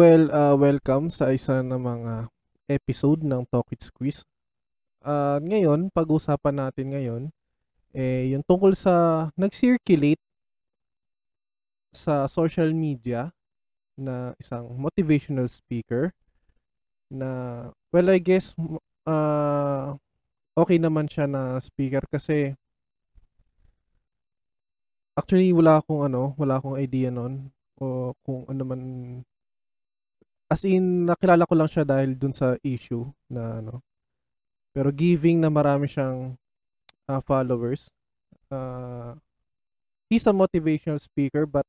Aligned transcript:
Well, 0.00 0.32
uh, 0.32 0.56
welcome 0.56 1.12
sa 1.12 1.28
isa 1.28 1.60
na 1.60 1.76
mga 1.76 2.32
episode 2.72 3.20
ng 3.20 3.44
Talk 3.52 3.68
with 3.68 3.84
Squeeze. 3.84 4.24
Uh, 5.04 5.36
ngayon, 5.44 5.92
pag-usapan 5.92 6.56
natin 6.56 6.96
ngayon, 6.96 7.22
eh, 7.92 8.32
yung 8.32 8.40
tungkol 8.40 8.72
sa 8.72 9.28
nag-circulate 9.36 10.16
sa 11.92 12.24
social 12.32 12.72
media 12.72 13.28
na 13.92 14.32
isang 14.40 14.72
motivational 14.72 15.44
speaker 15.52 16.16
na, 17.12 17.68
well, 17.92 18.08
I 18.08 18.24
guess, 18.24 18.56
uh, 19.04 20.00
okay 20.56 20.80
naman 20.80 21.12
siya 21.12 21.28
na 21.28 21.60
speaker 21.60 22.00
kasi 22.08 22.56
actually 25.12 25.52
wala 25.52 25.84
akong 25.84 26.08
ano, 26.08 26.32
wala 26.40 26.56
akong 26.56 26.80
idea 26.80 27.12
noon 27.12 27.52
o 27.76 28.16
kung 28.24 28.48
ano 28.48 28.64
man 28.64 28.82
as 30.50 30.66
in 30.66 31.06
nakilala 31.06 31.46
ko 31.46 31.54
lang 31.54 31.70
siya 31.70 31.86
dahil 31.86 32.18
dun 32.18 32.34
sa 32.34 32.58
issue 32.66 33.06
na 33.30 33.62
ano. 33.62 33.86
Pero 34.74 34.90
giving 34.90 35.38
na 35.38 35.46
marami 35.46 35.86
siyang 35.86 36.34
uh, 37.06 37.22
followers. 37.22 37.94
Uh, 38.50 39.14
he's 40.10 40.26
a 40.26 40.34
motivational 40.34 40.98
speaker 40.98 41.46
but 41.46 41.62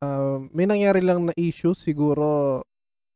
uh, 0.00 0.40
may 0.56 0.64
nangyari 0.64 1.04
lang 1.04 1.28
na 1.28 1.36
issue 1.36 1.76
siguro 1.76 2.64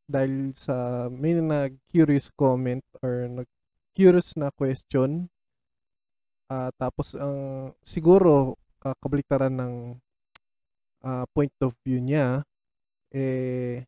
dahil 0.04 0.52
sa 0.52 1.08
may 1.08 1.32
nag 1.32 1.80
curious 1.88 2.28
comment 2.36 2.84
or 3.00 3.26
nag 3.32 3.48
curious 3.96 4.36
na 4.36 4.52
question. 4.52 5.32
Uh, 6.52 6.68
tapos 6.76 7.16
ang 7.16 7.72
uh, 7.72 7.80
siguro 7.80 8.54
uh, 8.84 8.94
kabaliktaran 9.00 9.50
ng 9.50 9.74
uh, 11.02 11.24
point 11.34 11.50
of 11.64 11.74
view 11.82 11.98
niya 11.98 12.46
eh 13.10 13.82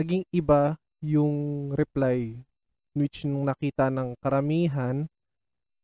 naging 0.00 0.24
iba 0.32 0.80
yung 1.04 1.68
reply 1.76 2.40
which 2.96 3.28
nung 3.28 3.44
nakita 3.44 3.92
ng 3.92 4.16
karamihan 4.16 5.04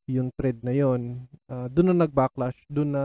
yung 0.09 0.33
thread 0.33 0.57
na 0.65 0.73
yon 0.73 1.29
uh, 1.53 1.69
doon 1.69 1.93
na 1.93 2.09
nag-backlash 2.09 2.57
doon 2.73 2.97
na 2.97 3.05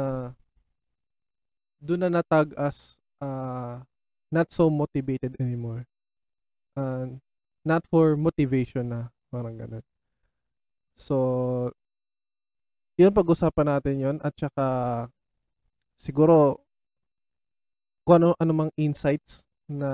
doon 1.84 2.08
na 2.08 2.10
natag 2.14 2.56
as 2.56 2.96
uh, 3.20 3.84
not 4.30 4.48
so 4.54 4.70
motivated 4.70 5.34
anymore. 5.42 5.84
Uh, 6.78 7.20
not 7.66 7.84
for 7.90 8.16
motivation 8.16 8.88
na 8.88 9.02
parang 9.34 9.58
ganun. 9.58 9.84
So 10.96 11.18
yun 12.96 13.12
pag-usapan 13.12 13.68
natin 13.68 13.96
yon 13.98 14.18
at 14.22 14.38
saka 14.38 14.68
siguro 15.98 16.62
kung 18.06 18.22
ano 18.22 18.30
anumang 18.38 18.70
insights 18.78 19.50
na 19.80 19.92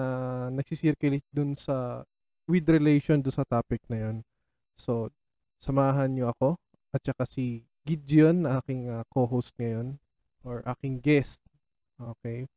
nagsisirculate 0.50 1.26
dun 1.30 1.54
sa 1.54 2.02
with 2.48 2.66
relation 2.72 3.20
do 3.20 3.30
sa 3.30 3.44
topic 3.44 3.84
na 3.92 3.98
yon. 4.02 4.16
So, 4.80 5.12
samahan 5.60 6.16
niyo 6.16 6.32
ako 6.32 6.56
at 6.96 7.04
saka 7.04 7.28
si 7.28 7.68
Gideon 7.84 8.48
aking 8.48 8.92
uh, 8.92 9.04
co-host 9.12 9.56
ngayon 9.60 10.00
or 10.44 10.64
aking 10.64 11.04
guest. 11.04 11.44
Okay. 12.00 12.48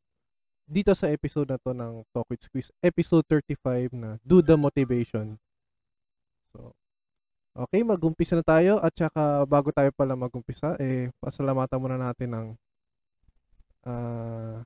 Dito 0.70 0.94
sa 0.94 1.10
episode 1.10 1.50
na 1.50 1.58
to 1.58 1.74
ng 1.74 2.06
Talk 2.14 2.30
with 2.30 2.46
Squeeze, 2.46 2.70
episode 2.78 3.26
35 3.26 3.90
na 3.90 4.10
Do 4.22 4.38
the 4.38 4.54
Motivation. 4.54 5.34
So, 6.54 6.74
okay, 7.58 7.82
magumpisa 7.82 8.38
na 8.38 8.46
tayo 8.46 8.78
at 8.78 8.94
saka 8.94 9.42
bago 9.50 9.74
tayo 9.74 9.90
pala 9.90 10.14
magumpisa, 10.14 10.78
eh, 10.78 11.10
pasalamatan 11.18 11.82
muna 11.82 11.98
natin 11.98 12.30
ng 12.30 12.46
uh, 13.86 14.62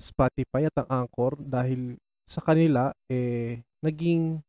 Spotify 0.00 0.66
at 0.66 0.76
ang 0.80 1.04
Anchor 1.04 1.36
dahil 1.36 2.00
sa 2.24 2.40
kanila 2.40 2.90
eh 3.12 3.60
naging 3.84 4.40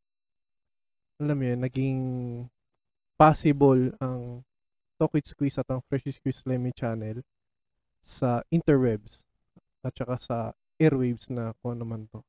alam 1.22 1.38
mo 1.38 1.45
yun, 1.45 1.59
naging 1.62 2.00
possible 3.13 3.94
ang 4.01 4.41
Talk 4.97 5.13
with 5.13 5.29
Squeeze 5.29 5.61
at 5.61 5.69
ang 5.69 5.85
Fresh 5.85 6.17
Squeeze 6.17 6.41
Lemmy 6.50 6.73
channel 6.73 7.22
sa 8.01 8.41
interwebs 8.50 9.22
at 9.85 9.94
saka 9.94 10.17
sa 10.17 10.38
airwaves 10.81 11.29
na 11.29 11.53
kung 11.61 11.78
ano 11.78 11.85
man 11.85 12.09
to. 12.09 12.25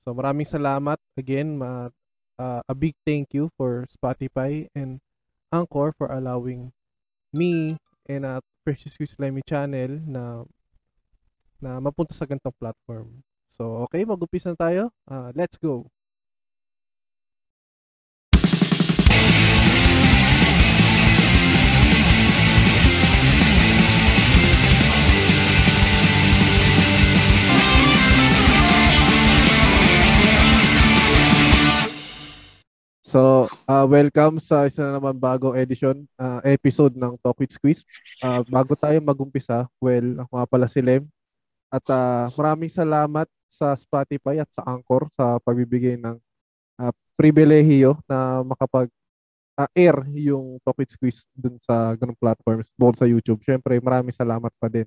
So 0.00 0.16
maraming 0.16 0.48
salamat 0.48 0.96
again, 1.20 1.60
ma, 1.60 1.92
uh, 2.40 2.60
a 2.64 2.74
big 2.76 2.96
thank 3.04 3.36
you 3.36 3.52
for 3.56 3.84
Spotify 3.92 4.68
and 4.72 5.04
Anchor 5.52 5.92
for 5.92 6.08
allowing 6.08 6.72
me 7.32 7.76
and 8.08 8.24
at 8.24 8.44
Fresh 8.64 8.88
Squeeze 8.88 9.16
Lemmy 9.20 9.44
channel 9.44 10.00
na 10.08 10.44
na 11.60 11.76
mapunta 11.78 12.16
sa 12.16 12.24
ganitong 12.24 12.56
platform. 12.56 13.20
So, 13.52 13.84
okay, 13.84 14.02
mag-umpisa 14.08 14.56
na 14.56 14.58
tayo. 14.58 14.82
Uh, 15.04 15.28
let's 15.36 15.60
go! 15.60 15.84
So, 33.10 33.50
uh, 33.66 33.82
welcome 33.90 34.38
sa 34.38 34.70
isa 34.70 34.86
na 34.86 35.02
naman 35.02 35.18
bagong 35.18 35.58
edition, 35.58 36.06
uh, 36.14 36.38
episode 36.46 36.94
ng 36.94 37.18
Talk 37.18 37.42
with 37.42 37.50
Squeeze. 37.50 37.82
Uh, 38.22 38.46
bago 38.46 38.78
tayo 38.78 38.94
magumpisa, 39.02 39.66
well, 39.82 40.22
ako 40.22 40.32
nga 40.38 40.46
pala 40.46 40.70
si 40.70 40.78
Lem. 40.78 41.10
At 41.70 41.86
uh, 41.86 42.26
maraming 42.34 42.68
salamat 42.68 43.30
sa 43.46 43.78
Spotify 43.78 44.42
at 44.42 44.50
sa 44.50 44.66
Anchor 44.66 45.06
sa 45.14 45.38
pagbibigay 45.38 45.94
ng 46.02 46.18
uh, 46.82 46.92
pribilehiyo 47.14 47.94
na 48.10 48.42
makapag 48.42 48.90
uh, 49.54 49.70
air 49.70 49.94
yung 50.18 50.58
Talk 50.66 50.82
It 50.82 50.90
Squeeze 50.90 51.30
dun 51.30 51.62
sa 51.62 51.94
ganung 51.94 52.18
platforms, 52.18 52.74
both 52.74 52.98
sa 52.98 53.06
YouTube. 53.06 53.38
Syempre, 53.46 53.78
maraming 53.78 54.14
salamat 54.14 54.50
pa 54.58 54.66
din. 54.66 54.86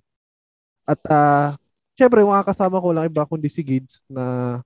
At 0.84 1.00
uh, 1.08 1.56
syempre, 1.96 2.20
mga 2.20 2.44
kasama 2.44 2.84
ko 2.84 2.92
lang 2.92 3.08
iba 3.08 3.24
kundi 3.24 3.48
si 3.48 3.64
Gids 3.64 4.04
na 4.12 4.60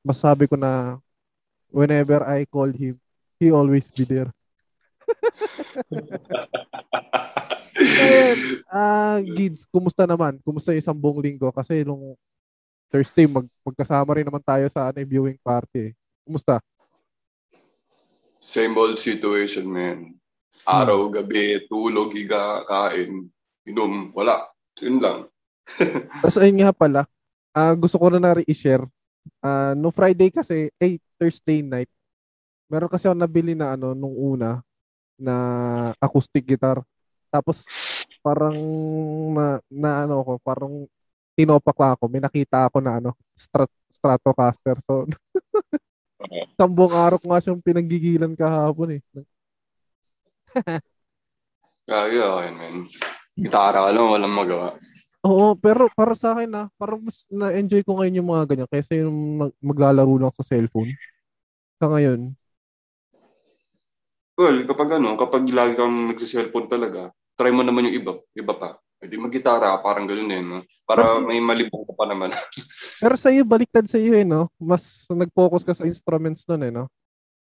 masabi 0.00 0.48
ko 0.48 0.56
na 0.56 0.96
whenever 1.68 2.24
I 2.24 2.48
call 2.48 2.72
him, 2.72 2.96
he 3.36 3.52
always 3.52 3.92
be 3.92 4.08
there. 4.08 4.32
Ah, 8.68 9.16
uh, 9.16 9.18
Gids, 9.24 9.64
kumusta 9.68 10.04
naman? 10.04 10.36
Kumusta 10.44 10.70
yung 10.76 10.82
isang 10.82 10.98
buong 10.98 11.24
linggo? 11.24 11.48
Kasi 11.50 11.82
nung 11.82 12.14
Thursday, 12.92 13.28
mag 13.28 13.44
magkasama 13.64 14.16
rin 14.16 14.26
naman 14.28 14.44
tayo 14.44 14.64
sa 14.68 14.88
ano, 14.88 15.00
viewing 15.04 15.40
party. 15.40 15.92
Kumusta? 16.24 16.60
Same 18.38 18.76
old 18.78 19.00
situation, 19.00 19.66
man. 19.66 20.14
Araw, 20.64 21.08
hmm. 21.08 21.14
gabi, 21.14 21.44
tulog, 21.68 22.14
higa, 22.14 22.64
kain, 22.64 23.28
inom, 23.66 24.14
wala. 24.14 24.46
Yun 24.80 25.02
lang. 25.02 25.18
Tapos 26.24 26.38
ayun 26.40 26.64
nga 26.64 26.72
pala, 26.72 27.02
uh, 27.52 27.74
gusto 27.76 28.00
ko 28.00 28.08
na 28.08 28.20
na 28.22 28.40
i-share. 28.46 28.86
Uh, 29.44 29.76
no 29.76 29.92
Friday 29.92 30.32
kasi, 30.32 30.72
eh, 30.80 30.96
Thursday 31.20 31.60
night, 31.60 31.90
meron 32.70 32.88
kasi 32.88 33.08
ako 33.08 33.16
nabili 33.16 33.52
na 33.52 33.76
ano, 33.76 33.92
nung 33.92 34.16
una, 34.16 34.64
na 35.18 35.34
acoustic 35.98 36.46
guitar. 36.46 36.80
Tapos 37.28 37.66
parang 38.20 38.56
na, 39.34 39.46
na 39.70 39.90
ano 40.04 40.22
ko, 40.26 40.32
parang 40.42 40.72
tinopak 41.38 41.78
ako. 41.98 42.10
May 42.10 42.22
nakita 42.22 42.66
ako 42.66 42.82
na 42.82 42.98
ano, 42.98 43.10
strat, 43.38 43.70
Stratocaster. 43.88 44.76
So 44.84 45.06
Sambong 46.58 46.90
araw 46.90 47.18
ko 47.22 47.30
nga 47.30 47.42
siyang 47.42 47.62
pinanggigilan 47.62 48.34
kahapon 48.34 48.98
eh. 48.98 49.02
Kaya 51.88 52.24
okay, 52.36 52.52
man. 52.52 52.74
Gitara 53.38 53.86
ka 53.86 53.90
lang, 53.94 54.10
walang 54.10 54.34
magawa. 54.34 54.74
Oo, 55.22 55.54
pero 55.54 55.86
para 55.94 56.18
sa 56.18 56.34
akin 56.34 56.50
na, 56.50 56.66
ah, 56.66 56.68
parang 56.74 57.00
mas 57.02 57.24
na-enjoy 57.30 57.82
ko 57.86 57.98
ngayon 57.98 58.18
yung 58.22 58.30
mga 58.34 58.44
ganyan 58.50 58.70
kaysa 58.70 58.98
yung 58.98 59.16
mag- 59.38 59.58
maglalaro 59.62 60.14
lang 60.18 60.34
sa 60.34 60.42
cellphone. 60.42 60.90
Sa 61.78 61.86
ngayon. 61.90 62.34
Well, 64.38 64.62
kapag 64.66 64.98
ano, 64.98 65.18
kapag 65.18 65.46
lagi 65.50 65.74
kang 65.78 66.10
nagsa-cellphone 66.10 66.70
talaga, 66.70 67.10
try 67.38 67.54
mo 67.54 67.62
naman 67.62 67.86
yung 67.86 67.96
iba, 68.02 68.12
iba 68.34 68.54
pa. 68.58 68.68
Pwede 68.98 69.14
mag-gitara, 69.14 69.78
parang 69.78 70.10
ganoon 70.10 70.26
din, 70.26 70.42
no? 70.42 70.66
Para 70.82 71.22
may 71.22 71.38
malibang 71.38 71.86
ka 71.86 71.94
pa 71.94 72.10
naman. 72.10 72.34
pero 73.02 73.14
sa 73.14 73.30
iyo, 73.30 73.46
baliktad 73.46 73.86
sa 73.86 73.94
iyo, 73.94 74.18
eh, 74.18 74.26
no? 74.26 74.50
Mas 74.58 75.06
nag-focus 75.06 75.62
ka 75.62 75.70
sa 75.70 75.86
instruments 75.86 76.42
nun, 76.50 76.66
eh, 76.66 76.74
no? 76.74 76.90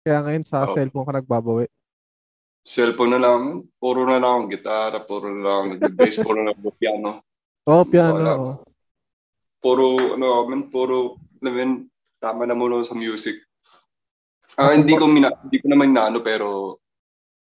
Kaya 0.07 0.23
ngayon 0.23 0.47
sa 0.47 0.63
oh. 0.63 0.71
cellphone 0.71 1.11
ka 1.11 1.19
nagbabawi. 1.19 1.67
Cellphone 2.63 3.19
na 3.19 3.21
lang, 3.21 3.67
puro 3.83 4.07
na 4.07 4.23
lang 4.23 4.47
gitara, 4.47 5.03
puro 5.03 5.27
na 5.27 5.43
lang 5.43 5.65
nag-bass, 5.83 6.23
puro 6.23 6.39
na 6.39 6.55
lang 6.55 6.79
piano. 6.79 7.27
Oh, 7.67 7.83
piano. 7.83 8.15
Wala. 8.23 8.33
Oh. 8.39 8.57
Puro, 9.59 10.15
ano, 10.15 10.47
man, 10.47 10.71
puro, 10.71 11.19
namin, 11.43 11.91
tama 12.23 12.47
na 12.47 12.55
muna 12.55 12.79
sa 12.87 12.95
music. 12.95 13.43
Ah, 14.55 14.71
uh, 14.71 14.75
hindi 14.77 14.95
ko 14.95 15.11
mina, 15.11 15.35
hindi 15.43 15.59
ko 15.59 15.67
naman 15.67 15.91
naano 15.91 16.23
pero 16.23 16.79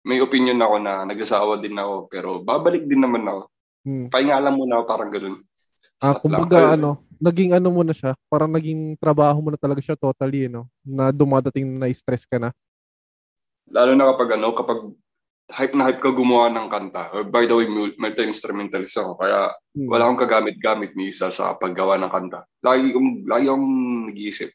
may 0.07 0.19
opinion 0.19 0.55
ako 0.57 0.75
na 0.79 1.03
nag-asawa 1.03 1.59
din 1.59 1.75
ako 1.75 2.07
pero 2.07 2.29
babalik 2.39 2.87
din 2.87 3.03
naman 3.03 3.27
ako. 3.27 3.41
Hmm. 3.83 4.07
Pahinga 4.07 4.39
lang 4.39 4.55
muna 4.55 4.79
ako 4.79 4.83
parang 4.87 5.11
ganoon. 5.11 5.35
Ah, 5.97 6.13
Stop 6.13 6.23
lang. 6.23 6.47
kumbaga 6.47 6.57
Ayun. 6.57 6.73
ano, 6.73 6.89
naging 7.17 7.51
ano 7.51 7.67
mo 7.67 7.81
na 7.81 7.91
siya, 7.91 8.11
parang 8.27 8.47
naging 8.47 8.95
trabaho 8.95 9.37
mo 9.39 9.49
na 9.49 9.59
talaga 9.59 9.81
siya 9.81 9.97
totally, 9.97 10.47
no? 10.47 10.69
Na 10.81 11.09
dumadating 11.09 11.67
na 11.75 11.89
stress 11.91 12.23
ka 12.23 12.37
na. 12.37 12.55
Lalo 13.67 13.91
na 13.93 14.07
kapag 14.07 14.37
ano, 14.37 14.53
kapag 14.53 14.79
hype 15.47 15.75
na 15.75 15.87
hype 15.87 15.99
ka 15.99 16.11
gumawa 16.11 16.51
ng 16.51 16.67
kanta. 16.67 17.07
Or 17.11 17.23
by 17.23 17.43
the 17.43 17.55
way, 17.55 17.67
mul- 17.67 17.95
multi-instrumentalist 17.95 18.95
ako. 18.95 19.15
Kaya 19.17 19.51
Hmm. 19.73 19.87
wala 19.87 20.05
akong 20.05 20.21
kagamit-gamit 20.21 20.91
ni 20.93 21.09
isa 21.09 21.27
sa 21.27 21.55
paggawa 21.55 21.95
ng 21.97 22.11
kanta. 22.11 22.43
Lagi 22.59 22.91
kong, 22.91 23.23
lagi 23.25 23.45
akong 23.47 23.69
nag-iisip. 24.07 24.49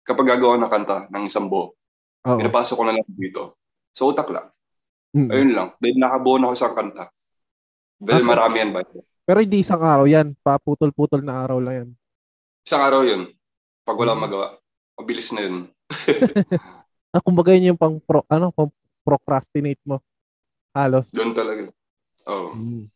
Kapag 0.00 0.26
gagawa 0.28 0.56
ng 0.56 0.70
kanta 0.70 0.96
ng 1.08 1.24
isang 1.24 1.46
buo, 1.46 1.76
pinapasok 2.20 2.74
ko 2.74 2.84
na 2.84 2.92
lang 2.92 3.04
dito. 3.06 3.56
So, 3.92 4.08
utak 4.08 4.28
lang. 4.28 4.48
Mm. 5.10 5.28
Ayun 5.30 5.50
lang. 5.54 5.68
Dahil 5.82 5.96
nakabuo 5.98 6.36
na 6.38 6.46
ako 6.50 6.56
sa 6.56 6.70
kanta. 6.70 7.04
Dahil 7.98 8.22
Okay. 8.22 8.30
marami 8.30 8.56
yan 8.62 8.70
ba? 8.70 8.80
Pero 9.26 9.38
hindi 9.42 9.58
isang 9.62 9.82
araw 9.82 10.06
yan. 10.06 10.34
Paputol-putol 10.38 11.22
na 11.22 11.42
araw 11.42 11.58
lang 11.58 11.74
yan. 11.74 11.88
Isang 12.62 12.82
araw 12.82 13.02
yun. 13.02 13.22
Pag 13.82 13.98
wala 13.98 14.14
magawa. 14.14 14.46
Mabilis 14.98 15.30
na 15.34 15.42
yun. 15.46 15.56
Ah, 17.10 17.18
kumbaga 17.18 17.50
yun 17.50 17.74
yung 17.74 17.80
pang 17.80 17.98
pro, 17.98 18.22
ano, 18.30 18.54
pang 18.54 18.70
procrastinate 19.02 19.82
mo. 19.82 19.98
Halos. 20.70 21.10
Doon 21.10 21.34
talaga. 21.34 21.66
Oo. 22.30 22.54
Mm. 22.54 22.86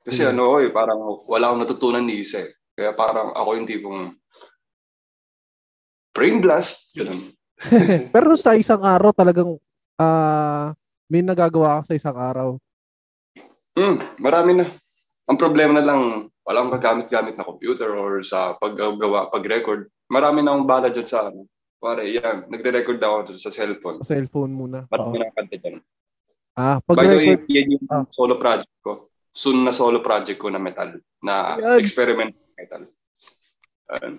Kasi 0.00 0.24
ano 0.24 0.48
ako 0.48 0.56
eh, 0.64 0.70
parang 0.72 1.00
wala 1.28 1.52
akong 1.52 1.60
natutunan 1.60 2.00
ni 2.00 2.24
isa 2.24 2.40
eh. 2.40 2.48
Kaya 2.72 2.96
parang 2.96 3.36
ako 3.36 3.50
yung 3.60 3.68
tipong 3.68 4.16
brain 6.16 6.40
blast. 6.40 6.96
Ganun. 6.96 7.20
Pero 8.16 8.40
sa 8.40 8.56
isang 8.56 8.80
araw 8.80 9.12
talagang 9.12 9.60
ah 10.00 10.72
may 11.10 11.26
nagagawa 11.26 11.82
ka 11.82 11.90
sa 11.90 11.98
isang 11.98 12.14
araw. 12.14 12.54
Hmm, 13.74 13.98
marami 14.22 14.62
na. 14.62 14.66
Ang 15.26 15.38
problema 15.38 15.74
na 15.74 15.84
lang, 15.84 16.30
wala 16.46 16.56
akong 16.62 16.74
kagamit-gamit 16.78 17.34
na 17.34 17.46
computer 17.46 17.90
or 17.94 18.22
sa 18.22 18.54
paggawa, 18.54 19.26
pag-record. 19.30 19.90
Marami 20.06 20.42
na 20.42 20.54
akong 20.54 20.66
bala 20.70 20.88
dyan 20.90 21.06
sa 21.06 21.26
ano. 21.26 21.50
Pare, 21.80 22.06
yan. 22.06 22.46
Nagre-record 22.46 22.98
ako 22.98 23.34
sa 23.34 23.50
cellphone. 23.50 24.02
Sa 24.02 24.14
cellphone 24.14 24.54
muna. 24.54 24.86
Marami 24.86 25.18
Oo. 25.18 25.22
na 25.22 25.34
kanta 25.34 25.56
dyan. 25.58 25.82
Ah, 26.54 26.76
By 26.82 27.06
the 27.06 27.16
way, 27.16 27.38
yan 27.46 27.78
yung 27.78 27.86
Ah. 27.88 28.04
solo 28.10 28.36
project 28.36 28.70
ko. 28.82 29.10
Soon 29.30 29.62
na 29.62 29.70
solo 29.70 30.02
project 30.02 30.36
ko 30.36 30.50
na 30.50 30.58
metal. 30.58 30.98
Na 31.22 31.56
Yan. 31.56 31.78
experiment 31.78 32.34
metal. 32.58 32.90
Ayun. 33.96 34.14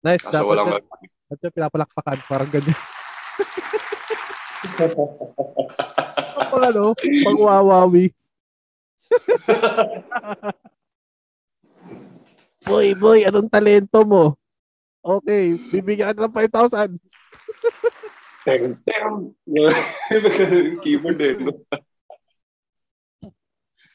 Nice. 0.00 0.24
Kaso 0.24 0.40
Dapat 0.40 0.48
walang 0.48 0.68
dapat 0.72 1.38
na 1.38 1.50
pinapalakpakan. 1.52 2.18
Parang 2.26 2.50
ganyan. 2.50 2.74
Pag 6.50 6.62
ano, 6.68 6.92
pag 6.96 7.38
wawawi. 7.40 8.12
boy, 12.68 12.92
boy, 12.94 13.24
anong 13.24 13.48
talento 13.48 14.04
mo? 14.04 14.36
Okay, 15.00 15.56
bibigyan 15.72 16.12
ka 16.12 16.28
ng 16.28 16.36
5,000. 16.36 16.92
Damn, 18.44 18.76
damn. 18.84 19.32
Keyboard 20.84 21.20
eh. 21.24 21.40
no? 21.40 21.56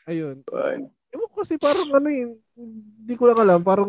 Ayun. 0.06 0.46
Ayun. 0.50 0.90
Ewan 1.16 1.32
ko 1.32 1.48
kasi 1.48 1.56
parang 1.56 1.88
ano 1.96 2.12
yun, 2.12 2.36
hindi 2.60 3.16
ko 3.16 3.32
lang 3.32 3.40
alam, 3.40 3.64
parang 3.64 3.88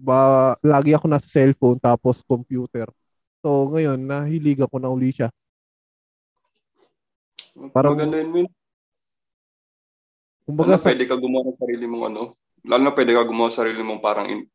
ba, 0.00 0.56
lagi 0.64 0.96
ako 0.96 1.12
nasa 1.12 1.28
cellphone 1.28 1.76
tapos 1.76 2.24
computer. 2.24 2.88
So 3.44 3.68
ngayon, 3.68 4.00
nahilig 4.00 4.64
ako 4.64 4.80
na 4.80 4.88
uli 4.88 5.12
siya. 5.12 5.28
Parang- 7.72 7.96
Maganda 7.96 8.20
yun, 8.20 8.30
Min. 8.32 8.48
Kumbaga 10.46 10.78
sa, 10.78 10.92
pwede 10.92 11.04
ka 11.10 11.16
gumawa 11.18 11.50
ng 11.50 11.58
sarili 11.58 11.84
mong 11.90 12.04
ano. 12.12 12.22
Lalo 12.62 12.82
na 12.86 12.94
pwede 12.94 13.12
ka 13.16 13.22
gumawa 13.26 13.48
ng 13.50 13.58
sarili 13.58 13.82
mong 13.82 14.02
parang 14.02 14.26
in- 14.30 14.48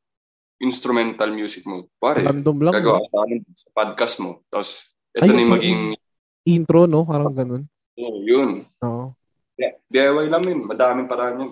instrumental 0.62 1.33
music 1.33 1.65
mo. 1.68 1.89
Pare, 1.98 2.24
random 2.24 2.57
lang, 2.63 2.74
gagawa 2.77 3.01
ka 3.03 3.09
sa, 3.12 3.21
sa 3.65 3.69
podcast 3.75 4.15
mo. 4.24 4.31
Tapos, 4.48 4.94
ito 5.12 5.25
Ayun, 5.25 5.36
na 5.36 5.42
yung 5.44 5.53
maging, 5.57 5.81
intro, 6.48 6.86
no? 6.88 7.03
Parang 7.03 7.33
ganun. 7.33 7.63
oh, 8.00 8.18
yun. 8.24 8.63
Oo. 8.86 9.12
Yeah, 9.59 9.75
DIY 9.92 10.31
lang 10.31 10.44
yun. 10.47 10.63
Madaming 10.65 11.09
paraan 11.12 11.42
yun. 11.44 11.51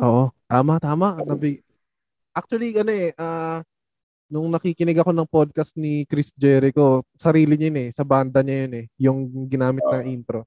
Oo. 0.00 0.32
Tama, 0.46 0.78
tama. 0.80 1.20
Nabi... 1.20 1.60
Actually, 2.32 2.72
ano 2.76 2.92
eh, 2.92 3.12
ah, 3.16 3.60
nung 4.26 4.50
nakikinig 4.50 4.98
ako 4.98 5.10
ng 5.14 5.28
podcast 5.30 5.72
ni 5.78 6.02
Chris 6.06 6.34
Jericho, 6.34 7.06
sarili 7.14 7.54
niya 7.54 7.68
yun 7.70 7.78
eh, 7.86 7.88
sa 7.94 8.02
banda 8.02 8.42
niya 8.42 8.66
yun 8.66 8.72
eh, 8.74 8.86
yung 8.98 9.18
ginamit 9.46 9.82
na 9.86 10.02
intro. 10.02 10.42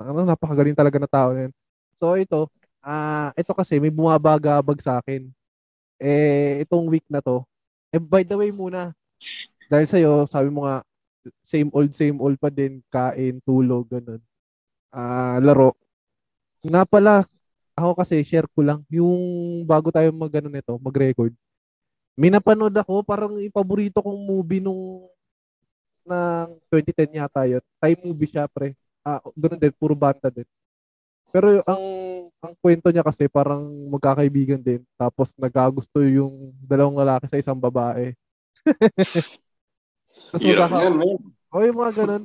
Ano, 0.00 0.24
napakagaling 0.24 0.76
talaga 0.76 0.96
na 1.00 1.08
tao 1.08 1.32
na 1.32 1.48
yun. 1.48 1.52
So 1.96 2.16
ito, 2.16 2.48
ah, 2.84 3.32
ito 3.36 3.52
kasi 3.56 3.80
may 3.80 3.92
bumabagabag 3.92 4.80
sa 4.80 5.00
akin. 5.00 5.28
Eh, 6.00 6.64
itong 6.64 6.88
week 6.88 7.04
na 7.08 7.20
to, 7.20 7.44
eh, 7.92 8.00
by 8.00 8.24
the 8.24 8.36
way 8.36 8.48
muna, 8.52 8.92
dahil 9.68 9.86
sa'yo, 9.88 10.12
sabi 10.28 10.48
mo 10.48 10.64
nga, 10.64 10.84
same 11.44 11.68
old, 11.76 11.92
same 11.92 12.16
old 12.16 12.36
pa 12.40 12.48
din, 12.48 12.80
kain, 12.88 13.40
tulog, 13.44 13.84
ganun. 13.88 14.20
Ah, 14.92 15.38
laro. 15.40 15.76
Nga 16.64 16.82
pala, 16.88 17.24
ako 17.76 17.92
kasi 18.00 18.20
share 18.24 18.48
ko 18.52 18.60
lang 18.64 18.80
yung 18.92 19.20
bago 19.64 19.88
tayo 19.92 20.12
mag 20.12 20.32
ano 20.36 20.48
nito, 20.52 20.76
mag-record. 20.80 21.32
May 22.20 22.28
napanood 22.28 22.76
ako, 22.76 23.00
parang 23.00 23.32
yung 23.40 23.48
paborito 23.48 24.04
kong 24.04 24.20
movie 24.20 24.60
nung 24.60 25.08
ng 26.04 26.48
2010 26.68 27.16
yata 27.16 27.48
yun. 27.48 27.64
Time 27.80 28.00
movie 28.04 28.28
siya, 28.28 28.44
pre. 28.44 28.76
Ah, 29.00 29.24
ganun 29.32 29.56
din, 29.56 29.72
puro 29.72 29.96
banda 29.96 30.28
din. 30.28 30.44
Pero 31.32 31.64
ang 31.64 31.82
ang 32.44 32.54
kwento 32.60 32.92
niya 32.92 33.00
kasi 33.00 33.24
parang 33.24 33.64
magkakaibigan 33.88 34.60
din. 34.60 34.84
Tapos 35.00 35.32
nagagusto 35.40 36.04
yung 36.04 36.52
dalawang 36.60 37.00
lalaki 37.00 37.24
sa 37.24 37.40
isang 37.40 37.56
babae. 37.56 38.12
Tapos 40.28 40.42
Hirap 40.44 40.68
magkaka- 40.68 40.84
yan, 40.84 40.94
man. 41.00 41.16
o 41.48 41.56
yung 41.64 41.78
mga 41.80 41.92
ganun. 42.04 42.24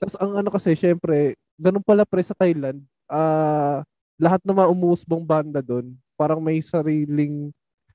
Tapos 0.00 0.16
ang 0.16 0.32
ano 0.32 0.48
kasi, 0.48 0.72
syempre, 0.72 1.36
ganun 1.60 1.84
pala 1.84 2.08
pre 2.08 2.24
sa 2.24 2.32
Thailand, 2.32 2.80
ah 3.04 3.84
lahat 4.16 4.40
ng 4.46 4.54
mga 4.54 4.70
umuusbong 4.70 5.24
banda 5.26 5.58
doon, 5.60 5.92
parang 6.14 6.38
may 6.38 6.62
sariling 6.62 7.50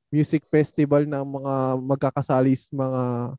music 0.08 0.44
festival 0.48 1.04
na 1.04 1.24
mga 1.24 1.54
magkakasalis, 1.84 2.72
mga 2.72 3.34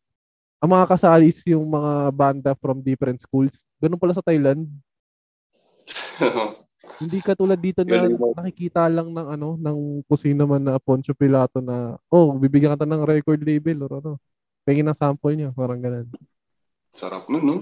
ang 0.59 0.71
mga 0.75 0.87
kasalis 0.91 1.47
yung 1.47 1.63
mga 1.71 1.93
banda 2.11 2.51
from 2.59 2.83
different 2.83 3.23
schools. 3.23 3.63
Ganun 3.79 3.99
pala 4.01 4.11
sa 4.15 4.25
Thailand. 4.27 4.67
Hindi 6.99 7.19
katulad 7.23 7.59
dito 7.59 7.87
na 7.87 8.11
nakikita 8.11 8.91
lang 8.91 9.15
ng 9.15 9.29
ano, 9.39 9.55
ng 9.55 9.79
kusina 10.11 10.43
man 10.43 10.63
na 10.63 10.83
Poncho 10.83 11.15
Pilato 11.15 11.63
na, 11.63 11.95
oh, 12.11 12.35
bibigyan 12.35 12.75
ka 12.75 12.83
ng 12.83 13.07
record 13.07 13.39
label 13.39 13.87
or 13.87 13.93
ano. 14.03 14.13
Pengin 14.67 14.87
ng 14.87 14.99
sample 14.99 15.35
niya, 15.35 15.51
parang 15.55 15.79
ganun. 15.79 16.07
Sarap 16.91 17.27
nun, 17.31 17.45
no? 17.45 17.57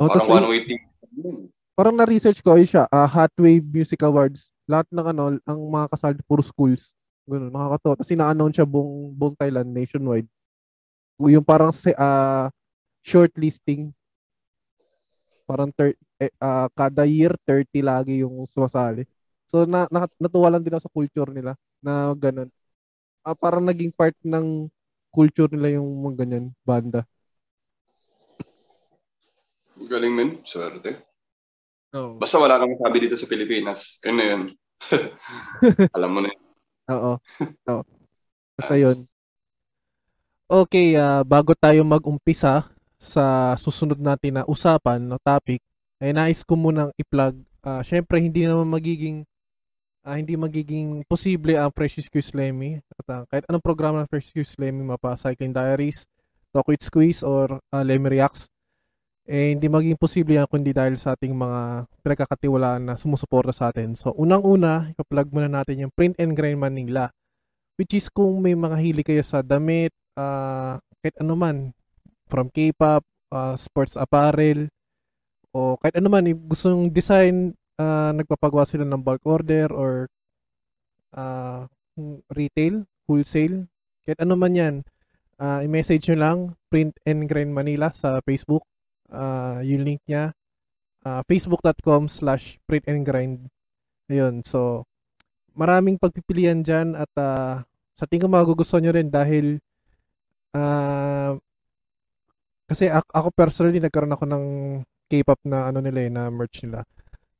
Oh, 0.00 0.08
Parang 0.08 0.16
tas 0.16 0.28
one 0.28 0.46
way 0.48 0.60
team. 0.64 0.80
parang 1.76 1.96
na-research 1.96 2.40
ko 2.40 2.56
ay 2.56 2.64
siya, 2.64 2.88
ah, 2.88 3.08
Hot 3.08 3.32
Wave 3.36 3.64
Music 3.64 4.00
Awards. 4.00 4.51
Lahat 4.66 4.86
ng 4.90 5.06
ano, 5.10 5.22
ang 5.42 5.60
mga 5.60 5.86
kasali 5.90 6.18
puro 6.26 6.42
schools. 6.42 6.94
Ganun, 7.26 7.50
nakakatawa. 7.50 7.94
Tapos 7.98 8.12
ina-announce 8.14 8.56
siya 8.58 8.66
buong, 8.66 9.14
buong 9.14 9.36
Thailand, 9.38 9.68
nationwide. 9.70 10.28
Yung 11.22 11.46
parang 11.46 11.70
se, 11.70 11.94
ah, 11.94 12.50
shortlisting. 13.02 13.90
Parang 15.46 15.70
thir- 15.74 15.98
eh, 16.18 16.32
ah, 16.38 16.70
kada 16.74 17.06
year, 17.06 17.34
30 17.46 17.82
lagi 17.82 18.22
yung 18.22 18.46
sumasali. 18.46 19.06
So, 19.46 19.66
na, 19.66 19.86
na, 19.90 20.06
natuwa 20.16 20.48
lang 20.50 20.62
din 20.64 20.72
ako 20.74 20.82
sa 20.86 20.94
culture 20.94 21.30
nila 21.30 21.52
na 21.82 22.14
ganun. 22.14 22.48
Ah, 23.22 23.36
parang 23.38 23.62
naging 23.62 23.94
part 23.94 24.14
ng 24.22 24.66
culture 25.12 25.50
nila 25.52 25.78
yung 25.78 25.86
mga 26.08 26.24
ganyan, 26.24 26.46
banda. 26.64 27.04
Galing, 29.76 30.14
men. 30.14 30.30
Swerte. 30.46 31.11
Oo. 31.92 32.16
Basta 32.16 32.36
wala 32.40 32.56
kang 32.56 32.72
sabi 32.80 32.96
dito 33.04 33.16
sa 33.16 33.28
Pilipinas. 33.28 34.00
Yun 34.04 34.16
na 34.16 34.24
yun. 34.24 34.42
Alam 35.96 36.10
mo 36.10 36.18
na 36.24 36.28
yun. 36.32 36.42
Oo. 36.92 37.12
Oo. 37.70 37.82
Basta 38.56 38.74
yun. 38.76 39.04
Okay, 40.52 41.00
ah, 41.00 41.24
bago 41.24 41.56
tayo 41.56 41.80
mag-umpisa 41.80 42.68
sa 43.00 43.56
susunod 43.56 43.96
natin 43.96 44.36
na 44.36 44.44
usapan 44.44 45.00
no 45.00 45.16
topic, 45.16 45.64
ay 45.96 46.12
nais 46.12 46.44
ko 46.44 46.54
munang 46.60 46.92
i-plug. 47.00 47.40
ah, 47.64 47.80
Syempre, 47.80 48.20
hindi 48.20 48.44
naman 48.44 48.68
magiging 48.68 49.24
ah, 50.04 50.18
hindi 50.18 50.34
magiging 50.34 51.06
posible 51.06 51.56
ang 51.56 51.70
Precious 51.72 52.10
Q 52.10 52.20
Lemmy. 52.36 52.82
At 53.00 53.06
ah, 53.08 53.22
kahit 53.30 53.44
anong 53.48 53.64
programa 53.64 54.02
ng 54.02 54.10
Precious 54.10 54.34
Q 54.34 54.44
Lemmy, 54.60 54.82
mapa 54.84 55.14
Cycling 55.16 55.54
Diaries, 55.54 56.04
Talk 56.52 56.68
with 56.68 56.82
Squeeze, 56.84 57.24
or 57.24 57.62
ah, 57.72 57.84
Lemmy 57.86 58.18
Reacts, 58.18 58.50
eh, 59.26 59.54
hindi 59.54 59.70
magiging 59.70 60.00
posible 60.00 60.34
yan 60.34 60.50
kundi 60.50 60.74
dahil 60.74 60.98
sa 60.98 61.14
ating 61.14 61.30
mga 61.30 61.86
pinagkakatiwalaan 62.02 62.82
na 62.82 62.94
sumusuporta 62.98 63.54
sa 63.54 63.70
atin. 63.70 63.94
So, 63.94 64.10
unang-una, 64.18 64.90
ipa-plug 64.90 65.30
muna 65.30 65.46
natin 65.46 65.86
yung 65.86 65.92
Print 65.94 66.18
and 66.18 66.34
Grind 66.34 66.58
Manila. 66.58 67.10
Which 67.78 67.94
is 67.96 68.10
kung 68.10 68.42
may 68.42 68.58
mga 68.58 68.76
hili 68.82 69.02
kayo 69.06 69.22
sa 69.22 69.40
damit, 69.40 69.94
ah, 70.18 70.82
kahit 71.02 71.16
ano 71.22 71.34
man, 71.38 71.56
from 72.26 72.50
K-pop, 72.50 73.06
ah, 73.30 73.54
sports 73.54 73.94
apparel, 73.94 74.66
o 75.52 75.76
kahit 75.76 76.00
ano 76.00 76.08
man, 76.08 76.24
gusto 76.48 76.72
yung 76.72 76.88
design 76.88 77.52
uh, 77.76 78.10
nagpapagawa 78.16 78.64
sila 78.64 78.88
ng 78.88 79.04
bulk 79.04 79.20
order 79.28 79.68
or 79.68 80.08
uh, 81.12 81.68
retail, 82.32 82.88
wholesale, 83.04 83.68
kahit 84.08 84.18
ano 84.24 84.34
man 84.34 84.56
yan, 84.56 84.74
uh, 85.36 85.60
i-message 85.60 86.08
nyo 86.08 86.16
lang, 86.16 86.38
Print 86.72 86.96
and 87.04 87.28
Grind 87.28 87.52
Manila 87.52 87.92
sa 87.92 88.24
Facebook. 88.24 88.64
Uh, 89.12 89.60
yung 89.60 89.84
link 89.84 90.00
niya, 90.08 90.32
uh, 91.04 91.20
facebook.com 91.28 92.08
slash 92.08 92.56
print 92.64 92.88
and 92.88 93.04
grind. 93.04 93.36
Ayun, 94.08 94.40
so, 94.42 94.88
maraming 95.52 96.00
pagpipilian 96.00 96.64
dyan 96.64 96.96
at 96.96 97.12
uh, 97.20 97.60
sa 97.92 98.04
tingin 98.08 98.24
ko 98.24 98.28
magugustuhan 98.32 98.88
nyo 98.88 98.92
rin 98.96 99.12
dahil 99.12 99.60
uh, 100.56 101.36
kasi 102.64 102.88
ako, 102.88 103.08
ako 103.12 103.28
personally 103.36 103.80
nagkaroon 103.84 104.16
ako 104.16 104.24
ng 104.24 104.44
K-pop 105.12 105.40
na 105.44 105.68
ano 105.68 105.84
nila 105.84 106.08
eh, 106.08 106.10
na 106.10 106.32
merch 106.32 106.64
nila. 106.64 106.88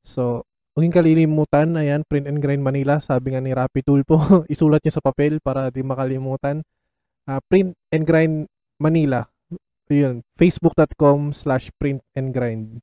So, 0.05 0.45
huwag 0.77 0.93
kalilimutan, 0.93 1.73
ayan, 1.73 2.05
Print 2.05 2.29
and 2.29 2.37
Grind 2.37 2.61
Manila, 2.61 3.01
sabi 3.01 3.33
nga 3.33 3.41
ni 3.41 3.57
Rappi 3.57 3.81
Tulpo, 3.81 4.21
isulat 4.53 4.85
niya 4.85 5.01
sa 5.01 5.05
papel 5.05 5.41
para 5.41 5.73
di 5.73 5.81
makalimutan. 5.81 6.61
Uh, 7.25 7.41
print 7.49 7.73
and 7.89 8.05
Grind 8.05 8.45
Manila, 8.77 9.25
yun, 9.93 10.17
facebook.com 10.41 11.37
slash 11.37 11.69
print 11.77 12.01
and 12.17 12.33
grind. 12.33 12.81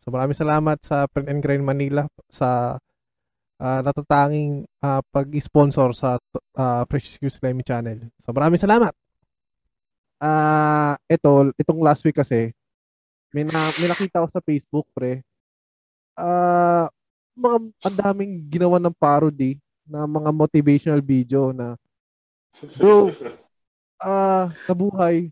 So 0.00 0.08
maraming 0.08 0.36
salamat 0.36 0.80
sa 0.80 1.04
Print 1.12 1.28
and 1.28 1.44
Grind 1.44 1.60
Manila 1.60 2.08
sa 2.32 2.80
uh, 3.60 3.80
natatanging 3.84 4.64
uh, 4.80 5.04
pag-sponsor 5.12 5.92
sa 5.92 6.16
uh, 6.56 6.82
Fresh 6.88 7.14
Excuse 7.14 7.36
Lemmy 7.44 7.60
Channel. 7.60 8.08
So 8.16 8.32
maraming 8.32 8.60
salamat! 8.60 8.96
Ah, 10.20 10.28
uh, 10.28 10.92
ito, 11.08 11.52
itong 11.56 11.80
last 11.80 12.04
week 12.04 12.16
kasi, 12.16 12.52
may, 13.32 13.44
na, 13.44 13.60
may 13.80 13.88
nakita 13.88 14.20
ko 14.20 14.28
sa 14.28 14.44
Facebook, 14.44 14.84
pre. 14.92 15.24
Ah, 16.16 16.84
uh, 16.84 16.86
mga 17.36 17.58
ang 17.88 17.96
daming 17.96 18.32
ginawa 18.52 18.76
ng 18.76 18.92
parody 19.00 19.56
na 19.88 20.04
mga 20.04 20.28
motivational 20.32 21.00
video 21.00 21.56
na 21.56 21.76
Bro, 22.76 23.14
ah, 24.02 24.08
uh, 24.08 24.44
sa 24.66 24.74
buhay, 24.74 25.30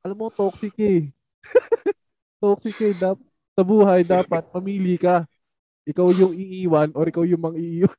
alam 0.00 0.16
mo, 0.16 0.26
toxic 0.32 0.74
eh. 0.80 1.12
toxic 2.42 2.76
eh. 2.80 2.94
Dap- 2.96 3.30
sa 3.56 3.62
buhay, 3.66 4.00
dapat 4.06 4.48
pamili 4.48 4.96
ka. 4.96 5.28
Ikaw 5.84 6.06
yung 6.16 6.32
iiwan 6.32 6.88
or 6.96 7.04
ikaw 7.08 7.24
yung 7.28 7.42
mang 7.42 7.56
iiwan. 7.56 7.98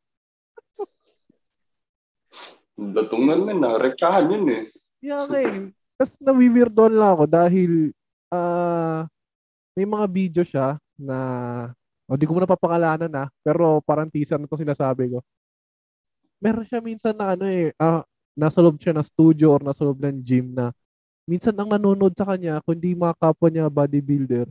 Datong 2.77 3.23
na, 3.61 3.77
rektahan 3.77 4.31
yun 4.31 4.45
eh. 4.49 4.63
Yeah, 5.01 5.25
okay. 5.29 5.69
Tapos 5.97 6.17
nawiwirdoan 6.17 6.97
lang 6.97 7.11
ako 7.13 7.25
dahil 7.29 7.93
uh, 8.33 9.05
may 9.77 9.85
mga 9.85 10.05
video 10.09 10.41
siya 10.41 10.81
na 10.97 11.17
oh, 12.09 12.17
di 12.17 12.25
ko 12.25 12.33
muna 12.33 12.49
papangalanan 12.49 13.09
na, 13.09 13.23
pero 13.45 13.81
parang 13.85 14.09
teaser 14.09 14.41
na 14.41 14.49
to 14.49 14.57
sinasabi 14.57 15.13
ko. 15.13 15.21
Meron 16.41 16.65
siya 16.65 16.81
minsan 16.81 17.13
na 17.13 17.37
ano 17.37 17.45
eh, 17.45 17.69
uh, 17.77 18.01
nasa 18.33 18.65
loob 18.65 18.81
siya 18.81 18.97
ng 18.97 19.05
studio 19.05 19.53
or 19.53 19.61
nasa 19.61 19.85
loob 19.85 20.01
ng 20.01 20.17
gym 20.25 20.57
na 20.57 20.73
minsan 21.29 21.55
ang 21.55 21.69
nanonood 21.71 22.13
sa 22.17 22.27
kanya, 22.27 22.59
kundi 22.65 22.93
mga 22.97 23.15
kapwa 23.17 23.47
niya 23.49 23.71
bodybuilder, 23.71 24.47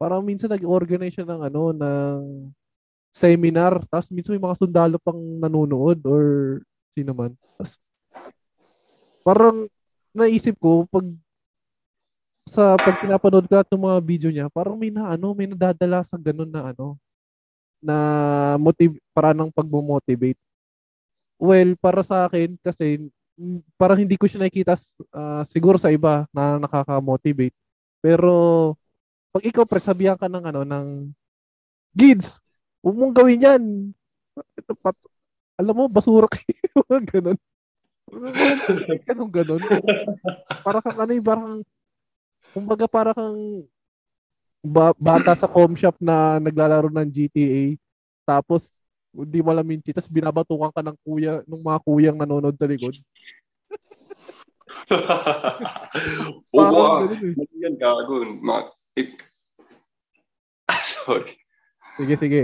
parang 0.00 0.22
minsan 0.22 0.50
nag-organize 0.50 1.14
siya 1.14 1.26
ng 1.28 1.40
ano, 1.46 1.62
ng 1.74 2.18
seminar, 3.12 3.84
tapos 3.86 4.08
minsan 4.10 4.34
may 4.34 4.42
mga 4.42 4.58
sundalo 4.58 4.96
pang 4.98 5.18
nanonood 5.18 6.00
or 6.08 6.24
sino 6.90 7.12
man. 7.12 7.36
Tapos, 7.56 7.78
parang 9.22 9.68
naisip 10.16 10.56
ko, 10.58 10.88
pag 10.88 11.06
sa 12.48 12.74
pag 12.74 12.98
pinapanood 12.98 13.46
ko 13.46 13.54
ng 13.54 13.86
mga 13.86 13.98
video 14.02 14.30
niya, 14.34 14.46
parang 14.50 14.74
may 14.74 14.90
na 14.90 15.14
ano, 15.14 15.30
may 15.32 15.46
nadadala 15.46 16.02
sa 16.02 16.18
ganun 16.18 16.50
na 16.50 16.74
ano 16.74 16.98
na 17.82 17.96
motive 18.62 18.94
para 19.10 19.34
ng 19.34 19.50
pagmo-motivate. 19.50 20.38
Well, 21.42 21.74
para 21.82 22.06
sa 22.06 22.30
akin 22.30 22.54
kasi 22.62 23.10
parang 23.80 23.98
hindi 24.00 24.16
ko 24.20 24.28
siya 24.28 24.44
nakikita 24.44 24.76
uh, 25.12 25.42
siguro 25.48 25.76
sa 25.80 25.90
iba 25.92 26.28
na 26.30 26.60
nakaka-motivate. 26.60 27.56
Pero 28.02 28.32
pag 29.32 29.42
ikaw 29.44 29.64
pre 29.64 29.80
sabihan 29.80 30.18
ka 30.18 30.28
ng 30.28 30.44
ano 30.44 30.60
ng 30.66 30.86
Gids, 31.92 32.40
huwag 32.80 32.96
mong 32.96 33.14
gawin 33.16 33.44
'yan. 33.44 33.62
Ito 34.56 34.72
pat 34.76 34.96
alam 35.60 35.74
mo 35.76 35.84
basura 35.88 36.26
kayo 36.28 36.80
ganun. 37.12 37.38
ganun 39.06 39.30
ganun. 39.30 39.62
Para 40.64 40.80
kang 40.80 40.98
ano, 41.00 41.12
eh, 41.12 41.22
parang 41.22 41.60
kumbaga 42.52 42.86
para 42.88 43.10
kang 43.16 43.64
ba- 44.62 44.96
bata 44.96 45.32
sa 45.34 45.48
com 45.50 45.72
shop 45.74 45.96
na 45.98 46.38
naglalaro 46.38 46.88
ng 46.92 47.08
GTA 47.08 47.76
tapos 48.22 48.81
hindi 49.12 49.38
mo 49.44 49.52
alam 49.52 49.68
yung 49.68 49.84
tapos 49.84 50.08
binabatukan 50.08 50.72
ka 50.72 50.80
ng 50.80 50.96
kuya 51.04 51.44
ng 51.44 51.62
mga 51.62 51.78
kuyang 51.84 52.16
nanonood 52.16 52.56
sa 52.56 52.68
likod. 52.68 52.96
Oo, 56.56 56.80
ah. 56.80 57.04
Eh. 57.12 57.36
Yan 57.60 57.76
gago. 57.76 58.24
Ma- 58.40 58.72
Sorry. 60.82 61.36
Sige, 62.00 62.14
sige. 62.16 62.42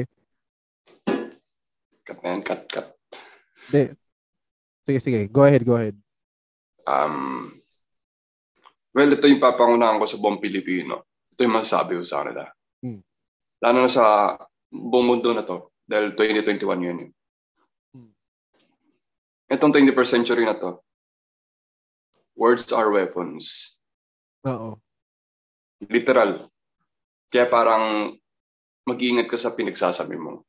Cut 2.04 2.20
man, 2.20 2.44
cut, 2.44 2.68
cut. 2.68 2.92
Hindi. 3.68 3.96
Sige, 4.84 5.00
sige. 5.00 5.20
Go 5.28 5.44
ahead, 5.44 5.64
go 5.64 5.76
ahead. 5.76 5.96
Um, 6.88 7.58
Well, 8.98 9.14
ito 9.14 9.30
yung 9.30 9.38
papangunahan 9.38 10.02
ko 10.02 10.10
sa 10.10 10.18
buong 10.18 10.42
Pilipino. 10.42 11.06
Ito 11.30 11.46
yung 11.46 11.54
masasabi 11.54 11.94
ko 12.00 12.02
sa 12.02 12.26
kanila. 12.26 12.50
Hmm. 12.82 12.98
Lalo 13.62 13.86
na 13.86 13.90
sa 13.90 14.34
buong 14.74 15.06
mundo 15.06 15.30
na 15.30 15.46
to. 15.46 15.67
Dahil 15.88 16.12
2021 16.12 16.60
yun. 16.84 16.96
yun. 17.00 17.10
Hmm. 17.96 18.12
Itong 19.48 19.72
21st 19.72 20.10
century 20.20 20.44
na 20.44 20.60
to, 20.60 20.84
words 22.36 22.68
are 22.76 22.92
weapons. 22.92 23.76
Oo. 24.44 24.76
Literal. 25.88 26.52
Kaya 27.32 27.48
parang 27.48 28.12
mag-iingat 28.84 29.26
ka 29.26 29.40
sa 29.40 29.56
pinagsasabi 29.56 30.20
mo. 30.20 30.44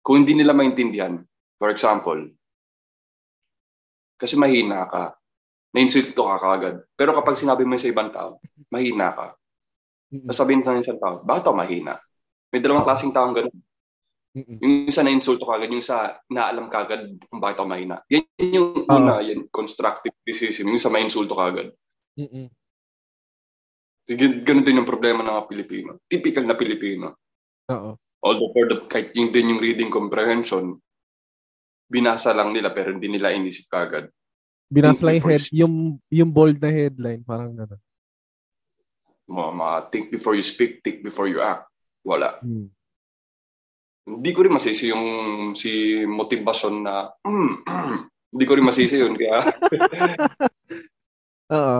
Kung 0.00 0.24
hindi 0.24 0.32
nila 0.32 0.56
maintindihan, 0.56 1.20
for 1.60 1.68
example, 1.68 2.16
kasi 4.18 4.34
mahina 4.34 4.88
ka, 4.88 5.14
na-insulto 5.76 6.24
ka 6.24 6.36
kagad. 6.40 6.76
Pero 6.96 7.12
kapag 7.12 7.36
sinabi 7.36 7.62
mo 7.68 7.76
sa 7.76 7.92
ibang 7.92 8.10
tao, 8.10 8.40
mahina 8.72 9.12
ka. 9.12 9.26
Sasabihin 10.32 10.64
sa 10.64 10.74
isang 10.74 10.96
tao, 10.96 11.20
bakit 11.20 11.52
mahina? 11.52 12.00
May 12.48 12.64
dalawang 12.64 12.88
klaseng 12.88 13.12
taong 13.12 13.36
ganun. 13.36 13.54
Yung 14.46 14.74
isa 14.86 15.02
na 15.02 15.14
insulto 15.14 15.48
kagad, 15.48 15.72
yung 15.72 15.82
sa 15.82 16.20
naalam 16.28 16.70
kagad 16.70 17.18
kung 17.26 17.40
bakit 17.42 17.58
ako 17.58 17.68
mahina. 17.70 17.96
Yan 18.12 18.26
yung 18.38 18.84
uh-huh. 18.84 18.98
una, 18.98 19.24
yan, 19.24 19.48
constructive 19.50 20.14
criticism. 20.22 20.70
Yung 20.70 20.82
sa 20.82 20.92
may 20.92 21.02
insulto 21.02 21.34
kagad. 21.34 21.72
Mm-mm. 22.18 22.46
Ganun 24.44 24.64
din 24.64 24.78
yung 24.80 24.88
problema 24.88 25.20
ng 25.20 25.36
mga 25.36 25.48
Pilipino. 25.48 25.90
Typical 26.08 26.44
na 26.48 26.56
Pilipino. 26.56 27.20
Oo. 27.68 28.00
Although 28.24 28.50
for 28.50 28.64
the, 28.66 28.76
kahit 28.88 29.14
yung 29.14 29.30
din 29.30 29.52
yung 29.54 29.62
reading 29.62 29.92
comprehension, 29.92 30.80
binasa 31.86 32.32
lang 32.32 32.50
nila 32.50 32.72
pero 32.72 32.90
hindi 32.90 33.06
nila 33.06 33.36
inisip 33.36 33.68
kagad. 33.68 34.08
Binasa 34.68 35.04
lang 35.04 35.20
yung, 35.20 35.28
head, 35.28 35.44
yung, 35.52 35.74
yung 36.08 36.30
bold 36.32 36.60
na 36.60 36.68
headline, 36.72 37.24
parang 37.24 37.56
gano'n. 37.56 37.80
Mga, 39.28 39.50
mga 39.56 39.76
think 39.92 40.06
before 40.08 40.36
you 40.36 40.44
speak, 40.44 40.80
think 40.80 41.04
before 41.04 41.28
you 41.28 41.40
act. 41.40 41.68
Wala. 42.04 42.40
Hmm. 42.40 42.72
Hindi 44.08 44.30
ko 44.32 44.40
rin 44.46 44.56
masisi 44.56 44.88
yung 44.88 45.04
si 45.52 46.00
motivasyon 46.08 46.74
na 46.80 47.12
hindi 48.32 48.44
ko 48.48 48.52
rin 48.56 48.64
masisi 48.64 48.96
yun 48.96 49.12
kaya 49.12 49.42
Oo. 51.56 51.78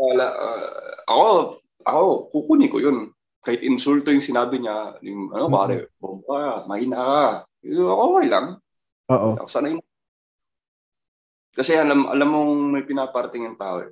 Wala 0.00 0.26
uh, 0.28 0.92
ako 1.08 1.26
ako 1.84 2.02
kukunin 2.32 2.72
ko 2.72 2.78
yun. 2.80 2.98
Kahit 3.40 3.64
insulto 3.64 4.12
yung 4.12 4.24
sinabi 4.24 4.60
niya, 4.60 5.00
yung, 5.00 5.32
ano 5.32 5.48
mm-hmm. 5.48 5.56
pare, 5.56 5.76
bomba, 5.96 6.68
mahina 6.68 7.00
ka. 7.00 7.24
Okay 7.64 8.26
lang. 8.28 8.60
Oo. 9.08 9.40
Sanay 9.48 9.80
kasi 11.50 11.74
alam 11.74 12.06
alam 12.06 12.28
mong 12.30 12.52
may 12.70 12.84
pinaparating 12.86 13.50
yung 13.50 13.58
tao 13.58 13.82
eh. 13.82 13.90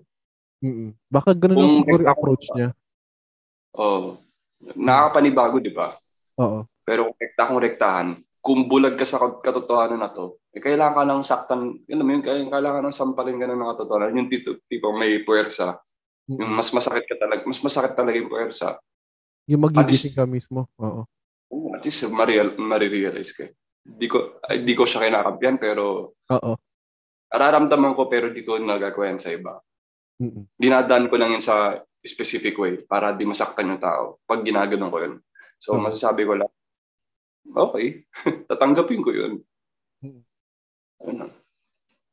Mm 0.62 0.94
Baka 1.10 1.34
ganun 1.34 1.66
yung 1.66 1.82
siguro 1.82 2.02
approach 2.06 2.46
niya. 2.54 2.70
Oo. 3.78 3.84
Oh, 3.84 4.04
nakakapanibago, 4.74 5.62
di 5.62 5.72
ba? 5.74 5.94
Oo. 6.38 6.66
Pero 6.88 7.12
kung 7.12 7.18
rekta 7.20 7.42
kung 7.44 7.60
rektahan, 7.60 8.08
kung 8.40 8.60
bulag 8.64 8.96
ka 8.96 9.04
sa 9.04 9.20
katotohanan 9.20 10.00
na 10.00 10.08
to, 10.08 10.40
eh, 10.56 10.64
kailangan 10.64 10.96
ka 10.96 11.04
ng 11.04 11.24
saktan, 11.26 11.60
yun 11.84 12.00
naman, 12.00 12.24
kailangan 12.24 12.88
ng 12.88 12.96
sampalin 12.96 13.36
ka 13.36 13.44
ng 13.44 13.68
katotohanan. 13.76 14.16
Yung 14.16 14.30
tipo, 14.32 14.56
tipo 14.64 14.88
may 14.96 15.20
puwersa. 15.20 15.76
Mm-hmm. 16.24 16.40
Yung 16.40 16.52
mas 16.56 16.72
masakit 16.72 17.04
ka 17.04 17.16
talaga, 17.20 17.44
mas 17.44 17.60
masakit 17.60 17.92
talaga 17.92 18.16
yung 18.16 18.32
puwersa. 18.32 18.80
Yung 19.44 19.60
magigising 19.68 20.16
ka 20.16 20.24
mismo. 20.24 20.64
Oo. 20.80 21.04
At 21.76 21.84
least 21.84 22.08
marireal, 22.08 22.56
marirealize 22.56 23.36
ka. 23.36 23.44
Di 23.84 24.08
ko, 24.08 24.40
di 24.48 24.72
ko 24.72 24.88
siya 24.88 25.04
kinakampiyan, 25.04 25.60
pero 25.60 26.16
Oo 26.32 26.56
nararamdaman 27.32 27.92
ko 27.92 28.08
pero 28.08 28.32
di 28.32 28.40
ko 28.40 28.56
nagagawa 28.56 29.16
sa 29.20 29.32
iba. 29.32 29.60
Mm-hmm. 30.18 30.44
Dinadaan 30.58 31.06
ko 31.06 31.14
lang 31.20 31.36
yun 31.36 31.44
sa 31.44 31.78
specific 32.02 32.56
way 32.56 32.80
para 32.88 33.12
di 33.14 33.28
masaktan 33.28 33.70
yung 33.70 33.82
tao 33.82 34.18
pag 34.24 34.42
ginaganon 34.42 34.90
ko 34.90 34.98
yun. 34.98 35.14
So, 35.60 35.76
mm-hmm. 35.76 35.84
masasabi 35.90 36.22
ko 36.24 36.32
lang, 36.40 36.50
okay. 37.54 38.04
Tatanggapin 38.48 39.00
ko 39.00 39.10
yun. 39.14 39.32
Mm. 40.02 40.22
Ano? 41.04 41.24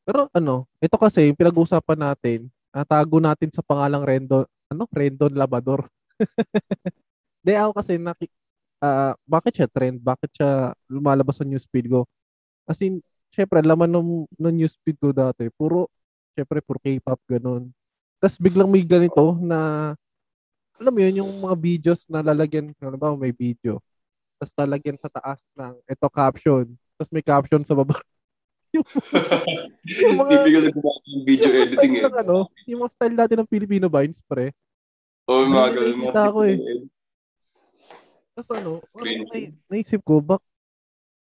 Pero 0.06 0.20
ano, 0.30 0.70
ito 0.78 0.96
kasi 0.96 1.26
yung 1.26 1.38
pinag-uusapan 1.38 1.98
natin, 1.98 2.46
natago 2.70 3.18
natin 3.18 3.50
sa 3.50 3.64
pangalang 3.64 4.06
Rendon, 4.06 4.46
ano? 4.70 4.84
Rendon 4.94 5.34
Labador. 5.34 5.90
Di 7.46 7.58
ako 7.58 7.72
kasi 7.74 7.98
naki, 7.98 8.30
ah, 8.82 9.18
bakit 9.26 9.58
siya 9.58 9.68
trend? 9.70 9.98
Bakit 9.98 10.30
siya 10.36 10.50
lumalabas 10.86 11.42
sa 11.42 11.44
newsfeed 11.46 11.90
ko? 11.90 12.06
As 12.66 12.78
in, 12.82 13.02
syempre, 13.34 13.62
laman 13.66 13.90
ng, 13.90 14.30
ng 14.30 14.54
newsfeed 14.62 14.98
ko 14.98 15.10
dati, 15.10 15.50
puro, 15.54 15.90
syempre, 16.38 16.62
puro 16.62 16.78
K-pop, 16.78 17.18
ganun. 17.26 17.70
Tapos 18.22 18.38
biglang 18.38 18.70
may 18.70 18.86
ganito 18.86 19.36
na, 19.42 19.92
alam 20.78 20.92
mo 20.92 21.00
yun, 21.00 21.24
yung 21.24 21.32
mga 21.42 21.56
videos 21.58 22.06
na 22.06 22.22
lalagyan, 22.22 22.72
ano 22.78 22.96
ba, 22.98 23.10
may 23.16 23.34
video. 23.34 23.82
Tapos 24.36 24.52
lalagyan 24.56 24.98
sa 25.00 25.08
taas 25.08 25.40
ng, 25.56 25.74
ito 25.88 26.06
caption. 26.12 26.64
Tapos 26.96 27.10
may 27.12 27.24
caption 27.24 27.64
sa 27.64 27.72
baba. 27.72 27.96
yung, 28.76 28.84
yung 30.04 30.16
mga, 30.20 30.30
Typical 30.44 30.62
na 30.68 30.72
gumawa 30.72 30.98
ng 31.00 31.24
video 31.24 31.48
yung 31.48 31.60
editing 31.64 31.92
eh. 31.96 32.02
ng 32.04 32.16
ano, 32.20 32.36
yung 32.68 32.80
mga 32.84 32.92
style 32.92 33.16
natin 33.16 33.36
ng 33.40 33.48
Filipino 33.48 33.86
Vines, 33.88 34.20
pre. 34.28 34.52
Oo, 35.26 35.40
yung 35.44 35.52
mga 35.56 35.70
ganun. 35.72 35.84
nakikita 35.88 36.22
mga 36.22 36.32
ko 36.32 36.40
eh. 36.44 36.56
Tapos 38.36 38.50
ano, 38.52 38.70
Cringy. 38.92 39.24
nai- 39.32 39.52
naisip 39.72 40.00
ko, 40.04 40.20
bak, 40.20 40.44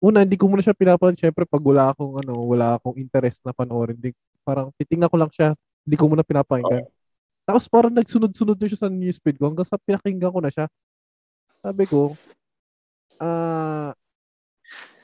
una, 0.01 0.21
hindi 0.21 0.37
ko 0.37 0.45
muna 0.45 0.61
siya 0.61 0.77
pinapan, 0.77 1.17
syempre, 1.17 1.49
pag 1.49 1.61
wala 1.61 1.89
akong, 1.93 2.13
ano, 2.21 2.33
wala 2.45 2.77
akong 2.77 2.97
interest 3.01 3.41
na 3.41 3.53
panoorin, 3.53 3.97
di, 3.97 4.13
parang 4.45 4.69
titingnan 4.77 5.09
ko 5.09 5.17
lang 5.17 5.31
siya, 5.33 5.57
hindi 5.81 5.97
ko 5.97 6.05
muna 6.05 6.21
pinapakinggan. 6.21 6.85
Tapos 7.41 7.65
parang 7.65 7.93
nagsunod-sunod 7.93 8.57
na 8.57 8.67
siya 8.69 8.85
sa 8.85 8.89
newsfeed 8.89 9.41
ko 9.41 9.49
hanggang 9.49 9.65
sa 9.65 9.81
pinakinggan 9.81 10.29
ko 10.29 10.39
na 10.41 10.53
siya. 10.53 10.65
Sabi 11.61 11.89
ko, 11.89 12.13
ah, 13.21 13.93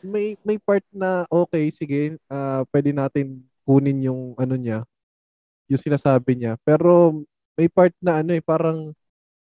may 0.01 0.37
may 0.41 0.57
part 0.61 0.83
na 0.93 1.25
okay, 1.29 1.69
sige, 1.69 2.17
ah, 2.31 2.65
pwede 2.73 2.89
natin 2.95 3.43
kunin 3.67 4.09
yung 4.09 4.33
ano 4.39 4.55
niya, 4.57 4.83
yung 5.69 5.81
sinasabi 5.81 6.37
niya. 6.37 6.57
Pero 6.65 7.23
may 7.57 7.67
part 7.69 7.93
na 8.01 8.21
ano 8.23 8.31
eh, 8.33 8.43
parang 8.43 8.93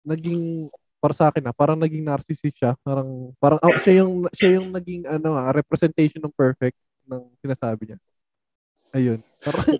naging 0.05 0.71
para 0.97 1.13
sa 1.13 1.29
akin 1.29 1.43
na 1.45 1.53
parang 1.53 1.77
naging 1.79 2.03
narcissist 2.05 2.57
siya. 2.57 2.73
Parang 2.81 3.31
parang 3.37 3.59
oh, 3.61 3.77
siya 3.81 4.03
yung 4.03 4.25
siya 4.33 4.49
yung 4.59 4.73
naging 4.73 5.05
ano 5.05 5.37
ah, 5.37 5.51
representation 5.53 6.21
ng 6.23 6.33
perfect 6.33 6.77
ng 7.05 7.21
sinasabi 7.43 7.93
niya. 7.93 7.99
Ayun. 8.95 9.19
Parang 9.43 9.65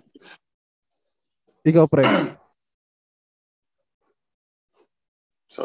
Ikaw 1.68 1.84
pre. 1.90 2.04
So, 5.52 5.64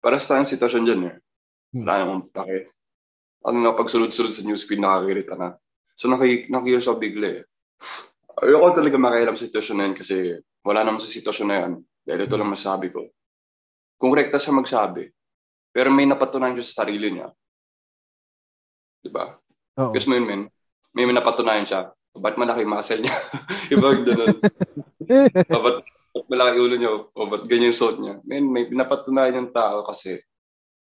para 0.00 0.16
sa 0.16 0.36
tayong 0.36 0.48
sitwasyon 0.48 0.84
dyan 0.86 1.02
eh. 1.12 1.14
Wala 1.74 2.04
namang 2.04 2.30
pake. 2.30 2.70
Ano 3.46 3.62
na 3.62 3.74
pagsulod-sulod 3.74 4.34
sa 4.34 4.42
newsfeed, 4.46 4.82
nakakirita 4.82 5.34
na. 5.34 5.54
So, 5.96 6.10
naki, 6.12 6.50
nakikilos 6.52 6.86
ako 6.86 6.98
bigla 7.00 7.28
eh. 7.40 7.42
Ayoko 8.36 8.76
talaga 8.76 9.00
makialam 9.00 9.32
sa 9.32 9.48
sitwasyon 9.48 9.76
na 9.80 9.84
yan 9.88 9.94
kasi 9.96 10.16
wala 10.60 10.84
naman 10.84 11.00
sa 11.00 11.08
sitwasyon 11.08 11.48
na 11.48 11.56
yan. 11.56 11.72
Dahil 12.04 12.20
ito 12.28 12.36
lang 12.36 12.52
masabi 12.52 12.92
ko. 12.92 13.08
Kung 13.96 14.12
rekta 14.12 14.36
siya 14.36 14.52
magsabi, 14.52 15.08
pero 15.72 15.88
may 15.88 16.04
napatunayan 16.04 16.56
siya 16.60 16.68
sa 16.68 16.76
sarili 16.84 17.16
niya. 17.16 17.32
Diba? 19.00 19.40
Oo. 19.80 19.92
Guess 19.96 20.08
mo 20.10 20.20
yun, 20.20 20.26
men? 20.28 20.42
May, 20.92 21.08
may 21.08 21.16
napatunayan 21.16 21.64
siya. 21.64 21.92
Ba't 22.16 22.36
malaki 22.40 22.64
yung 22.64 22.72
muscle 22.72 23.00
niya? 23.00 23.16
Iba 23.72 23.86
yung 23.92 24.04
ganun. 24.04 24.36
ba't, 25.64 25.76
ba't 26.12 26.26
malaki 26.28 26.56
ulo 26.60 26.74
niya? 26.76 26.92
O 26.92 27.28
ba't 27.28 27.44
ganyan 27.44 27.72
yung 27.72 27.80
suot 27.80 27.96
niya? 28.00 28.20
Men, 28.24 28.48
may 28.52 28.68
pinapatunayan 28.68 29.44
yung 29.44 29.52
tao 29.52 29.80
kasi 29.84 30.20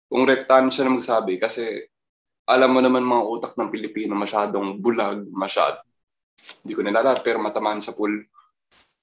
kung 0.06 0.24
rektaan 0.26 0.70
siya 0.70 0.88
na 0.88 0.96
magsabi 0.98 1.42
kasi 1.42 1.86
alam 2.46 2.72
mo 2.74 2.80
naman 2.80 3.02
mga 3.02 3.26
utak 3.26 3.54
ng 3.58 3.74
Pilipino 3.74 4.14
masyadong 4.14 4.78
bulag, 4.78 5.26
masyad. 5.34 5.82
Hindi 6.62 6.74
ko 6.78 6.82
nilalahat 6.86 7.26
pero 7.26 7.42
matamaan 7.42 7.82
sa 7.82 7.98
pool. 7.98 8.22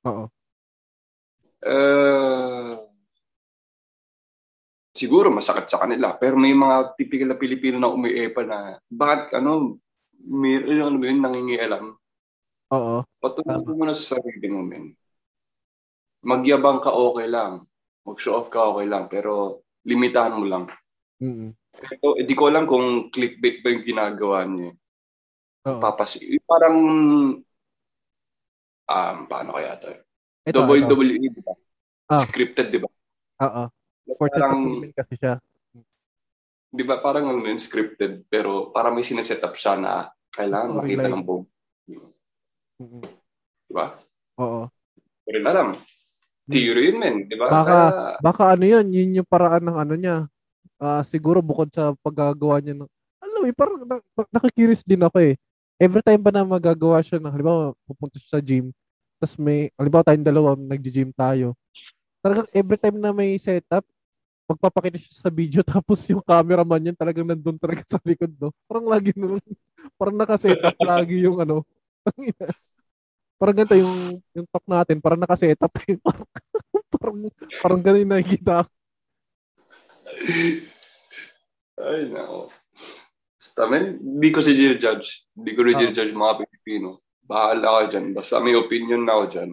Oo. 0.06 0.30
Eh, 1.62 2.74
siguro 4.90 5.30
masakit 5.30 5.70
sa 5.70 5.82
kanila 5.86 6.18
pero 6.18 6.34
may 6.34 6.50
mga 6.50 6.98
typical 6.98 7.30
na 7.30 7.38
Pilipino 7.38 7.78
na 7.78 7.90
umiipa 7.90 8.42
na 8.42 8.82
bakit 8.90 9.38
ano 9.38 9.78
may 10.22 10.58
ano 10.58 10.98
ba 10.98 11.06
yun 11.06 11.22
nangingialam 11.22 11.94
Oo. 12.72 13.04
Tama. 13.20 13.60
mo 13.60 13.84
muna 13.84 13.92
sa 13.92 14.16
sarili 14.16 14.48
mo, 14.48 14.64
men. 14.64 14.96
Magyabang 16.24 16.80
ka 16.80 16.88
okay 16.88 17.28
lang. 17.28 17.68
Mag-show 18.08 18.40
off 18.40 18.48
ka 18.48 18.64
okay 18.72 18.88
lang. 18.88 19.12
Pero 19.12 19.60
limitahan 19.84 20.32
mo 20.32 20.48
lang. 20.48 20.64
Mm. 21.22 21.54
Pero 21.70 22.18
hindi 22.18 22.34
ko 22.34 22.50
alam 22.50 22.66
kung 22.66 23.06
clickbait 23.14 23.62
ba 23.62 23.70
yung 23.70 23.86
ginagawa 23.86 24.42
niya. 24.42 24.74
Oo. 25.70 25.78
Papas 25.78 26.18
parang 26.42 26.76
um, 28.90 29.16
paano 29.30 29.50
kaya 29.54 29.78
to? 29.78 29.86
Ito, 30.42 30.66
ito. 30.74 30.90
WWE, 30.98 31.30
di 31.30 31.38
ba? 31.38 31.54
Ah. 32.10 32.18
Scripted, 32.18 32.74
di 32.74 32.82
ba? 32.82 32.90
Oo. 33.46 33.70
Parang, 34.18 34.82
kasi 34.90 35.14
siya. 35.14 35.38
di 36.72 36.82
ba, 36.82 36.98
parang 36.98 37.30
ano 37.30 37.38
yun, 37.46 37.62
scripted, 37.62 38.26
pero 38.26 38.74
parang 38.74 38.98
may 38.98 39.06
sineset 39.06 39.38
up 39.46 39.54
siya 39.54 39.78
na 39.78 40.10
kailangan 40.34 40.82
makita 40.82 41.06
Storyline. 41.06 41.14
ng 41.14 41.24
buong. 41.24 41.44
Mm. 42.82 43.02
Di 43.70 43.72
ba? 43.72 43.86
Oo. 44.42 44.66
Rin 45.30 45.46
alam. 45.46 45.70
Theory 46.50 46.90
yun, 46.90 46.98
men. 46.98 47.16
Di 47.30 47.38
ba? 47.38 47.46
Baka- 47.46 47.70
Kaya, 47.70 48.18
Baka 48.18 48.42
ano 48.58 48.64
yun, 48.66 48.86
yun 48.90 49.22
yung 49.22 49.28
paraan 49.30 49.62
ng 49.62 49.78
ano 49.78 49.94
niya. 49.94 50.16
Ah, 50.82 51.06
siguro 51.06 51.38
bukod 51.38 51.70
sa 51.70 51.94
paggagawa 52.02 52.58
niya 52.58 52.74
ng 52.74 52.90
alam 53.22 53.42
eh, 53.46 53.54
parang 53.54 53.86
na, 53.86 54.02
na- 54.02 54.30
nakikurious 54.34 54.82
din 54.82 54.98
ako 54.98 55.22
eh. 55.22 55.38
Every 55.78 56.02
time 56.02 56.18
ba 56.18 56.34
na 56.34 56.42
magagawa 56.42 56.98
siya 56.98 57.22
ng, 57.22 57.30
halimbawa, 57.30 57.70
pupunta 57.86 58.18
siya 58.18 58.38
sa 58.38 58.42
gym, 58.42 58.74
tapos 59.22 59.38
may, 59.38 59.70
halimbawa 59.78 60.02
tayong 60.02 60.26
dalawa, 60.26 60.58
nagji-gym 60.58 61.14
tayo. 61.14 61.54
Talagang 62.18 62.50
every 62.50 62.78
time 62.82 62.98
na 62.98 63.14
may 63.14 63.38
setup, 63.38 63.86
magpapakita 64.50 64.98
siya 64.98 65.14
sa 65.22 65.30
video, 65.30 65.62
tapos 65.78 66.02
yung 66.10 66.22
cameraman 66.22 66.82
niya 66.82 66.98
talagang 66.98 67.30
nandun 67.30 67.54
talaga 67.62 67.86
sa 67.86 68.02
likod, 68.02 68.34
no? 68.34 68.50
Parang 68.66 68.86
lagi, 68.90 69.14
no, 69.14 69.38
parang 69.94 70.18
nakasetup 70.18 70.74
lagi 70.82 71.22
yung 71.22 71.38
ano. 71.38 71.62
parang 73.38 73.54
ganito 73.54 73.78
yung, 73.78 74.18
yung 74.34 74.46
talk 74.50 74.66
natin, 74.66 74.98
parang 74.98 75.22
nakasetup 75.22 75.70
eh. 75.86 75.94
parang, 76.90 77.18
parang, 77.62 77.80
ganun 77.82 78.06
nakikita. 78.06 78.66
Ay, 81.82 82.08
nako. 82.08 82.48
Basta, 83.36 83.62
men, 83.66 83.98
hindi 83.98 84.28
ko 84.30 84.38
si 84.38 84.54
judge. 84.54 85.26
Hindi 85.34 85.50
ko 85.52 85.60
rin 85.66 85.76
Ah. 85.76 85.90
judge 85.90 86.14
mga 86.14 86.38
Pilipino. 86.46 87.02
Bahala 87.26 87.84
ka 87.84 87.98
dyan. 87.98 88.14
Basta 88.14 88.38
may 88.38 88.54
opinion 88.54 89.02
na 89.02 89.18
ako 89.18 89.24
dyan. 89.28 89.50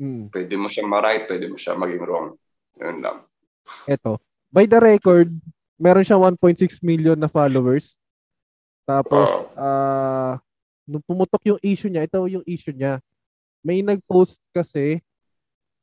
Hmm. 0.00 0.24
Pwede 0.32 0.54
mo 0.58 0.66
siya 0.66 0.84
ma-right, 0.88 1.30
pwede 1.30 1.46
mo 1.46 1.56
siya 1.56 1.78
maging 1.78 2.02
wrong. 2.02 2.28
Yun 2.80 2.98
lang. 3.04 3.22
Eto. 3.86 4.18
By 4.50 4.66
the 4.66 4.80
record, 4.82 5.30
meron 5.78 6.02
siya 6.02 6.18
1.6 6.18 6.82
million 6.82 7.14
na 7.14 7.30
followers. 7.30 7.94
Tapos, 8.82 9.28
ah 9.54 10.42
nung 10.90 11.06
pumutok 11.06 11.46
yung 11.46 11.60
issue 11.62 11.86
niya, 11.86 12.10
ito 12.10 12.18
yung 12.26 12.42
issue 12.42 12.74
niya. 12.74 12.98
May 13.62 13.78
nag-post 13.78 14.42
kasi 14.50 14.98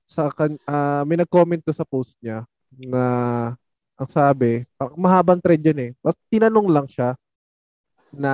sa 0.04 0.28
kan 0.28 0.60
ah, 0.68 1.08
may 1.08 1.16
nag-comment 1.16 1.64
to 1.64 1.72
sa 1.72 1.88
post 1.88 2.20
niya 2.20 2.44
na 2.76 3.56
ang 3.98 4.10
sabi, 4.10 4.62
mahabang 4.94 5.42
thread 5.42 5.62
yun 5.62 5.80
eh. 5.82 5.92
Tapos 6.00 6.18
tinanong 6.30 6.70
lang 6.70 6.86
siya 6.86 7.18
na 8.14 8.34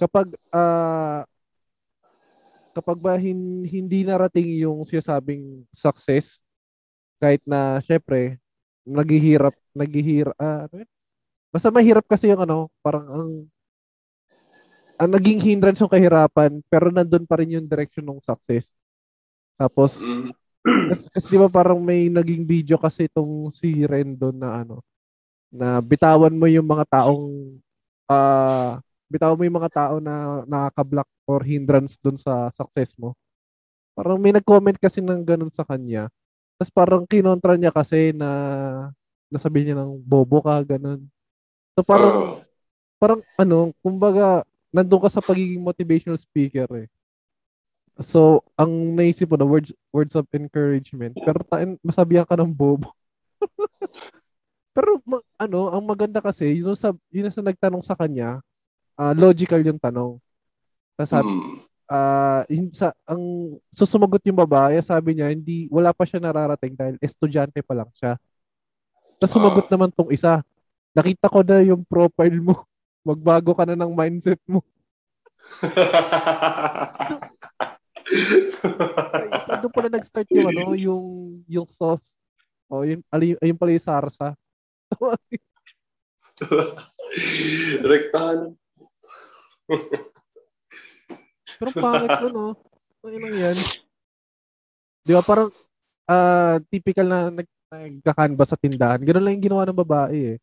kapag 0.00 0.32
ah 0.48 1.26
kapag 2.72 2.96
ba 3.02 3.18
hin- 3.18 3.66
hindi 3.66 4.06
narating 4.06 4.62
yung 4.62 4.86
sinasabing 4.86 5.66
success 5.74 6.40
kahit 7.20 7.42
na 7.44 7.82
syempre 7.84 8.40
naghihirap 8.86 9.52
naghihirap 9.76 10.32
ah, 10.40 10.64
ano 10.70 10.86
basta 11.52 11.68
mahirap 11.68 12.06
kasi 12.06 12.30
yung 12.30 12.40
ano 12.40 12.70
parang 12.80 13.04
ang 13.10 13.30
ang 14.96 15.10
naging 15.12 15.42
hindrance 15.42 15.82
yung 15.82 15.92
kahirapan 15.92 16.62
pero 16.70 16.88
nandun 16.88 17.26
pa 17.28 17.42
rin 17.42 17.60
yung 17.60 17.66
direction 17.68 18.06
ng 18.06 18.22
success 18.24 18.72
tapos 19.60 20.00
Mm. 20.00 20.32
Kasi, 20.64 21.04
kasi 21.12 21.26
di 21.32 21.38
ba 21.40 21.48
parang 21.48 21.80
may 21.80 22.08
naging 22.12 22.44
video 22.44 22.76
kasi 22.76 23.08
itong 23.08 23.48
si 23.52 23.84
Rendon 23.88 24.36
na 24.36 24.60
ano 24.64 24.84
na 25.52 25.80
bitawan 25.82 26.34
mo 26.34 26.46
yung 26.50 26.66
mga 26.66 26.86
taong 27.00 27.58
ah 28.10 28.78
bitawan 29.10 29.38
mo 29.38 29.44
yung 29.46 29.58
mga 29.62 29.72
tao 29.72 29.94
na 30.02 30.44
nakaka-block 30.46 31.08
or 31.26 31.40
hindrance 31.42 31.98
dun 31.98 32.16
sa 32.18 32.50
success 32.54 32.94
mo. 32.98 33.14
Parang 33.96 34.18
may 34.20 34.32
nag-comment 34.34 34.78
kasi 34.80 35.00
ng 35.04 35.22
ganun 35.26 35.52
sa 35.52 35.66
kanya. 35.66 36.08
Tapos 36.58 36.72
parang 36.74 37.04
kinontra 37.08 37.54
niya 37.58 37.70
kasi 37.74 38.12
na 38.14 38.30
nasabi 39.32 39.64
niya 39.66 39.78
ng 39.78 39.98
bobo 40.04 40.42
ka, 40.44 40.62
ganun. 40.66 41.06
So 41.78 41.82
parang 41.86 42.14
Oh. 42.16 42.38
parang 43.00 43.20
ano, 43.40 43.72
kumbaga 43.82 44.44
nandun 44.74 45.02
ka 45.02 45.10
sa 45.12 45.24
pagiging 45.24 45.62
motivational 45.62 46.18
speaker 46.20 46.68
eh. 46.76 46.88
So, 48.00 48.40
ang 48.56 48.96
naisip 48.96 49.28
mo 49.28 49.36
na 49.36 49.44
words 49.44 49.76
words 49.92 50.16
of 50.16 50.24
encouragement, 50.32 51.12
pero 51.20 51.44
tain, 51.44 51.76
masabihan 51.84 52.24
ka 52.24 52.32
ng 52.32 52.48
bobo. 52.48 52.88
Pero 54.70 55.02
ma- 55.02 55.26
ano, 55.34 55.66
ang 55.74 55.82
maganda 55.82 56.22
kasi, 56.22 56.62
yun 56.62 56.78
sa, 56.78 56.94
yun 57.10 57.26
sa 57.26 57.42
nagtanong 57.42 57.82
sa 57.82 57.98
kanya, 57.98 58.38
uh, 58.94 59.10
logical 59.18 59.58
yung 59.66 59.82
tanong. 59.82 60.14
Tapos 60.94 61.10
sabi, 61.10 61.30
uh, 61.90 62.42
yun 62.46 62.70
sa, 62.70 62.94
ang 63.02 63.58
susumagot 63.74 64.22
yung 64.30 64.38
babae, 64.38 64.78
sabi 64.78 65.18
niya, 65.18 65.34
hindi, 65.34 65.66
wala 65.74 65.90
pa 65.90 66.06
siya 66.06 66.22
nararating 66.22 66.78
dahil 66.78 66.94
estudyante 67.02 67.58
pa 67.66 67.82
lang 67.82 67.90
siya. 67.98 68.14
Tapos 69.18 69.34
sumagot 69.34 69.66
uh. 69.66 69.70
naman 69.74 69.90
tong 69.90 70.14
isa, 70.14 70.38
nakita 70.94 71.26
ko 71.26 71.42
na 71.42 71.66
yung 71.66 71.82
profile 71.82 72.38
mo. 72.38 72.62
Magbago 73.08 73.56
ka 73.58 73.66
na 73.66 73.74
ng 73.74 73.90
mindset 73.90 74.40
mo. 74.46 74.62
so, 79.46 79.54
doon 79.62 79.72
pala 79.72 79.88
nag-start 79.88 80.28
yung 80.34 80.48
ano, 80.50 80.74
yung 80.74 81.04
yung 81.46 81.66
sauce. 81.66 82.18
O, 82.70 82.82
oh, 82.82 82.84
yun, 82.86 83.02
ayun 83.14 83.58
pala 83.58 83.74
yung 83.74 83.82
sarsa. 83.82 84.34
Rektahan. 87.90 88.54
Pero 91.60 91.70
pangit 91.76 92.10
ko, 92.16 92.26
no? 92.30 92.46
Ano 93.04 93.16
lang 93.16 93.34
yan? 93.34 93.56
Di 95.04 95.12
ba, 95.12 95.22
parang 95.24 95.50
uh, 96.08 96.56
typical 96.70 97.06
na 97.06 97.28
nag 97.30 97.48
nagkakanba 97.70 98.44
sa 98.46 98.58
tindahan. 98.58 98.98
Ganun 98.98 99.22
lang 99.22 99.38
yung 99.38 99.46
ginawa 99.46 99.62
ng 99.62 99.80
babae 99.86 100.18
eh. 100.34 100.38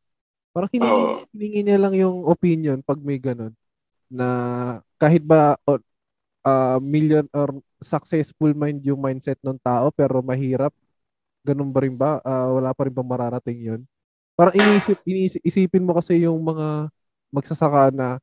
Parang 0.55 0.71
hiningi, 0.71 1.03
oh. 1.03 1.27
hiningi 1.35 1.61
niya 1.63 1.77
lang 1.77 1.93
yung 1.93 2.23
opinion 2.23 2.79
pag 2.79 2.99
may 3.03 3.19
ganun. 3.19 3.51
Na 4.07 4.27
kahit 4.95 5.21
ba 5.27 5.59
uh, 6.47 6.77
million 6.79 7.25
or 7.35 7.59
successful 7.83 8.51
mind 8.55 8.79
yung 8.87 8.99
mindset 9.03 9.37
ng 9.43 9.59
tao 9.59 9.91
pero 9.91 10.23
mahirap, 10.23 10.71
ganun 11.43 11.71
ba 11.71 11.79
rin 11.83 11.95
ba? 11.95 12.23
Uh, 12.23 12.59
wala 12.59 12.71
pa 12.71 12.87
rin 12.87 12.95
ba 12.95 13.03
mararating 13.03 13.59
yun? 13.59 13.81
Parang 14.37 14.55
iniisip, 14.55 14.97
iniisip, 15.03 15.41
isipin 15.43 15.83
mo 15.83 15.97
kasi 15.97 16.23
yung 16.23 16.39
mga 16.39 16.91
magsasaka 17.33 17.91
na 17.91 18.21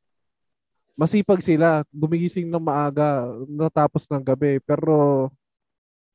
masipag 0.94 1.42
sila, 1.42 1.82
gumigising 1.90 2.46
ng 2.46 2.62
maaga, 2.62 3.26
natapos 3.50 4.06
ng 4.06 4.22
gabi. 4.22 4.62
Pero 4.62 5.28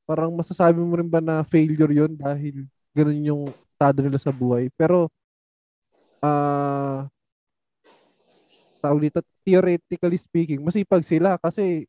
parang 0.07 0.31
masasabi 0.33 0.79
mo 0.79 0.95
rin 0.95 1.09
ba 1.11 1.19
na 1.21 1.43
failure 1.45 1.91
yun 1.91 2.15
dahil 2.15 2.65
ganun 2.95 3.21
yung 3.21 3.43
estado 3.67 3.99
nila 4.01 4.17
sa 4.17 4.31
buhay. 4.31 4.71
Pero 4.79 5.11
uh, 6.23 7.05
tawag 8.79 9.11
dito, 9.11 9.19
theoretically 9.43 10.19
speaking, 10.19 10.63
masipag 10.63 11.03
sila 11.03 11.35
kasi 11.37 11.85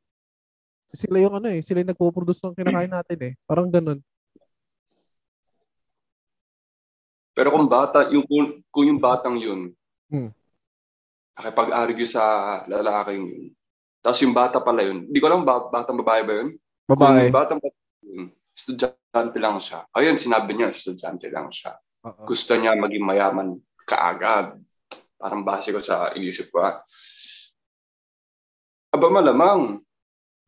sila 0.91 1.17
yung 1.23 1.35
ano 1.39 1.47
eh, 1.51 1.63
sila 1.63 1.83
yung 1.83 1.91
nagpo-produce 1.95 2.43
ng 2.45 2.57
kinakain 2.59 2.91
natin 2.91 3.19
eh. 3.23 3.33
Parang 3.47 3.71
ganun. 3.71 3.99
Pero 7.35 7.49
kung 7.55 7.71
bata, 7.71 8.11
yung, 8.11 8.27
kung 8.69 8.85
yung 8.85 9.01
batang 9.01 9.39
yun, 9.39 9.73
hmm. 10.11 10.31
nakipag-argue 11.39 12.05
sa 12.05 12.23
lalaking 12.67 13.25
yun, 13.31 13.45
tapos 14.01 14.21
yung 14.25 14.35
bata 14.35 14.59
pala 14.61 14.85
yun, 14.85 15.09
hindi 15.09 15.19
ko 15.21 15.27
alam 15.31 15.47
ba, 15.47 15.69
batang 15.71 16.01
babae 16.01 16.23
ba 16.27 16.33
yun? 16.43 16.49
Babae. 16.89 17.31
Kung 17.31 17.37
batang 17.37 17.61
babae 17.63 18.05
yun, 18.05 18.25
estudyante 18.51 19.39
lang 19.39 19.57
siya. 19.63 19.87
Ayun, 19.95 20.17
sinabi 20.19 20.51
niya, 20.53 20.69
estudyante 20.75 21.29
lang 21.33 21.49
siya. 21.49 21.77
Uh-oh. 22.05 22.25
Gusto 22.25 22.53
niya 22.57 22.77
maging 22.77 23.05
mayaman 23.05 23.61
kaagad. 23.85 24.57
Parang 25.21 25.45
base 25.45 25.69
ko 25.73 25.81
sa 25.85 26.13
inisip 26.17 26.49
ko. 26.49 26.65
Ah. 26.65 26.81
Aba 28.91 29.07
malamang, 29.13 29.85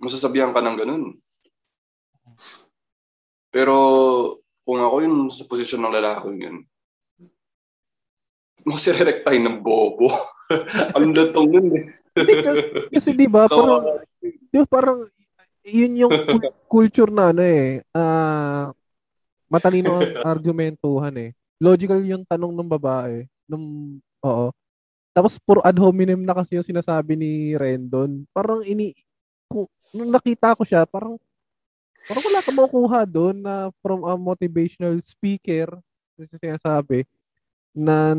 masasabihan 0.03 0.51
ka 0.51 0.59
ng 0.59 0.77
ganun. 0.83 1.05
Pero 3.55 3.77
kung 4.67 4.83
ako 4.83 4.97
yun 5.07 5.17
sa 5.31 5.47
posisyon 5.47 5.87
ng 5.87 5.95
lalaki 5.95 6.29
yun, 6.35 6.67
masirerektay 8.67 9.39
ng 9.39 9.63
bobo. 9.63 10.11
Ang 10.99 11.15
latong 11.15 11.49
nun 11.51 11.69
eh. 11.79 11.85
kasi, 12.93 13.17
di 13.17 13.27
ba, 13.27 13.49
parang, 13.49 14.05
di 14.23 14.57
ba, 14.61 14.67
parang, 14.69 14.99
yun 15.63 16.07
yung 16.07 16.13
culture 16.73 17.09
na 17.09 17.31
ano 17.31 17.43
eh, 17.43 17.81
uh, 17.95 18.69
matalino 19.47 20.03
ang 20.03 20.11
argumentuhan 20.35 21.15
eh. 21.17 21.31
Logical 21.63 22.03
yung 22.03 22.27
tanong 22.27 22.53
ng 22.53 22.73
babae. 22.73 23.25
Nung, 23.47 23.97
oo. 24.27 24.47
Tapos, 25.15 25.39
puro 25.41 25.63
ad 25.63 25.77
hominem 25.79 26.21
na 26.21 26.35
kasi 26.35 26.59
yung 26.59 26.67
sinasabi 26.67 27.15
ni 27.15 27.33
Rendon. 27.55 28.27
Parang 28.35 28.65
ini, 28.67 28.93
nung 29.93 30.11
nakita 30.11 30.57
ko 30.57 30.63
siya, 30.65 30.89
parang 30.89 31.21
parang 32.09 32.25
wala 32.27 32.41
ka 32.43 32.51
makukuha 32.51 33.01
doon 33.07 33.37
na 33.39 33.71
from 33.79 34.03
a 34.03 34.15
motivational 34.19 34.99
speaker 35.05 35.71
kasi 36.19 36.35
sinasabi 36.41 37.07
na 37.71 38.17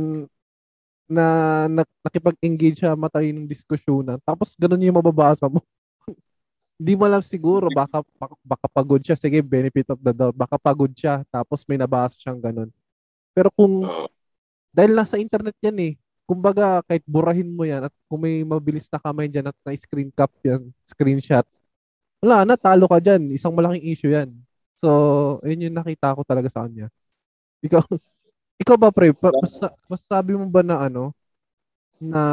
na, 1.03 1.25
na 1.67 1.83
nakipag-engage 2.01 2.79
siya 2.81 2.95
matalinong 2.95 3.45
diskusyonan. 3.45 4.17
Tapos 4.23 4.55
ganun 4.55 4.81
yung 4.81 4.97
mababasa 4.97 5.45
mo. 5.51 5.61
Hindi 6.79 6.93
mo 6.97 7.03
alam 7.05 7.21
siguro 7.21 7.69
baka, 7.69 8.01
baka 8.17 8.35
baka 8.41 8.67
pagod 8.71 9.01
siya. 9.03 9.19
Sige 9.19 9.43
benefit 9.43 9.93
of 9.93 9.99
the 9.99 10.15
doubt. 10.15 10.33
Baka 10.33 10.55
pagod 10.57 10.89
siya 10.95 11.21
tapos 11.29 11.67
may 11.67 11.77
nabasa 11.77 12.17
siyang 12.17 12.39
ganun. 12.39 12.69
Pero 13.35 13.51
kung 13.53 13.83
dahil 14.73 14.97
nasa 14.97 15.21
internet 15.21 15.53
yan 15.61 15.77
eh 15.77 15.93
kumbaga 16.23 16.81
kahit 16.87 17.03
burahin 17.03 17.51
mo 17.51 17.67
yan 17.67 17.87
at 17.87 17.93
kung 18.07 18.23
may 18.23 18.41
mabilis 18.47 18.87
na 18.87 18.99
kamay 19.01 19.27
dyan 19.27 19.51
at 19.51 19.57
na 19.63 19.75
screen 19.75 20.09
cap 20.11 20.31
yan 20.43 20.71
screenshot 20.87 21.43
wala 22.23 22.47
na, 22.47 22.55
talo 22.55 22.87
ka 22.87 23.03
dyan. 23.03 23.35
Isang 23.35 23.51
malaking 23.51 23.83
issue 23.83 24.15
yan. 24.15 24.31
So, 24.79 24.87
yun 25.43 25.67
yung 25.67 25.75
nakita 25.75 26.15
ko 26.15 26.23
talaga 26.23 26.47
sa 26.47 26.63
kanya. 26.63 26.87
Ikaw, 27.59 27.83
ikaw 28.63 28.79
ba, 28.79 28.95
pre, 28.95 29.11
pa, 29.11 29.27
mas, 29.35 29.59
masasabi 29.91 30.39
mo 30.39 30.47
ba 30.47 30.63
na 30.63 30.87
ano, 30.87 31.11
na 31.99 32.23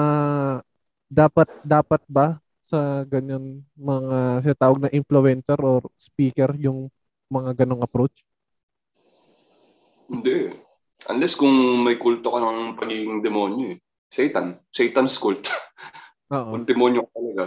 dapat, 1.10 1.50
dapat 1.66 1.98
ba 2.06 2.38
sa 2.62 3.02
ganyan 3.02 3.66
mga 3.74 4.54
tawag 4.54 4.78
na 4.78 4.94
influencer 4.94 5.58
or 5.58 5.82
speaker 5.98 6.54
yung 6.54 6.86
mga 7.26 7.66
ganong 7.66 7.82
approach? 7.82 8.22
Hindi. 10.06 10.69
Unless 11.08 11.40
kung 11.40 11.80
may 11.80 11.96
kulto 11.96 12.28
ka 12.34 12.40
ng 12.44 12.76
pagiging 12.76 13.24
demonyo 13.24 13.72
eh. 13.72 13.78
Satan. 14.10 14.60
Satan's 14.68 15.16
cult. 15.16 15.48
Oo. 16.34 16.52
Kung 16.52 16.64
demonyo 16.68 17.08
ka 17.08 17.10
talaga. 17.16 17.44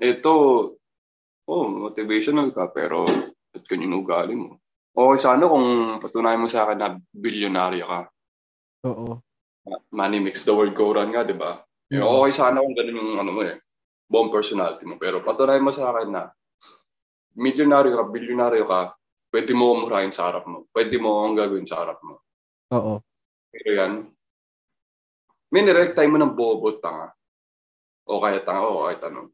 Ito, 0.00 0.32
oh, 1.46 1.66
motivational 1.68 2.50
ka, 2.56 2.72
pero 2.72 3.04
ba't 3.52 3.64
ganyan 3.68 4.00
ugali 4.00 4.34
mo? 4.34 4.58
Okay 4.90 5.18
sana 5.22 5.46
kung 5.46 5.98
patunayan 6.02 6.42
mo 6.42 6.48
sa 6.50 6.66
akin 6.66 6.78
na 6.80 6.88
bilyonaryo 7.14 7.84
ka. 7.86 8.00
Oo. 8.90 9.22
Money 9.94 10.18
makes 10.18 10.42
the 10.42 10.50
world 10.50 10.74
go 10.74 10.90
round 10.90 11.14
nga, 11.14 11.22
di 11.22 11.36
ba? 11.36 11.62
Mm-hmm. 11.92 12.02
Okay 12.02 12.32
sana 12.34 12.58
kung 12.64 12.74
ganun 12.74 12.98
yung 12.98 13.12
ano 13.22 13.30
mo 13.30 13.42
eh, 13.44 13.60
buong 14.10 14.32
personality 14.32 14.88
mo. 14.88 14.98
Pero 14.98 15.22
patunayan 15.22 15.62
mo 15.62 15.70
sa 15.70 15.94
akin 15.94 16.08
na 16.10 16.22
milyonaryo 17.38 17.92
ka, 17.96 18.04
bilyonaryo 18.08 18.64
ka, 18.66 18.80
pwede 19.30 19.52
mo 19.54 19.74
umurahin 19.74 20.12
sa 20.12 20.28
harap 20.28 20.44
mo. 20.46 20.66
Pwede 20.74 20.98
mo 20.98 21.24
ang 21.24 21.38
gagawin 21.38 21.66
sa 21.66 21.82
harap 21.82 22.02
mo. 22.02 22.22
Oo. 22.74 23.02
Pero 23.50 23.70
yan, 23.74 23.92
may 25.50 25.62
nirect 25.66 25.98
mo 26.06 26.18
ng 26.18 26.34
bobo 26.34 26.78
tanga. 26.78 27.10
O 28.06 28.22
kaya 28.22 28.42
tanga, 28.42 28.66
o 28.66 28.86
kaya 28.86 28.98
tanong. 28.98 29.30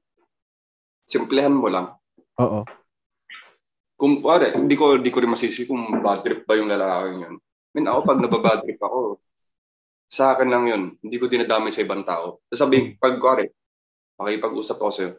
Simplehan 1.05 1.53
mo 1.53 1.69
lang. 1.69 1.93
Oo. 2.41 2.65
Kung 3.97 4.21
pare, 4.21 4.53
hindi 4.53 4.77
ko 4.77 5.01
hindi 5.01 5.09
ko 5.09 5.25
rin 5.25 5.33
masisi 5.33 5.65
kung 5.65 5.81
bad 6.05 6.21
trip 6.21 6.45
ba 6.45 6.57
yung 6.57 6.69
lalaking 6.69 7.25
yun. 7.25 7.37
I 7.41 7.73
mean, 7.73 7.89
ako 7.89 8.01
pag 8.05 8.21
nababad 8.21 8.61
trip 8.65 8.81
ako, 8.81 9.21
sa 10.09 10.37
akin 10.37 10.49
lang 10.49 10.65
yun. 10.69 10.83
Hindi 11.01 11.17
ko 11.17 11.29
dinadamay 11.29 11.73
sa 11.73 11.85
ibang 11.85 12.05
tao. 12.05 12.45
Sasabihin, 12.49 12.97
pag 13.01 13.17
pare, 13.21 13.57
makipag-usap 14.21 14.77
ako 14.81 14.93
sa'yo. 14.93 15.13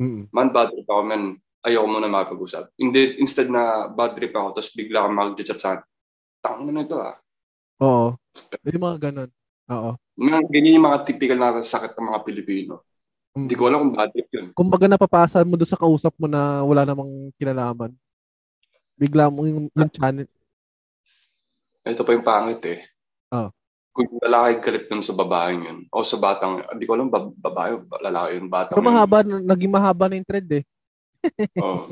Mm-hmm. 0.00 0.22
Man, 0.32 0.48
bad 0.52 0.68
trip 0.72 0.88
ako, 0.88 1.02
man, 1.04 1.22
ayoko 1.64 1.86
muna 1.88 2.12
makipag-usap. 2.12 2.76
Hindi, 2.76 3.18
instead 3.18 3.48
na 3.48 3.88
bad 3.88 4.12
trip 4.14 4.36
ako, 4.36 4.60
tapos 4.60 4.70
bigla 4.76 5.08
kang 5.08 5.16
mag-chat 5.16 5.58
sa 5.58 5.80
tangin 6.44 6.76
na 6.76 6.84
ito 6.84 6.96
ah. 7.00 7.16
Oo. 7.80 8.14
Yung 8.68 8.84
mga 8.84 8.98
ganun. 9.10 9.30
Oo. 9.72 9.90
Ganyan 10.52 10.76
yung 10.76 10.86
mga 10.86 11.02
typical 11.08 11.38
na 11.40 11.64
sakit 11.64 11.96
ng 11.96 12.08
mga 12.12 12.20
Pilipino. 12.22 12.84
Hindi 13.34 13.54
ko 13.58 13.66
alam 13.66 13.88
kung 13.88 13.94
bad 13.98 14.12
trip 14.14 14.30
yun. 14.30 14.46
Kung 14.54 14.70
baga 14.70 14.86
napapasa 14.86 15.42
mo 15.42 15.58
doon 15.58 15.66
sa 15.66 15.80
kausap 15.80 16.14
mo 16.20 16.30
na 16.30 16.62
wala 16.62 16.86
namang 16.86 17.34
kinalaman. 17.34 17.90
Bigla 18.94 19.26
mo 19.26 19.42
yung, 19.42 19.66
yung 19.74 19.90
channel. 19.90 20.28
Ito 21.82 22.06
pa 22.06 22.14
yung 22.14 22.22
pangit 22.22 22.62
eh. 22.70 22.80
Oh. 23.34 23.50
Kung 23.90 24.06
yung 24.06 24.22
lalaki 24.22 24.62
galit 24.62 24.86
nun 24.86 25.02
sa 25.02 25.18
babaeng 25.18 25.62
yun, 25.66 25.78
o 25.90 26.06
sa 26.06 26.18
batang, 26.18 26.62
hindi 26.70 26.86
ko 26.86 26.94
alam 26.94 27.10
babae 27.10 27.74
o 27.74 27.82
lalaki 27.98 28.30
yun, 28.38 28.46
batang 28.46 28.78
Pero 28.78 28.86
mahaba, 28.86 29.26
yun. 29.26 29.42
naging 29.42 29.72
mahaba 29.74 30.04
na 30.06 30.14
yung 30.18 30.28
thread 30.28 30.48
eh. 30.50 30.64
Oh. 31.62 31.88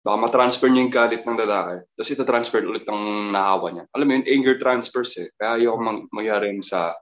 Baka 0.00 0.16
ma-transfer 0.16 0.72
niya 0.72 0.80
yung 0.80 0.94
galit 0.94 1.22
ng 1.28 1.36
lalaki. 1.36 1.84
Tapos 1.92 2.10
ita-transfer 2.10 2.64
ulit 2.64 2.88
ang 2.88 3.28
nahawa 3.28 3.68
niya. 3.68 3.84
Alam 3.92 4.06
mo 4.08 4.12
yun, 4.16 4.24
anger 4.24 4.56
transfers 4.56 5.12
eh. 5.20 5.28
Kaya 5.36 5.60
ayoko 5.60 5.76
mang 5.76 6.08
mangyari 6.08 6.56
sa 6.64 6.96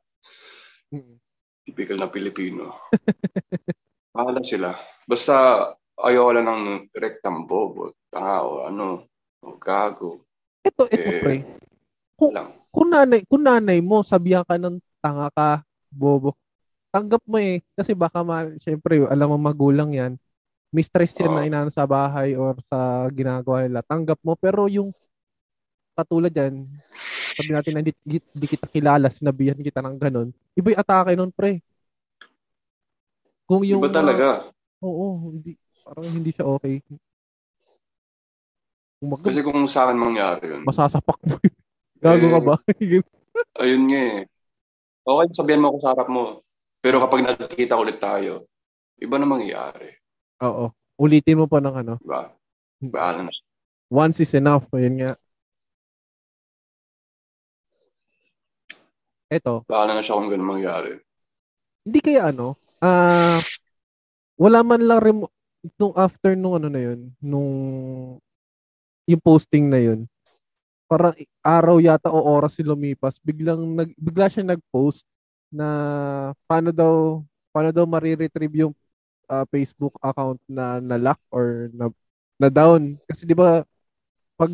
Typical 1.69 2.01
na 2.01 2.09
Pilipino. 2.09 2.89
Bahala 4.17 4.41
sila. 4.41 4.73
Basta 5.05 5.69
ayaw 6.01 6.33
lang 6.33 6.49
ng 6.49 6.65
rektang 6.97 7.45
bobo, 7.45 7.93
tanga 8.09 8.41
o 8.41 8.65
ano, 8.65 9.05
o 9.45 9.55
gago. 9.61 10.25
Ito, 10.65 10.89
ito, 10.89 10.97
eh, 10.97 11.21
pre. 11.21 11.37
Kung, 12.19 12.33
lang. 12.35 12.51
kung 12.73 12.89
nanay, 12.89 13.21
kung 13.29 13.45
nanay 13.45 13.79
mo, 13.85 14.01
sabihan 14.03 14.43
ka 14.43 14.57
ng 14.57 14.81
tanga 14.99 15.29
ka, 15.31 15.63
bobo, 15.93 16.35
tanggap 16.89 17.23
mo 17.29 17.37
eh. 17.37 17.61
Kasi 17.77 17.93
baka, 17.93 18.25
ma, 18.25 18.49
syempre, 18.59 19.05
alam 19.07 19.29
mo 19.29 19.37
magulang 19.37 19.93
yan. 19.93 20.17
May 20.69 20.85
stress 20.85 21.17
yan 21.17 21.33
na 21.33 21.49
inano 21.49 21.73
sa 21.73 21.89
bahay 21.89 22.37
or 22.37 22.61
sa 22.61 23.09
ginagawa 23.09 23.65
nila. 23.65 23.81
Tanggap 23.81 24.21
mo. 24.21 24.37
Pero 24.37 24.69
yung 24.69 24.93
katulad 25.97 26.31
yan, 26.31 26.69
sabi 27.39 27.51
natin 27.57 27.73
na 27.73 27.81
hindi, 27.81 27.95
hindi 28.05 28.47
kita 28.47 28.67
kilala, 28.69 29.09
sinabihan 29.09 29.57
kita 29.57 29.81
ng 29.81 29.97
ganun. 29.97 30.29
Iba'y 30.59 30.77
atake 30.77 31.17
nun, 31.17 31.33
pre. 31.33 31.65
Kung 33.49 33.65
yung... 33.65 33.81
Iba 33.81 33.91
talaga. 33.91 34.53
Uh, 34.85 34.87
oo, 34.87 35.07
hindi, 35.33 35.57
parang 35.81 36.05
hindi 36.05 36.31
siya 36.37 36.45
okay. 36.45 36.85
Kung 39.01 39.09
mag- 39.15 39.25
Kasi 39.25 39.41
kung 39.41 39.65
sa 39.65 39.89
akin 39.89 39.99
mangyari 39.99 40.45
yun. 40.53 40.63
Masasapak 40.69 41.19
mo. 41.25 41.41
Gago 42.05 42.27
eh, 42.29 42.33
ka 42.35 42.41
ba? 42.45 42.55
ayun 43.65 43.83
nga 43.91 44.03
eh. 44.03 44.21
Okay, 45.09 45.27
sabihan 45.33 45.63
mo 45.65 45.73
ako 45.73 45.79
sa 45.81 45.91
harap 45.97 46.09
mo. 46.13 46.45
Pero 46.79 47.03
kapag 47.03 47.27
nagkita 47.27 47.75
ulit 47.75 47.99
tayo, 47.99 48.47
iba 49.01 49.17
na 49.19 49.27
mangyayari. 49.27 49.98
Oo. 50.43 50.71
Ulitin 50.99 51.39
mo 51.39 51.47
pa 51.47 51.59
ng 51.63 51.75
ano. 51.75 51.95
Diba? 52.03 52.31
Bahala 52.79 53.27
na. 53.27 53.33
Once 53.91 54.23
is 54.23 54.35
enough. 54.35 54.67
Ayun 54.75 55.03
nga. 55.03 55.13
Eto. 59.29 59.63
Bahala 59.69 59.99
na 59.99 60.03
siya 60.03 60.17
kung 60.17 60.31
ganun 60.33 60.57
mangyari. 60.57 60.99
Hindi 61.85 62.01
kaya 62.01 62.33
ano, 62.33 62.57
ah, 62.85 63.37
uh, 63.37 63.41
wala 64.37 64.61
man 64.61 64.81
lang 64.85 65.01
rin, 65.01 65.17
nung 65.77 65.95
after 65.97 66.37
nung 66.37 66.57
ano 66.57 66.69
na 66.69 66.81
yun, 66.81 67.11
nung, 67.21 67.53
yung 69.09 69.23
posting 69.25 69.69
na 69.73 69.81
yun, 69.81 70.05
parang 70.89 71.13
araw 71.45 71.77
yata 71.81 72.09
o 72.09 72.21
oras 72.21 72.57
si 72.57 72.63
lumipas, 72.65 73.21
biglang 73.21 73.61
nag, 73.77 73.91
bigla 73.97 74.29
siya 74.33 74.45
nag-post 74.45 75.05
na 75.53 75.67
paano 76.49 76.73
daw, 76.73 77.21
paano 77.53 77.73
daw 77.73 77.85
mariretrieve 77.85 78.69
yung 78.69 78.75
uh, 79.29 79.45
Facebook 79.53 79.95
account 80.01 80.41
na 80.49 80.81
na-lock 80.81 81.21
or 81.31 81.71
na, 81.71 81.93
na 82.41 82.49
down. 82.49 82.97
Kasi 83.07 83.29
'di 83.29 83.37
ba 83.37 83.63
pag 84.35 84.53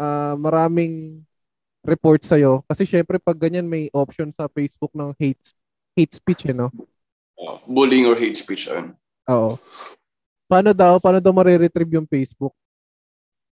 uh, 0.00 0.34
maraming 0.40 1.22
report 1.84 2.24
sa 2.24 2.40
iyo 2.40 2.64
kasi 2.64 2.88
syempre 2.88 3.20
pag 3.20 3.36
ganyan 3.36 3.68
may 3.68 3.92
option 3.92 4.32
sa 4.32 4.48
Facebook 4.48 4.90
ng 4.96 5.12
hate 5.20 5.52
hate 5.94 6.14
speech 6.16 6.48
eh, 6.48 6.56
no? 6.56 6.72
Uh, 7.36 7.60
bullying 7.68 8.08
or 8.08 8.16
hate 8.16 8.38
speech 8.38 8.66
ayun. 8.66 8.96
Oo. 9.28 9.60
Paano 10.44 10.76
daw, 10.76 11.00
paano 11.00 11.18
daw 11.20 11.32
mariretrieve 11.32 11.96
yung 11.96 12.08
Facebook? 12.08 12.52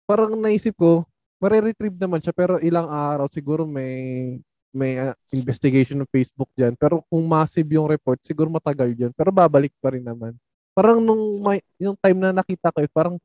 Parang 0.10 0.34
naisip 0.34 0.74
ko, 0.74 1.06
mariretrieve 1.38 1.98
naman 1.98 2.22
siya 2.22 2.34
pero 2.34 2.58
ilang 2.62 2.90
araw 2.90 3.30
siguro 3.30 3.66
may 3.66 4.38
may 4.70 5.02
uh, 5.02 5.18
investigation 5.34 5.98
ng 5.98 6.12
Facebook 6.14 6.50
diyan. 6.54 6.78
Pero 6.78 7.02
kung 7.10 7.26
massive 7.26 7.66
yung 7.74 7.90
report, 7.90 8.22
siguro 8.22 8.50
matagal 8.54 8.94
'yun. 8.94 9.12
Pero 9.14 9.34
babalik 9.34 9.74
pa 9.82 9.94
rin 9.94 10.06
naman. 10.06 10.38
Parang 10.80 11.04
nung 11.04 11.44
may, 11.44 11.60
yung 11.76 12.00
time 12.00 12.16
na 12.24 12.32
nakita 12.32 12.72
ko, 12.72 12.80
eh, 12.80 12.88
parang, 12.88 13.20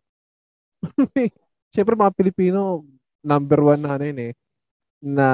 syempre 1.74 1.94
mga 1.94 2.10
Pilipino, 2.10 2.82
number 3.22 3.62
one 3.62 3.78
na 3.78 3.94
ano 3.94 4.10
yun 4.10 4.18
eh, 4.26 4.32
na 4.98 5.26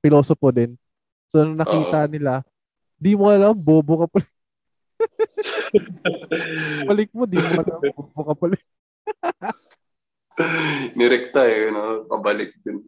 pilosopo 0.00 0.48
din. 0.48 0.72
So, 1.28 1.44
nung 1.44 1.60
nakita 1.60 2.08
Uh-oh. 2.08 2.12
nila, 2.16 2.40
di 2.96 3.12
mo 3.12 3.28
alam, 3.28 3.52
bobo 3.52 4.08
ka 4.08 4.16
pala. 4.16 4.28
Balik 6.88 7.12
mo, 7.12 7.28
di 7.28 7.36
mo 7.36 7.60
alam, 7.60 7.80
bobo 7.92 8.20
ka 8.24 8.34
pala. 8.40 8.56
Nirekta 10.96 11.44
eh, 11.44 11.68
no? 11.68 12.08
pabalik 12.08 12.56
din. 12.64 12.80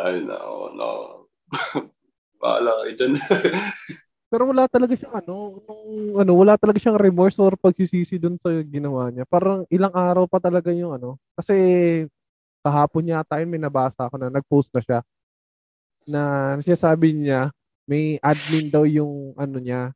Ay, 0.00 0.24
no, 0.24 0.72
no. 0.72 0.90
Bahala 2.40 2.88
kayo 2.88 2.92
dyan. 2.96 3.12
Pero 4.30 4.46
wala 4.46 4.70
talaga 4.70 4.94
siyang 4.94 5.26
ano, 5.26 5.58
nung, 5.66 5.84
ano, 6.22 6.32
wala 6.38 6.54
talaga 6.54 6.78
siyang 6.78 7.02
remorse 7.02 7.34
or 7.42 7.58
pagsisisi 7.58 8.14
doon 8.14 8.38
sa 8.38 8.54
ginawa 8.62 9.10
niya. 9.10 9.26
Parang 9.26 9.66
ilang 9.66 9.90
araw 9.90 10.24
pa 10.30 10.38
talaga 10.38 10.70
yung 10.70 10.94
ano. 10.94 11.18
Kasi 11.34 11.54
kahapon 12.62 13.10
yata 13.10 13.42
yun, 13.42 13.50
may 13.50 13.58
nabasa 13.58 14.06
ako 14.06 14.22
na 14.22 14.30
nag-post 14.30 14.70
na 14.70 14.80
siya. 14.86 14.98
Na 16.06 16.22
siya 16.62 16.78
sabi 16.78 17.10
niya, 17.10 17.50
may 17.90 18.22
admin 18.22 18.70
daw 18.70 18.86
yung 18.86 19.34
ano 19.34 19.58
niya, 19.58 19.90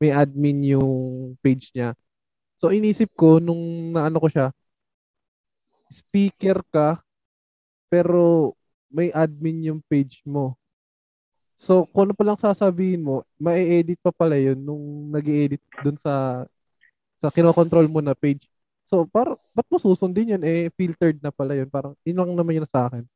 may 0.00 0.08
admin 0.16 0.64
yung 0.64 0.92
page 1.44 1.68
niya. 1.76 1.92
So 2.56 2.72
inisip 2.72 3.12
ko 3.12 3.36
nung 3.36 3.92
naano 3.92 4.16
ko 4.16 4.32
siya, 4.32 4.48
speaker 5.92 6.64
ka, 6.72 7.04
pero 7.92 8.56
may 8.88 9.12
admin 9.12 9.74
yung 9.74 9.80
page 9.84 10.24
mo. 10.24 10.56
So, 11.64 11.88
kung 11.88 12.12
ano 12.12 12.12
pa 12.12 12.24
lang 12.28 12.36
sasabihin 12.36 13.00
mo, 13.00 13.24
ma-edit 13.40 13.96
pa 14.04 14.12
pala 14.12 14.36
yun 14.36 14.60
nung 14.60 15.08
nag 15.08 15.24
edit 15.24 15.62
dun 15.80 15.96
sa 15.96 16.44
sa 17.24 17.32
kinokontrol 17.32 17.88
mo 17.88 18.04
na 18.04 18.12
page. 18.12 18.44
So, 18.84 19.08
par 19.08 19.40
ba't 19.56 19.64
mo 19.72 19.80
susundin 19.80 20.36
yun? 20.36 20.42
Eh, 20.44 20.68
filtered 20.76 21.16
na 21.24 21.32
pala 21.32 21.56
yun. 21.56 21.72
Parang, 21.72 21.96
yun 22.04 22.20
lang 22.20 22.36
naman 22.36 22.60
yun 22.60 22.68
sa 22.68 22.92
akin. 22.92 23.08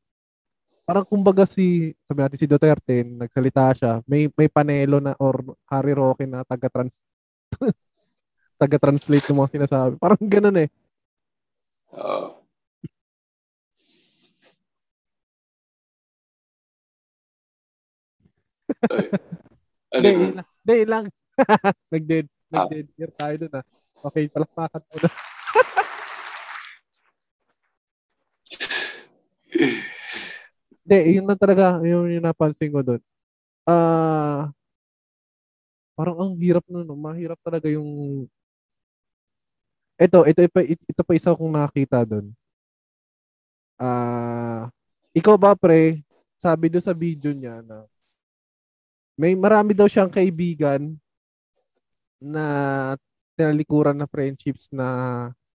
Parang 0.88 1.04
kumbaga 1.04 1.44
si, 1.44 1.92
sabi 2.08 2.24
natin 2.24 2.40
si 2.40 2.48
Duterte, 2.48 3.04
nagsalita 3.04 3.76
siya, 3.76 3.92
may 4.08 4.32
may 4.32 4.48
panelo 4.48 4.96
na 4.96 5.12
or 5.20 5.44
Harry 5.68 5.92
Roque 5.92 6.24
na 6.24 6.40
taga-trans 6.48 7.04
taga-translate 8.60 9.28
ng 9.28 9.38
mga 9.44 9.52
sinasabi. 9.60 9.94
Parang 10.00 10.16
ganun 10.24 10.64
eh. 10.64 10.68
Uh, 11.92 12.32
ano 19.94 20.02
Hindi, 20.02 20.10
hindi 20.38 20.76
lang. 20.86 21.06
nag-dead. 21.92 22.26
Nag-dead 22.52 22.88
ah. 22.88 22.96
year 22.96 23.12
tayo 23.12 23.34
dun 23.36 23.52
ah. 23.60 23.64
Okay, 24.08 24.24
palakpakan 24.30 24.82
mo 24.88 24.96
na. 25.02 25.10
Hindi, 30.88 30.98
yun 31.20 31.26
na 31.28 31.36
talaga, 31.36 31.84
yun 31.84 32.16
yung 32.16 32.24
napansin 32.24 32.72
ko 32.72 32.80
doon. 32.80 33.02
Ah, 33.68 34.48
uh, 34.48 34.56
parang 35.92 36.16
ang 36.16 36.32
hirap 36.40 36.64
nun, 36.70 36.86
no? 36.86 36.96
mahirap 36.96 37.36
talaga 37.44 37.68
yung 37.68 38.24
ito, 39.98 40.22
ito, 40.30 40.40
ito, 40.46 40.60
ito, 40.62 40.82
ito 40.86 41.02
pa 41.02 41.12
isa 41.18 41.34
kong 41.34 41.52
nakita 41.52 42.06
doon. 42.06 42.30
Ah, 43.76 43.86
uh, 43.86 44.62
ikaw 45.12 45.34
ba 45.34 45.58
pre, 45.58 46.06
sabi 46.38 46.70
do 46.70 46.78
sa 46.78 46.94
video 46.94 47.34
niya 47.34 47.60
na 47.66 47.82
may 49.18 49.34
marami 49.34 49.74
daw 49.74 49.90
siyang 49.90 50.14
kaibigan 50.14 50.94
na 52.22 52.94
tinalikuran 53.34 53.98
na 53.98 54.06
friendships 54.06 54.70
na 54.70 54.86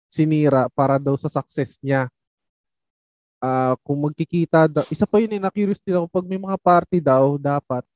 sinira 0.07 0.71
para 0.71 0.95
daw 1.03 1.19
sa 1.19 1.27
success 1.27 1.75
niya. 1.83 2.07
Uh, 3.39 3.75
kung 3.83 3.99
magkikita 4.03 4.71
daw, 4.71 4.87
isa 4.91 5.07
pa 5.07 5.19
yun 5.19 5.35
eh, 5.35 5.43
na-curious 5.43 5.83
din 5.83 5.95
ako, 5.95 6.07
pag 6.11 6.27
may 6.27 6.39
mga 6.39 6.59
party 6.59 6.99
daw, 6.99 7.39
dapat, 7.39 7.87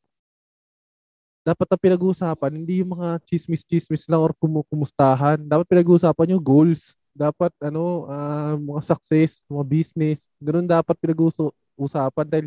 dapat 1.42 1.66
na 1.66 1.79
pinag-uusapan, 1.79 2.53
hindi 2.55 2.83
yung 2.83 2.94
mga 2.94 3.18
chismis-chismis 3.27 4.07
lang 4.07 4.22
or 4.22 4.31
kumukumustahan. 4.38 5.42
Dapat 5.42 5.66
pinag-uusapan 5.66 6.38
yung 6.38 6.42
goals. 6.42 6.94
Dapat, 7.11 7.51
ano, 7.59 8.07
uh, 8.07 8.55
mga 8.55 8.83
success, 8.94 9.42
mga 9.51 9.64
business. 9.66 10.31
Ganun 10.38 10.66
dapat 10.66 10.94
pinag-uusapan 11.03 12.27
dahil 12.31 12.46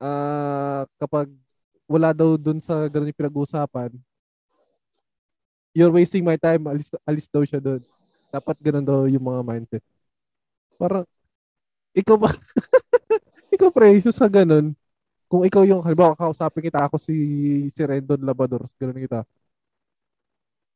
uh, 0.00 0.88
kapag 0.96 1.28
wala 1.92 2.16
daw 2.16 2.40
dun 2.40 2.56
sa 2.64 2.88
ganun 2.88 3.12
yung 3.12 3.20
pinag-uusapan, 3.20 3.92
you're 5.76 5.92
wasting 5.92 6.24
my 6.24 6.40
time, 6.40 6.64
alis, 6.68 6.88
alis 7.04 7.28
daw 7.28 7.44
siya 7.44 7.60
doon. 7.60 7.80
Dapat 8.32 8.56
ganun 8.64 8.84
daw 8.84 9.04
yung 9.08 9.24
mga 9.24 9.40
mindset. 9.44 9.84
Parang, 10.80 11.04
ikaw 11.92 12.16
ba, 12.16 12.32
ikaw 13.54 13.68
precious 13.68 14.16
sa 14.16 14.28
ganun, 14.28 14.72
kung 15.28 15.44
ikaw 15.44 15.64
yung, 15.68 15.84
halimbawa, 15.84 16.16
kausapin 16.16 16.64
kita, 16.64 16.80
ako 16.84 16.96
si, 17.00 17.14
si 17.72 17.80
Rendon 17.84 18.20
Labador, 18.24 18.64
ganun 18.80 19.00
kita. 19.00 19.24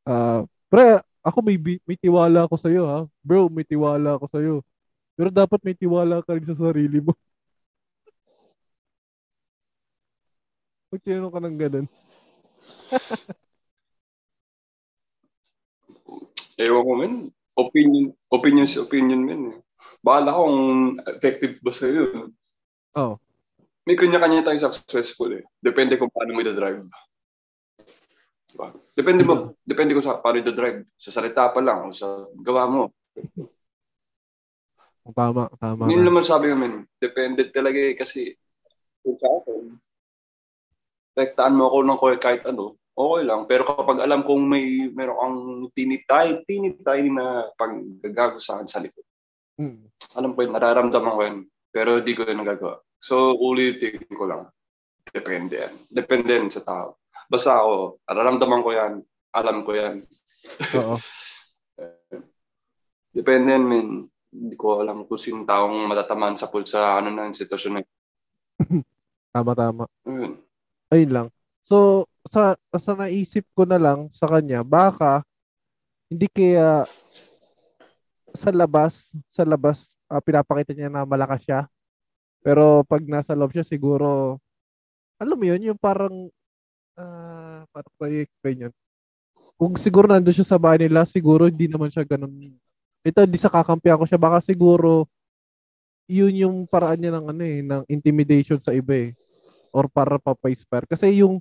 Uh, 0.05 0.45
pre, 0.69 1.01
ako 1.21 1.37
may, 1.45 1.57
may 1.85 1.97
tiwala 1.99 2.45
ako 2.45 2.55
sa'yo, 2.57 2.83
ha? 2.87 2.99
Bro, 3.21 3.49
may 3.51 3.65
tiwala 3.67 4.17
ako 4.17 4.25
sa'yo. 4.31 4.55
Pero 5.17 5.29
dapat 5.33 5.59
may 5.65 5.73
tiwala 5.73 6.21
ka 6.21 6.37
rin 6.37 6.45
sa 6.45 6.55
sarili 6.55 7.01
mo. 7.01 7.13
Pag 10.87 11.03
tinanong 11.03 11.33
ka 11.35 11.43
ng 11.43 11.57
ganun. 11.59 11.87
Ewan 16.63 16.83
ko, 16.87 16.93
men. 16.95 17.13
Opinion, 17.57 18.13
opinion 18.31 18.67
si 18.69 18.79
opinion, 18.79 19.19
men. 19.19 19.51
Eh. 19.51 19.59
Bahala 19.99 20.31
kung 20.39 20.95
effective 21.05 21.59
ba 21.59 21.75
sa'yo. 21.75 22.31
Oh. 22.95 23.19
May 23.83 23.99
kanya-kanya 23.99 24.47
tayong 24.47 24.71
successful 24.71 25.31
eh. 25.35 25.43
Depende 25.59 25.99
kung 25.99 26.11
paano 26.11 26.31
mo 26.31 26.39
ito-drive. 26.43 26.87
Diba? 28.47 28.71
Depende 28.95 29.21
mo, 29.27 29.33
diba? 29.35 29.53
depende 29.63 29.91
ko 29.93 30.01
sa 30.03 30.19
paano 30.23 30.39
ito-drive. 30.39 30.87
Sa 30.95 31.11
salita 31.11 31.51
pa 31.51 31.59
lang 31.59 31.87
o 31.87 31.95
sa 31.95 32.25
gawa 32.41 32.67
mo. 32.67 32.83
Tama, 35.07 35.47
tama. 35.55 35.87
Yun 35.87 36.03
naman 36.03 36.23
sabi 36.23 36.51
namin, 36.51 36.83
dependent 36.99 37.55
talaga 37.55 37.79
eh, 37.79 37.95
kasi 37.95 38.35
kung 38.99 39.15
sa 39.15 39.31
akin, 39.39 39.71
rektaan 41.17 41.57
mo 41.57 41.65
ako 41.65 41.77
ng 41.81 41.99
kahit 42.21 42.45
ano, 42.45 42.77
okay 42.93 43.25
lang. 43.25 43.49
Pero 43.49 43.65
kapag 43.65 43.97
alam 43.99 44.21
kong 44.21 44.43
may 44.45 44.93
meron 44.93 45.17
kang 45.17 45.39
tinitay, 45.73 46.45
tinitay 46.45 47.09
na 47.09 47.49
paggagago 47.57 48.37
sa 48.37 48.61
akin 48.61 48.69
sa 48.69 48.79
likod, 48.79 49.03
Mm. 49.57 49.89
alam 50.13 50.37
ko 50.37 50.45
yun, 50.45 50.53
nararamdaman 50.53 51.17
ko 51.17 51.21
yun. 51.25 51.37
Pero 51.73 51.97
di 52.05 52.13
ko 52.13 52.21
yun 52.21 52.37
nagagawa. 52.37 52.77
So, 53.01 53.33
ulitin 53.33 54.05
ko 54.13 54.29
lang. 54.29 54.53
Depende 55.09 55.65
yan. 55.65 55.73
Depende 55.89 56.29
yan 56.29 56.53
sa 56.53 56.61
tao. 56.61 57.01
Basta 57.25 57.57
ako, 57.57 57.97
nararamdaman 58.05 58.61
ko 58.61 58.69
yan. 58.69 58.93
Alam 59.33 59.65
ko 59.65 59.73
yan. 59.73 60.05
Oo. 60.77 60.93
Depende 63.17 63.49
yan, 63.49 63.65
min. 63.65 64.05
Hindi 64.29 64.53
ko 64.53 64.85
alam 64.85 65.09
kung 65.09 65.17
sino 65.17 65.41
taong 65.41 65.89
matatamaan 65.89 66.37
sa 66.37 66.53
pulsa 66.53 67.01
ano 67.01 67.09
na 67.09 67.25
yung 67.25 67.33
sitwasyon 67.33 67.73
na 67.73 67.81
Tama, 69.33 69.57
tama. 69.57 69.89
yun. 70.05 70.37
Ayun 70.87 71.11
lang. 71.11 71.27
So, 71.67 72.07
sa, 72.27 72.55
sa 72.79 72.93
naisip 72.95 73.43
ko 73.51 73.67
na 73.67 73.75
lang 73.75 74.07
sa 74.11 74.27
kanya, 74.27 74.63
baka 74.63 75.23
hindi 76.07 76.31
kaya 76.31 76.87
sa 78.31 78.49
labas, 78.55 79.11
sa 79.27 79.43
labas, 79.43 79.97
ah, 80.07 80.23
pinapakita 80.23 80.71
niya 80.71 80.87
na 80.87 81.03
malakas 81.03 81.43
siya. 81.43 81.67
Pero 82.39 82.87
pag 82.87 83.03
nasa 83.03 83.35
loob 83.35 83.51
siya, 83.51 83.67
siguro, 83.67 84.39
alam 85.19 85.35
mo 85.35 85.43
yun, 85.43 85.73
yung 85.73 85.79
parang, 85.79 86.31
ah, 86.95 87.67
paano 87.73 87.89
ko 87.99 88.07
i-explain 88.07 88.69
yun? 88.69 88.73
Kung 89.57 89.73
siguro 89.75 90.05
nandun 90.07 90.37
siya 90.37 90.47
sa 90.55 90.61
bahay 90.61 90.87
nila, 90.87 91.03
siguro 91.03 91.49
hindi 91.49 91.67
naman 91.67 91.89
siya 91.91 92.05
ganun. 92.05 92.31
Ito, 93.01 93.25
di 93.25 93.39
sa 93.41 93.49
kakampihan 93.51 93.97
ko 93.97 94.05
siya. 94.05 94.21
Baka 94.21 94.39
siguro, 94.39 95.09
yun 96.07 96.31
yung 96.31 96.57
paraan 96.69 97.01
niya 97.01 97.11
ng 97.17 97.25
ano 97.35 97.43
eh, 97.43 97.59
ng 97.65 97.83
intimidation 97.91 98.61
sa 98.61 98.71
iba 98.71 98.95
eh. 98.95 99.11
Or 99.71 99.85
para 99.91 100.17
papa-inspire. 100.21 100.87
Kasi 100.89 101.21
yung, 101.23 101.39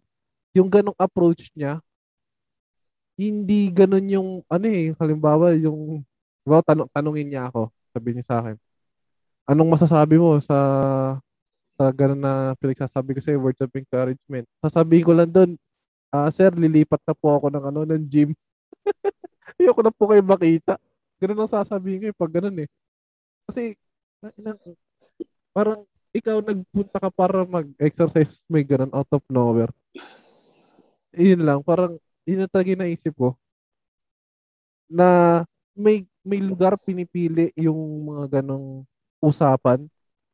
yung 0.57 0.69
ganong 0.71 0.97
approach 0.99 1.51
niya, 1.53 1.81
hindi 3.17 3.73
ganun 3.73 4.07
yung, 4.13 4.29
ano 4.47 4.67
eh, 4.69 4.93
halimbawa, 5.01 5.57
yung, 5.57 6.05
well, 6.45 6.61
tanong, 6.61 6.89
tanongin 6.93 7.29
niya 7.33 7.49
ako, 7.49 7.73
sabi 7.97 8.09
niya 8.13 8.25
sa 8.29 8.37
akin, 8.45 8.57
anong 9.49 9.71
masasabi 9.73 10.21
mo 10.21 10.37
sa, 10.43 10.59
sa 11.81 11.85
ganun 11.93 12.21
na 12.21 12.53
pinagsasabi 12.61 13.17
ko 13.17 13.21
sa'yo, 13.25 13.39
words 13.41 13.61
of 13.65 13.73
encouragement? 13.73 14.45
Sasabihin 14.61 15.07
ko 15.07 15.13
lang 15.17 15.31
doon, 15.33 15.57
ah, 16.13 16.29
sir, 16.29 16.53
lilipat 16.53 17.01
na 17.09 17.17
po 17.17 17.33
ako 17.37 17.49
ng 17.53 17.65
ano, 17.73 17.81
ng 17.89 18.05
gym. 18.09 18.31
Ayoko 19.61 19.81
na 19.81 19.93
po 19.93 20.09
kayo 20.13 20.21
makita. 20.25 20.77
Ganun 21.21 21.41
ang 21.41 21.53
sasabihin 21.53 22.01
ko 22.05 22.07
eh, 22.13 22.17
pag 22.17 22.33
ganun 22.33 22.59
eh. 22.65 22.69
Kasi, 23.49 23.77
parang, 25.57 25.89
ikaw 26.17 26.41
nagpunta 26.41 26.97
ka 26.97 27.11
para 27.13 27.45
mag-exercise, 27.45 28.41
may 28.49 28.65
ganun 28.65 28.93
out 28.97 29.09
of 29.13 29.23
nowhere. 29.29 29.73
Yun 31.13 31.45
lang, 31.45 31.61
parang, 31.61 32.01
yun 32.25 32.49
talaga 32.49 32.73
naisip 32.73 33.13
ko. 33.13 33.37
Na, 34.89 35.43
may, 35.77 36.09
may 36.25 36.41
lugar 36.41 36.81
pinipili 36.81 37.53
yung 37.57 37.77
mga 38.09 38.41
ganong 38.41 38.89
usapan. 39.21 39.85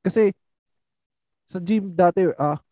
Kasi, 0.03 0.31
sa 1.47 1.59
gym 1.59 1.91
dati, 1.91 2.31
ah, 2.39 2.63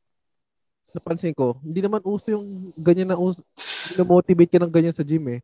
napansin 0.94 1.34
ko, 1.34 1.58
hindi 1.62 1.82
naman 1.82 2.02
uso 2.02 2.30
yung 2.34 2.74
ganyan 2.78 3.14
na 3.14 3.18
uso, 3.18 3.42
motivate 4.06 4.50
ka 4.50 4.58
ng 4.62 4.72
ganyan 4.72 4.94
sa 4.94 5.06
gym 5.06 5.22
eh. 5.38 5.40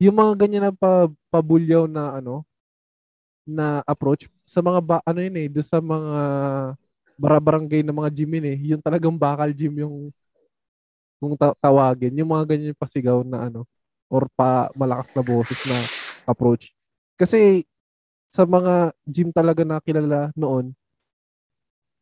Yung 0.00 0.16
mga 0.16 0.32
ganyan 0.46 0.64
na 0.68 0.72
pa, 0.72 1.08
pabulyaw 1.28 1.84
na 1.84 2.20
ano, 2.20 2.44
na 3.44 3.80
approach 3.88 4.28
sa 4.44 4.60
mga 4.60 4.80
ba, 4.84 4.96
ano 5.04 5.20
yun 5.20 5.36
eh, 5.40 5.48
doon 5.48 5.66
sa 5.66 5.80
mga 5.80 6.12
barabarangay 7.20 7.84
na 7.84 7.92
mga 7.92 8.10
gym 8.16 8.30
yun 8.40 8.46
eh, 8.48 8.58
yung 8.74 8.82
talagang 8.82 9.12
bakal 9.20 9.52
gym 9.52 9.76
yung 9.84 9.96
kung 11.20 11.36
ta- 11.36 11.56
tawagin, 11.60 12.16
yung 12.16 12.32
mga 12.32 12.44
ganyan 12.56 12.76
pasigaw 12.76 13.20
na 13.20 13.48
ano, 13.52 13.68
or 14.08 14.24
pa 14.32 14.72
malakas 14.72 15.12
na 15.12 15.22
boses 15.22 15.60
na 15.68 15.76
approach. 16.24 16.72
Kasi 17.20 17.68
sa 18.32 18.44
mga 18.48 18.94
gym 19.04 19.30
talaga 19.34 19.62
na 19.66 19.82
kilala 19.84 20.32
noon, 20.36 20.72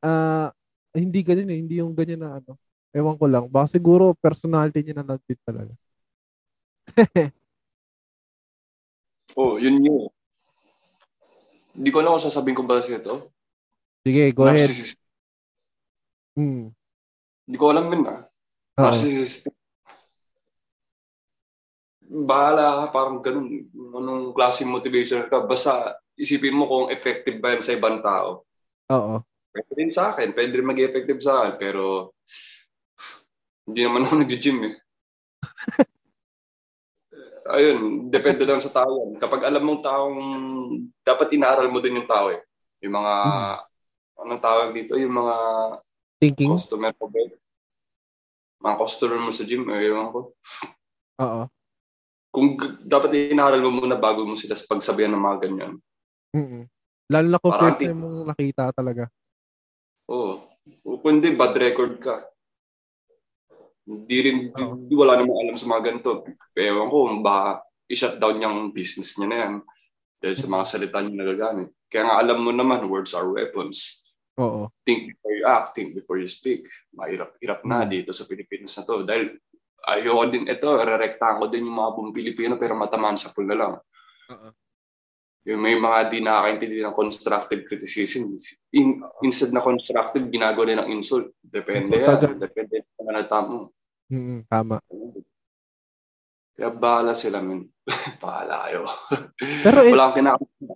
ah 0.02 0.50
hindi 0.94 1.20
ganyan 1.26 1.50
eh, 1.54 1.59
hindi 1.59 1.74
yung 1.83 1.94
ganyan 1.94 2.22
na 2.22 2.31
ano. 2.42 2.54
Ewan 2.94 3.18
ko 3.20 3.26
lang, 3.28 3.44
baka 3.50 3.76
siguro 3.78 4.16
personality 4.16 4.81
niya 4.83 5.02
na 5.02 5.14
nandun 5.14 5.40
talaga. 5.44 5.74
Oh, 9.38 9.54
yun 9.54 9.78
yun. 9.87 10.11
Hindi 11.78 11.94
ko 11.94 12.02
alam 12.02 12.18
kung 12.18 12.26
sasabihin 12.26 12.59
ko 12.59 12.66
ba 12.66 12.83
siya 12.83 12.98
ito. 12.98 13.31
Sige, 14.02 14.35
go 14.35 14.50
ahead. 14.50 14.66
Narcissist. 14.66 14.98
Hmm. 16.38 16.70
Hindi 17.51 17.57
ko 17.59 17.66
alam 17.74 17.90
yun 17.90 18.07
ah. 18.07 18.22
Narcissist. 18.79 19.51
Bahala 22.07 22.87
ka, 22.87 22.94
parang 22.94 23.18
ganun. 23.18 23.66
Anong 23.74 24.31
klase 24.38 24.62
motivation 24.62 25.27
ka. 25.27 25.42
Basta 25.42 25.98
isipin 26.14 26.55
mo 26.55 26.70
kung 26.70 26.94
effective 26.94 27.42
ba 27.42 27.59
yan 27.59 27.64
sa 27.66 27.74
ibang 27.74 27.98
tao. 27.98 28.46
Oo. 28.94 29.18
Pwede 29.51 29.72
rin 29.74 29.90
sa 29.90 30.14
akin. 30.14 30.31
Pwede 30.31 30.55
rin 30.55 30.68
mag 30.68 30.79
effective 30.79 31.18
sa 31.18 31.42
akin. 31.42 31.59
Pero 31.59 32.14
hindi 33.66 33.81
naman 33.83 34.07
ako 34.07 34.14
nag-gym 34.22 34.59
eh. 34.70 34.74
Ayun, 37.59 38.12
depende 38.12 38.44
lang 38.46 38.62
sa 38.62 38.70
tao. 38.70 39.16
Kapag 39.18 39.42
alam 39.48 39.64
mong 39.64 39.81
taong, 39.81 40.20
dapat 41.01 41.33
inaaral 41.33 41.72
mo 41.72 41.81
din 41.81 41.98
yung 41.98 42.07
tao 42.07 42.29
eh. 42.29 42.44
Yung 42.85 42.94
mga, 42.94 43.14
anong 44.20 44.42
tawag 44.44 44.70
dito? 44.77 45.01
Yung 45.01 45.16
mga 45.16 45.37
Thinking? 46.18 46.50
customer 46.59 46.90
ko 46.98 47.07
ba? 47.07 47.22
Mga 48.59 48.74
customer 48.83 49.18
mo 49.22 49.31
sa 49.31 49.46
gym, 49.46 49.62
eh, 49.70 49.87
ewan 49.87 50.11
ko. 50.11 50.35
Oo. 51.22 51.42
Kung 52.35 52.59
g- 52.59 52.78
dapat 52.83 53.14
inaaral 53.31 53.62
mo 53.62 53.70
muna 53.83 53.94
bago 53.94 54.26
mo 54.26 54.35
sila 54.35 54.59
pagsabihan 54.59 55.14
ng 55.14 55.22
mga 55.22 55.38
ganyan. 55.46 55.72
mm 56.35 56.66
Lalo 57.09 57.26
na 57.33 57.40
kung 57.40 57.54
Parang 57.57 57.72
first 57.72 57.81
time 57.81 57.96
mong 57.96 58.18
nakita 58.28 58.68
talaga. 58.76 59.09
Oo. 60.12 60.44
O 60.85 61.00
kung 61.00 61.16
hindi, 61.16 61.33
bad 61.33 61.57
record 61.57 61.96
ka. 61.96 62.20
Hindi 63.88 64.18
rin, 64.20 64.37
di, 64.52 64.61
Oo. 64.61 64.76
di- 64.85 64.98
wala 64.98 65.16
namang 65.16 65.40
alam 65.40 65.57
sa 65.57 65.64
mga 65.72 65.83
ganito. 65.88 66.28
Ewan 66.52 66.92
ko, 66.92 66.96
baka 67.24 67.64
i-shut 67.88 68.20
down 68.20 68.44
yung 68.44 68.59
business 68.76 69.16
niya 69.16 69.28
na 69.33 69.38
yan. 69.40 69.54
Dahil 70.20 70.37
sa 70.37 70.48
mga 70.52 70.64
salita 70.68 70.98
niya 71.00 71.16
nagagamit. 71.16 71.72
Kaya 71.88 72.02
nga 72.04 72.16
alam 72.20 72.44
mo 72.44 72.52
naman, 72.52 72.85
words 72.92 73.16
are 73.16 73.33
weapons. 73.33 74.04
Oo. 74.38 74.70
Think 74.87 75.12
before 75.12 75.35
you 75.35 75.44
act, 75.44 75.74
think 75.74 75.92
before 75.92 76.18
you 76.18 76.31
speak. 76.31 76.64
Mahirap-hirap 76.94 77.66
na 77.66 77.83
Hmm. 77.83 77.90
dito 77.90 78.11
sa 78.14 78.24
Pilipinas 78.24 78.72
na 78.74 78.87
to. 78.87 79.03
Dahil 79.03 79.35
ayoko 79.85 80.22
din 80.31 80.46
ito, 80.46 80.68
rerektahan 80.70 81.38
ko 81.38 81.51
din 81.51 81.66
yung 81.66 81.77
mga 81.77 81.92
buong 81.92 82.14
Pilipino 82.14 82.55
pero 82.55 82.79
matamaan 82.79 83.18
sa 83.18 83.35
pool 83.35 83.51
na 83.51 83.59
lang. 83.59 83.72
Oo. 84.31 84.48
Yung 85.48 85.59
may 85.59 85.74
mga 85.74 86.12
di 86.12 86.20
nakakaintindi 86.20 86.85
ng 86.85 86.92
constructive 86.92 87.64
criticism. 87.64 88.37
In, 88.77 89.01
instead 89.24 89.48
na 89.51 89.64
constructive, 89.64 90.29
ginagawa 90.29 90.68
nila 90.68 90.85
ng 90.85 90.92
insult. 90.94 91.33
Depende 91.40 91.96
Insult 91.96 92.20
yan. 92.20 92.37
Depende 92.37 92.85
sa 92.85 93.01
panalita 93.01 93.38
mo. 93.40 93.72
Mm, 94.12 94.44
tama. 94.44 94.77
Kaya 96.53 96.68
bahala 96.74 97.14
sila, 97.14 97.38
min. 97.40 97.64
bahala 98.22 98.66
kayo. 98.68 98.83
Pero 99.62 99.79
Wala 99.88 100.03
akong 100.05 100.16
kinakain. 100.20 100.68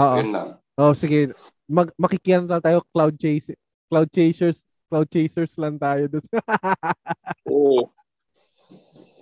oo. 0.00 0.14
Yun 0.16 0.30
lang. 0.32 0.48
Oh, 0.76 0.92
sige. 0.92 1.34
Mag 1.66 1.90
makikiyan 1.98 2.46
na 2.46 2.62
tayo 2.62 2.82
cloud 2.94 3.18
chase 3.18 3.54
cloud 3.90 4.10
chasers 4.10 4.62
cloud 4.86 5.08
chasers 5.10 5.58
lang 5.58 5.76
tayo 5.76 6.06
doon. 6.06 6.26
Oo. 7.50 7.90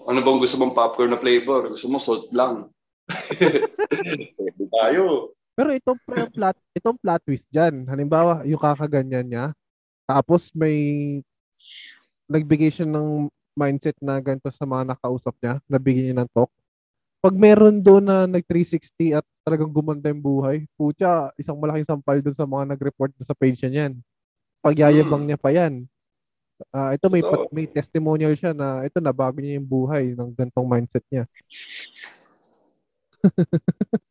Ano 0.05 0.21
bang 0.21 0.39
gusto 0.41 0.61
mong 0.61 0.77
popcorn 0.77 1.17
na 1.17 1.21
flavor? 1.21 1.73
Gusto 1.73 1.89
mo 1.89 1.97
salt 1.97 2.29
lang. 2.37 2.69
Pwede 4.37 4.65
tayo. 4.69 5.33
Pero 5.57 5.71
itong 5.73 6.01
plot 6.05 6.57
itong 6.77 6.99
plot 7.01 7.23
twist 7.25 7.49
diyan. 7.49 7.89
Halimbawa, 7.89 8.45
yung 8.45 8.61
kakaganyan 8.61 9.25
niya. 9.25 9.47
Tapos 10.05 10.53
may 10.53 10.77
nagbigay 12.29 12.69
siya 12.69 12.85
ng 12.85 13.33
mindset 13.57 13.97
na 14.03 14.19
ganito 14.21 14.51
sa 14.51 14.67
mga 14.67 14.93
nakausap 14.93 15.33
niya, 15.41 15.63
nabigyan 15.71 16.05
niya 16.13 16.17
ng 16.21 16.31
talk. 16.35 16.51
Pag 17.25 17.41
meron 17.41 17.81
doon 17.81 18.05
na 18.05 18.29
nag 18.29 18.45
360 18.45 19.17
at 19.17 19.25
talagang 19.41 19.73
gumanda 19.73 20.13
yung 20.13 20.21
buhay, 20.21 20.69
putya, 20.77 21.33
isang 21.41 21.57
malaking 21.57 21.89
sampal 21.89 22.21
doon 22.21 22.37
sa 22.37 22.45
mga 22.45 22.77
nag-report 22.77 23.17
sa 23.25 23.33
page 23.33 23.65
niya 23.65 23.73
niyan. 23.73 23.93
Pagyayabang 24.61 25.25
niya 25.25 25.41
pa 25.41 25.49
yan. 25.49 25.89
Ah, 26.69 26.93
ito 26.93 27.09
may 27.09 27.25
Totoo. 27.25 27.49
may 27.49 27.65
testimonial 27.65 28.37
siya 28.37 28.53
na 28.53 28.85
ito 28.85 29.01
na 29.01 29.09
bago 29.09 29.41
niya 29.41 29.57
yung 29.57 29.65
buhay 29.65 30.13
ng 30.13 30.37
gantong 30.37 30.69
mindset 30.69 31.01
niya. 31.09 31.25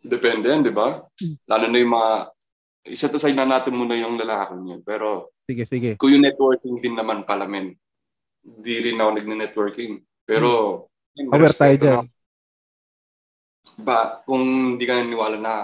Depende 0.00 0.48
yan, 0.48 0.64
di 0.64 0.72
ba? 0.72 1.04
Lalo 1.44 1.68
na 1.68 1.76
yung 1.76 1.92
mga... 1.92 2.32
Isa 2.88 3.12
to 3.12 3.20
na 3.36 3.44
natin 3.44 3.76
muna 3.76 3.92
yung 3.92 4.16
lalaking 4.16 4.64
yun. 4.64 4.80
Pero 4.80 5.36
Sige, 5.44 5.68
sige. 5.68 6.00
kung 6.00 6.16
yung 6.16 6.24
networking 6.24 6.80
din 6.80 6.96
naman 6.96 7.28
pala, 7.28 7.44
men. 7.44 7.76
Di 8.40 8.88
rin 8.88 9.04
ako 9.04 9.10
nagne-networking. 9.20 10.00
Pero... 10.24 10.48
yun, 10.80 10.95
Hmm. 11.16 11.32
Aware 11.32 11.56
tayo 11.56 11.76
dyan. 11.80 12.04
Ba, 13.80 14.20
kung 14.28 14.44
hindi 14.76 14.84
ka 14.84 15.00
naniwala 15.00 15.38
na 15.40 15.54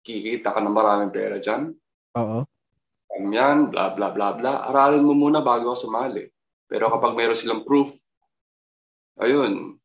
kikita 0.00 0.56
ka 0.56 0.60
ng 0.60 0.72
maraming 0.72 1.12
pera 1.12 1.36
dyan. 1.36 1.72
Oo. 2.16 2.48
Yan, 3.20 3.68
bla 3.68 3.92
bla 3.92 4.08
bla 4.10 4.32
bla. 4.32 4.64
Aralin 4.72 5.04
mo 5.04 5.12
muna 5.12 5.44
bago 5.44 5.76
ka 5.76 5.84
sumali. 5.84 6.24
Pero 6.64 6.88
kapag 6.88 7.12
meron 7.12 7.36
silang 7.36 7.66
proof, 7.66 7.92
ayun, 9.20 9.76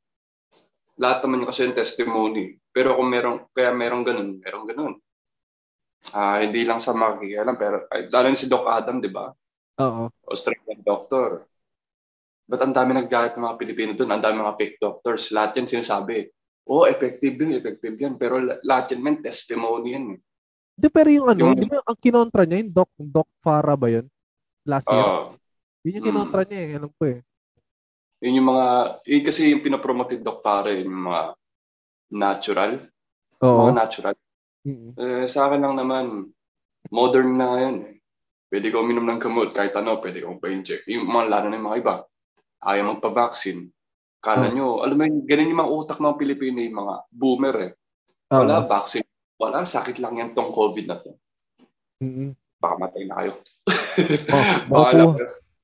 lahat 0.95 1.25
naman 1.25 1.43
yung 1.43 1.49
kasi 1.49 1.67
yung 1.67 1.75
testimony. 1.75 2.55
Pero 2.71 2.95
kung 2.95 3.11
meron, 3.11 3.49
kaya 3.51 3.75
meron 3.75 4.07
ganun, 4.07 4.39
meron 4.39 4.63
ganun. 4.63 4.95
Ah, 6.13 6.39
hindi 6.39 6.61
lang 6.63 6.77
sa 6.77 6.93
makikialam, 6.93 7.57
pero 7.57 7.89
ay, 7.89 8.07
lalo 8.13 8.29
si 8.37 8.45
Doc 8.45 8.69
Adam, 8.69 9.01
di 9.01 9.09
ba? 9.09 9.33
Oo. 9.81 10.07
Australian 10.29 10.79
doctor. 10.85 11.43
Ba't 12.45 12.61
ang 12.61 12.73
dami 12.77 12.93
naggalit 12.93 13.33
ng 13.33 13.41
mga 13.41 13.57
Pilipino 13.57 13.91
doon? 13.97 14.11
Ang 14.13 14.21
dami 14.21 14.35
mga 14.37 14.57
fake 14.57 14.77
doctors. 14.77 15.33
Lahat 15.33 15.57
yan 15.57 15.65
sinasabi. 15.65 16.29
Oo, 16.65 16.85
oh, 16.85 16.89
effective 16.89 17.33
yun, 17.37 17.57
effective 17.57 17.97
yan. 17.97 18.17
Pero 18.21 18.37
lahat 18.41 18.93
yan, 18.93 19.01
man, 19.01 19.17
testimony 19.21 19.97
yan. 19.97 20.05
Eh. 20.13 20.19
Di, 20.75 20.87
pero 20.89 21.09
yung 21.09 21.27
ano, 21.29 21.53
Yung- 21.53 21.69
ba 21.71 21.81
ang 21.81 21.99
kinontra 22.01 22.43
niya, 22.45 22.61
yung 22.61 22.73
Doc, 22.73 22.89
Doc 22.97 23.29
Farah 23.41 23.77
ba 23.77 23.87
yun? 23.89 24.05
Last 24.65 24.89
year. 24.89 25.05
Ah, 25.05 25.29
yun 25.85 25.97
yung 26.01 26.07
kinontra 26.09 26.41
niya 26.45 26.61
eh, 26.61 26.71
alam 26.77 26.91
ko 26.93 27.03
eh. 27.05 27.19
yun 28.25 28.37
yung 28.41 28.49
mga, 28.49 28.65
yun 29.05 29.23
kasi 29.23 29.41
yung 29.53 29.61
pinapromote 29.61 30.17
Doc 30.17 30.41
Farah, 30.41 30.73
yun 30.73 30.89
yung 30.89 31.05
mga 31.05 31.21
natural. 32.11 32.71
Oo. 33.45 33.69
Mga 33.69 33.75
natural. 33.77 34.15
Mm. 34.65 34.89
Eh, 34.97 35.25
sa 35.29 35.45
akin 35.45 35.61
lang 35.61 35.75
naman, 35.77 36.05
modern 36.89 37.29
na 37.37 37.45
ngayon. 37.53 37.75
Eh. 37.85 37.95
Pwede 38.49 38.67
ka 38.73 38.81
uminom 38.81 39.05
ng 39.05 39.21
gamot, 39.21 39.53
kahit 39.53 39.73
ano, 39.77 40.01
pwede 40.01 40.25
kang 40.25 40.41
pa-inject. 40.41 40.89
Yung 40.89 41.05
mga 41.05 41.25
lalo 41.29 41.45
na 41.49 41.57
yung 41.57 41.67
mga 41.69 41.79
iba, 41.81 41.95
ayaw 42.61 42.93
magpa-vaccine. 42.93 43.67
Kala 44.19 44.47
Oh. 44.47 44.53
nyo, 44.53 44.67
alam 44.81 44.95
mo 44.95 45.03
yun, 45.03 45.21
ganun 45.21 45.49
yung 45.49 45.61
mga 45.61 45.73
utak 45.75 45.99
ng 45.99 46.17
Pilipino, 46.17 46.57
yung 46.57 46.77
mga 46.79 46.93
boomer 47.11 47.55
eh. 47.61 47.71
Wala 48.27 48.55
Oo. 48.59 48.67
vaccine. 48.67 49.05
Wala, 49.35 49.61
sakit 49.61 49.99
lang 49.99 50.15
yan 50.15 50.31
tong 50.31 50.49
COVID 50.49 50.85
na 50.85 50.97
to. 50.97 51.13
Mm-mm. 51.99 52.33
Baka 52.57 52.75
matay 52.79 53.03
na 53.05 53.15
kayo. 53.19 53.33
Oh, 54.27 54.43
makukuha, 54.67 55.15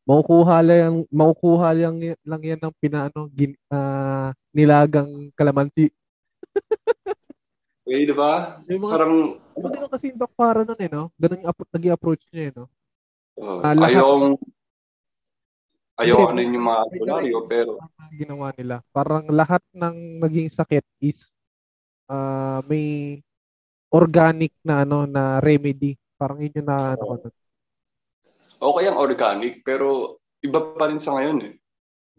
makukuha 0.02 0.58
lang, 0.62 0.94
makukuha 1.10 1.70
lang, 1.74 1.96
lang 2.22 2.42
yan 2.42 2.60
ng 2.60 2.76
pinaano, 2.78 3.28
gin, 3.30 3.52
ah, 3.68 4.32
nilagang 4.50 5.10
kalamansi. 5.34 5.92
Eh, 7.84 8.08
di 8.08 8.14
ba? 8.14 8.62
Mga, 8.64 8.88
Parang, 8.88 9.14
yung 9.58 9.68
ganun 9.68 9.92
kasi 9.92 10.14
yung 10.14 10.20
Doc 10.22 10.32
Farah 10.32 10.64
nun 10.64 10.80
eh, 10.80 10.88
no? 10.88 11.12
Ganun 11.18 11.44
yung 11.44 11.50
ap- 11.50 11.72
naging 11.74 11.92
approach 11.92 12.24
niya 12.32 12.44
eh, 12.48 12.54
no? 12.56 12.70
uh, 13.36 13.60
Ah, 13.60 13.74
lahat- 13.76 14.00
ayaw 14.00 14.06
kong, 14.16 14.38
ayaw 16.00 16.32
ano 16.32 16.39
yun 16.39 16.56
yung 16.56 16.68
mga 16.68 16.80
albularyo, 16.88 17.38
direct- 17.44 17.52
pero 17.52 17.72
ginawa 18.16 18.48
nila. 18.56 18.76
Parang 18.96 19.26
lahat 19.28 19.64
ng 19.76 20.24
naging 20.24 20.50
sakit 20.52 20.86
is 21.04 21.32
ah 22.12 22.64
may 22.68 23.20
organic 23.92 24.56
na 24.64 24.88
ano 24.88 25.04
na 25.04 25.44
remedy. 25.44 26.00
Parang 26.16 26.39
yun 26.39 26.56
yung 26.56 26.68
na 26.68 26.96
ano 26.96 27.04
ko 27.04 27.16
okay 28.62 28.86
ang 28.86 29.02
organic, 29.02 29.66
pero 29.66 30.22
iba 30.46 30.62
pa 30.78 30.86
rin 30.88 31.02
sa 31.02 31.18
ngayon 31.18 31.39
eh. 31.42 31.54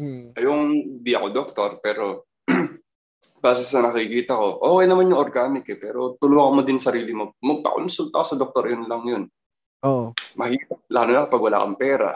Hmm. 0.02 0.26
Yung 0.42 0.62
di 1.00 1.14
ako 1.14 1.26
doktor, 1.30 1.70
pero 1.78 2.26
base 3.42 3.62
sa 3.62 3.86
nakikita 3.86 4.34
ko, 4.34 4.58
okay 4.58 4.90
naman 4.90 5.14
yung 5.14 5.22
organic 5.22 5.64
eh, 5.70 5.78
pero 5.78 6.18
tulungan 6.18 6.58
mo 6.58 6.62
din 6.66 6.82
sarili 6.82 7.14
mo. 7.14 7.38
Magpa-consulta 7.38 8.26
ka 8.26 8.34
sa 8.34 8.38
doktor, 8.38 8.66
yun 8.66 8.90
lang 8.90 9.02
yun. 9.06 9.24
Oo. 9.86 10.14
Mahirap, 10.38 10.82
lalo 10.90 11.10
na 11.10 11.24
kapag 11.26 11.42
wala 11.42 11.62
kang 11.62 11.78
pera. 11.78 12.10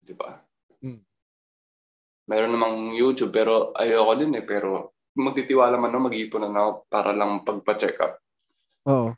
Di 0.00 0.12
ba? 0.16 0.36
Meron 2.30 2.54
namang 2.54 2.94
YouTube, 2.94 3.34
pero 3.34 3.74
ayoko 3.74 4.14
din 4.14 4.38
eh, 4.38 4.46
pero 4.46 4.94
magtitiwala 5.18 5.74
man 5.74 5.90
na 5.90 6.06
mag-ipon 6.06 6.46
na 6.46 6.54
ako 6.62 6.70
para 6.86 7.10
lang 7.10 7.42
pagpa-check 7.42 7.98
up. 7.98 8.22
Oo. 8.86 9.10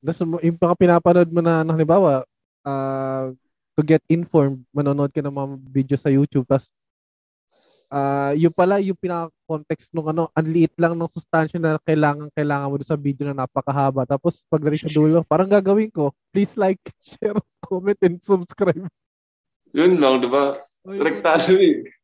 Tapos 0.00 0.18
yung 0.40 0.56
mga 0.56 0.76
pinapanood 0.80 1.28
mo 1.28 1.44
na, 1.44 1.60
ano, 1.60 1.76
halimbawa, 1.76 2.24
ah, 2.64 3.28
to 3.76 3.84
get 3.84 4.00
informed, 4.08 4.64
manonood 4.72 5.12
ka 5.12 5.20
ng 5.20 5.36
mga 5.36 5.48
video 5.68 5.96
sa 6.00 6.08
YouTube, 6.08 6.48
tapos 6.48 6.72
ah 7.86 8.34
yung 8.34 8.50
pala, 8.50 8.82
yung 8.82 8.98
pinaka-context 8.98 9.94
nung 9.94 10.08
ano, 10.10 10.26
ang 10.32 10.46
liit 10.48 10.74
lang 10.80 10.96
ng 10.96 11.12
sustansya 11.12 11.60
na 11.60 11.78
kailangan, 11.84 12.32
kailangan 12.34 12.72
mo 12.72 12.80
sa 12.82 12.98
video 12.98 13.28
na 13.28 13.44
napakahaba. 13.44 14.08
Tapos 14.08 14.42
pagdating 14.48 14.88
sa 14.88 14.90
dulo, 14.90 15.20
parang 15.22 15.46
gagawin 15.46 15.92
ko, 15.92 16.10
please 16.32 16.56
like, 16.56 16.80
share, 17.04 17.36
comment, 17.60 18.00
and 18.00 18.18
subscribe. 18.24 18.88
Yun 19.76 20.00
lang, 20.00 20.24
di 20.24 20.30
ba? 20.32 20.56
Rektado 20.86 21.60
eh. 21.60 21.95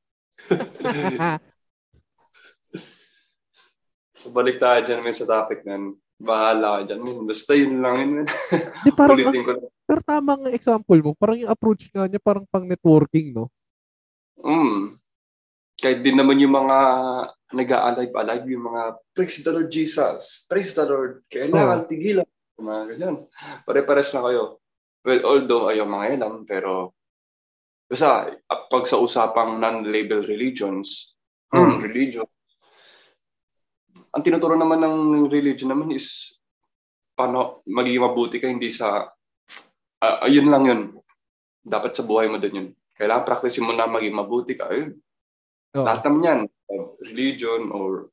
So 4.22 4.30
balik 4.30 4.62
tayo 4.62 4.78
dyan 4.86 5.02
may 5.02 5.10
sa 5.10 5.26
topic 5.26 5.66
nan. 5.66 5.98
Bahala 6.22 6.86
ka 6.86 6.94
dyan. 6.94 7.26
Basta 7.26 7.58
yun 7.58 7.82
lang 7.82 7.96
yun. 7.98 8.10
Di, 8.86 8.90
parang, 8.98 9.18
Ulitin 9.18 9.42
ko. 9.42 9.66
pero 9.82 10.00
tama 10.06 10.38
nga 10.38 10.54
example 10.54 11.00
mo, 11.02 11.10
parang 11.18 11.42
yung 11.42 11.50
approach 11.50 11.90
nga 11.90 12.06
niya, 12.06 12.22
parang 12.22 12.46
pang 12.46 12.62
networking, 12.62 13.34
no? 13.34 13.50
Mm. 14.38 14.94
Kahit 15.82 15.98
din 16.06 16.14
naman 16.14 16.38
yung 16.38 16.54
mga 16.54 16.78
nag-alive-alive, 17.50 18.46
yung 18.46 18.64
mga 18.70 18.82
Praise 19.10 19.42
the 19.42 19.50
Lord 19.50 19.70
Jesus, 19.74 20.46
Praise 20.46 20.70
the 20.78 20.86
Lord, 20.86 21.26
kailangan 21.26 21.90
tigilan. 21.90 22.28
Yung 22.62 22.66
Mga 22.70 22.82
ganyan. 22.94 23.16
Pare-pares 23.66 24.14
na 24.14 24.22
kayo. 24.22 24.62
Well, 25.02 25.22
although 25.26 25.66
ayaw 25.66 25.82
mga 25.82 26.06
ilam, 26.14 26.46
pero 26.46 26.94
basta 27.92 28.32
ah, 28.48 28.60
pag 28.72 28.88
sa 28.88 28.96
usapang 28.96 29.60
non-label 29.60 30.24
religions, 30.24 31.12
Mm. 31.52 31.84
religion, 31.84 32.24
ang 34.16 34.24
tinuturo 34.24 34.56
naman 34.56 34.80
ng 34.80 35.28
religion 35.28 35.68
naman 35.68 35.92
is 35.92 36.32
paano 37.12 37.60
magiging 37.68 38.00
mabuti 38.00 38.40
ka 38.40 38.48
hindi 38.48 38.72
sa 38.72 39.04
ah, 40.00 40.18
ayun 40.24 40.48
lang 40.48 40.64
yun. 40.64 40.80
Dapat 41.60 41.92
sa 41.92 42.08
buhay 42.08 42.32
mo 42.32 42.40
din 42.40 42.56
yun. 42.56 42.68
Kailangan 42.96 43.28
practice 43.28 43.60
mo 43.60 43.76
na 43.76 43.84
maging 43.84 44.16
mabuti 44.16 44.56
ka. 44.56 44.72
Ayun. 44.72 44.96
Oo. 45.76 45.84
Lahat 45.84 46.00
naman 46.08 46.24
yan. 46.24 46.40
Uh, 46.72 46.96
Religion 47.04 47.68
or 47.68 48.08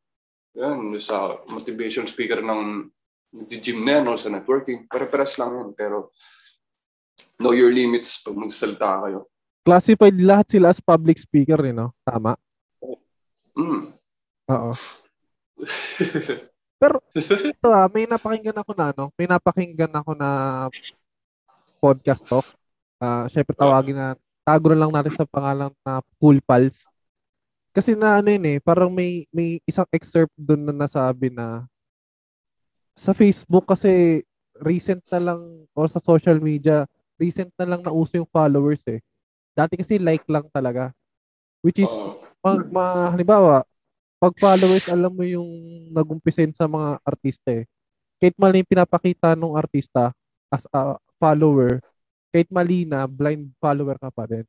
yan, 0.60 0.92
sa 1.00 1.40
motivation 1.48 2.04
speaker 2.04 2.44
ng 2.44 2.92
gym 3.48 3.88
na 3.88 4.04
yan 4.04 4.12
or 4.12 4.20
sa 4.20 4.28
networking. 4.28 4.84
Pare-pares 4.92 5.40
lang 5.40 5.56
yan. 5.56 5.70
Pero 5.74 6.12
know 7.40 7.56
your 7.56 7.72
limits 7.72 8.20
pag 8.20 8.36
magsalita 8.36 9.08
kayo. 9.08 9.29
Classified 9.64 10.18
lahat 10.20 10.48
sila 10.50 10.72
as 10.72 10.80
public 10.80 11.20
speaker, 11.20 11.60
eh, 11.68 11.76
no? 11.76 11.92
Tama? 12.04 12.36
Mm. 13.56 13.92
Oo. 14.50 14.72
Ito 16.80 17.68
ah, 17.76 17.92
may 17.92 18.08
napakinggan 18.08 18.56
ako 18.56 18.72
na, 18.72 18.96
ano? 18.96 19.12
May 19.20 19.28
napakinggan 19.28 19.92
ako 19.92 20.12
na 20.16 20.30
podcast 21.84 22.24
talk. 22.24 22.48
Ah, 23.00 23.28
syempre 23.28 23.52
tawagin 23.56 24.00
na, 24.00 24.16
tago 24.48 24.72
na 24.72 24.80
lang 24.80 24.92
natin 24.92 25.14
sa 25.16 25.28
pangalan 25.28 25.72
na 25.84 26.00
Cool 26.20 26.40
Pals. 26.40 26.88
Kasi 27.76 27.94
na 27.94 28.20
ano 28.20 28.32
yun 28.32 28.46
eh, 28.48 28.58
parang 28.64 28.90
may, 28.90 29.28
may 29.30 29.60
isang 29.68 29.86
excerpt 29.94 30.34
doon 30.40 30.72
na 30.72 30.76
nasabi 30.88 31.30
na 31.30 31.68
sa 32.98 33.16
Facebook 33.16 33.64
kasi 33.70 34.24
recent 34.60 35.00
na 35.08 35.20
lang 35.32 35.42
o 35.72 35.88
sa 35.88 36.04
social 36.04 36.40
media, 36.44 36.84
recent 37.16 37.52
na 37.56 37.76
lang 37.76 37.82
nauso 37.84 38.20
yung 38.20 38.28
followers 38.28 38.84
eh. 38.88 39.00
Dati 39.60 39.76
kasi 39.76 40.00
like 40.00 40.24
lang 40.32 40.48
talaga. 40.56 40.96
Which 41.60 41.84
is, 41.84 41.92
Oo. 41.92 42.16
pag 42.40 42.64
ma, 42.72 43.12
halimbawa, 43.12 43.68
pag 44.16 44.32
followers, 44.40 44.88
alam 44.88 45.12
mo 45.12 45.28
yung 45.28 45.48
nagumpisin 45.92 46.56
sa 46.56 46.64
mga 46.64 47.04
artista 47.04 47.52
eh. 47.52 47.68
Kahit 48.24 48.36
mali 48.40 48.64
pinapakita 48.64 49.36
ng 49.36 49.60
artista 49.60 50.16
as 50.48 50.64
a 50.72 50.96
follower, 51.20 51.84
kahit 52.32 52.48
mali 52.48 52.88
na, 52.88 53.04
blind 53.04 53.52
follower 53.60 54.00
ka 54.00 54.08
pa 54.08 54.24
rin. 54.32 54.48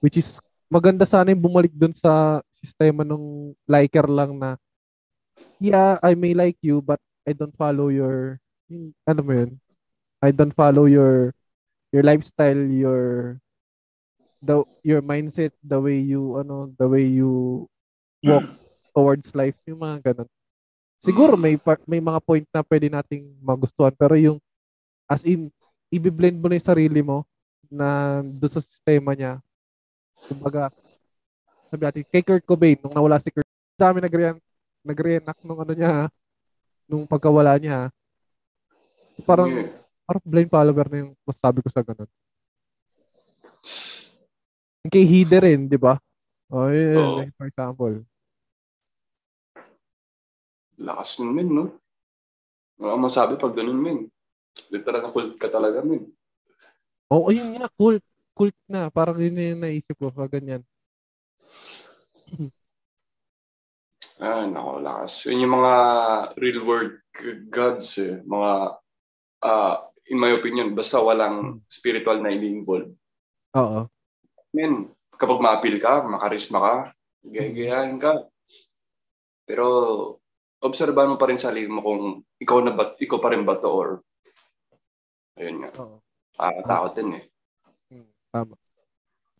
Which 0.00 0.16
is, 0.16 0.40
maganda 0.72 1.04
sana 1.04 1.36
yung 1.36 1.44
bumalik 1.44 1.76
dun 1.76 1.92
sa 1.92 2.40
sistema 2.48 3.04
ng 3.04 3.52
liker 3.68 4.08
lang 4.08 4.40
na, 4.40 4.56
yeah, 5.60 6.00
I 6.00 6.16
may 6.16 6.32
like 6.32 6.56
you, 6.64 6.80
but 6.80 7.00
I 7.28 7.36
don't 7.36 7.52
follow 7.56 7.92
your, 7.92 8.40
ano 9.04 9.20
mo 9.20 9.32
yun? 9.36 9.60
I 10.24 10.32
don't 10.32 10.56
follow 10.56 10.88
your, 10.88 11.36
your 11.92 12.00
lifestyle, 12.00 12.64
your, 12.72 13.36
the, 14.42 14.66
your 14.82 15.00
mindset, 15.00 15.54
the 15.62 15.78
way 15.78 16.02
you, 16.02 16.42
ano, 16.42 16.74
the 16.74 16.86
way 16.90 17.06
you 17.06 17.64
walk 18.20 18.44
towards 18.90 19.30
life, 19.32 19.56
yung 19.64 19.80
mga 19.80 20.12
ganun. 20.12 20.28
Siguro 21.02 21.34
may 21.34 21.58
pa- 21.58 21.82
may 21.86 21.98
mga 21.98 22.20
point 22.22 22.46
na 22.54 22.62
pwede 22.62 22.86
nating 22.86 23.26
magustuhan 23.42 23.90
pero 23.90 24.14
yung 24.14 24.38
as 25.10 25.26
in 25.26 25.50
i-blend 25.90 26.38
mo 26.38 26.46
na 26.46 26.54
yung 26.54 26.70
sarili 26.70 27.02
mo 27.02 27.26
na 27.66 28.20
doon 28.22 28.52
sa 28.52 28.62
sistema 28.62 29.10
niya. 29.16 29.42
Kumbaga, 30.30 30.70
sabi 31.66 31.82
natin, 31.88 32.02
kay 32.06 32.22
Kurt 32.22 32.44
Cobain, 32.46 32.78
nung 32.78 32.94
nawala 32.94 33.18
si 33.18 33.34
Kurt, 33.34 33.48
dami 33.74 33.98
nag-re- 33.98 34.38
nag-reenact 34.86 35.42
nung 35.42 35.58
ano 35.58 35.72
niya, 35.74 36.06
nung 36.86 37.08
pagkawala 37.08 37.56
niya. 37.58 37.88
Parang, 39.26 39.50
Yeah. 39.50 39.72
parang 40.06 40.22
blind 40.22 40.50
follower 40.52 40.86
na 40.86 40.98
yung 41.02 41.12
masasabi 41.26 41.64
ko 41.64 41.68
sa 41.72 41.82
ganun. 41.82 42.10
Kay 44.90 45.06
Hide 45.06 45.38
rin, 45.38 45.70
di 45.70 45.78
ba? 45.78 45.94
Oh, 46.50 46.66
yun, 46.66 46.98
Oo. 46.98 47.22
for 47.38 47.46
example. 47.46 47.94
Lakas 50.82 51.22
nun 51.22 51.30
men, 51.30 51.48
no? 51.54 51.64
Wala 52.82 52.98
akong 52.98 53.06
masabi 53.06 53.32
pag 53.38 53.54
ganun, 53.54 53.78
men. 53.78 54.10
Literal 54.74 55.06
na 55.06 55.14
cult 55.14 55.38
ka 55.38 55.46
talaga, 55.46 55.86
men. 55.86 56.10
Oo, 57.14 57.30
oh, 57.30 57.32
yun 57.32 57.54
nga, 57.54 57.70
cult. 57.78 58.02
Cult 58.34 58.56
na. 58.66 58.90
Parang 58.90 59.20
yun 59.22 59.36
na 59.36 59.44
yung 59.54 59.62
naisip 59.62 59.94
ko. 60.00 60.10
Pag 60.10 60.34
ganyan. 60.34 60.66
Ah, 64.22 64.46
nako, 64.46 64.78
lakas. 64.78 65.26
Yun 65.26 65.42
yung 65.42 65.54
mga 65.58 65.74
real 66.38 66.62
world 66.62 67.02
gods 67.50 67.98
eh. 67.98 68.22
Mga, 68.22 68.52
uh, 69.42 69.74
in 70.14 70.14
my 70.14 70.30
opinion, 70.30 70.78
basta 70.78 71.02
walang 71.02 71.58
spiritual 71.66 72.22
na 72.22 72.30
ini-involve. 72.30 72.94
Oo. 73.58 73.91
Men, 74.52 74.92
kapag 75.16 75.40
ma-appeal 75.40 75.80
ka, 75.80 76.04
makarisma 76.04 76.58
ka, 76.60 76.74
gagayahin 77.24 77.96
ka. 77.96 78.28
Pero, 79.48 79.66
obserbahan 80.62 81.12
mo 81.12 81.16
pa 81.18 81.28
rin 81.28 81.40
sa 81.40 81.50
sarili 81.50 81.66
mo 81.66 81.82
kung 81.82 82.22
ikaw 82.38 82.62
na 82.62 82.72
ba, 82.72 82.94
ikaw 82.96 83.18
pa 83.18 83.32
rin 83.34 83.42
ba 83.42 83.58
to 83.58 83.68
or 83.72 83.90
ayun 85.40 85.66
nga. 85.66 85.70
Oo. 85.82 85.98
Ah, 86.38 86.62
takot 86.64 86.92
din 86.96 87.18
eh. 87.18 87.24
Hmm, 87.90 88.08
tama. 88.30 88.54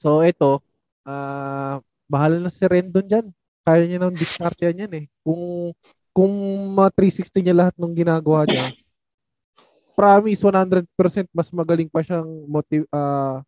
So, 0.00 0.20
ito, 0.26 0.60
ah, 1.06 1.12
uh, 1.12 1.76
bahala 2.10 2.36
na 2.42 2.52
si 2.52 2.66
Rendon 2.68 3.06
dyan 3.08 3.26
kaya 3.62 3.86
niya 3.86 3.98
nang 4.02 4.12
diskarte 4.14 4.68
yan 4.68 4.92
eh. 4.92 5.04
Kung 5.22 5.72
kung 6.12 6.34
mga 6.76 6.90
360 6.98 7.40
niya 7.40 7.56
lahat 7.56 7.74
ng 7.78 7.94
ginagawa 7.94 8.44
niya, 8.44 8.68
promise 9.96 10.42
100% 10.42 11.30
mas 11.32 11.48
magaling 11.54 11.88
pa 11.88 12.02
siyang 12.02 12.28
motive 12.50 12.84
uh, 12.92 13.40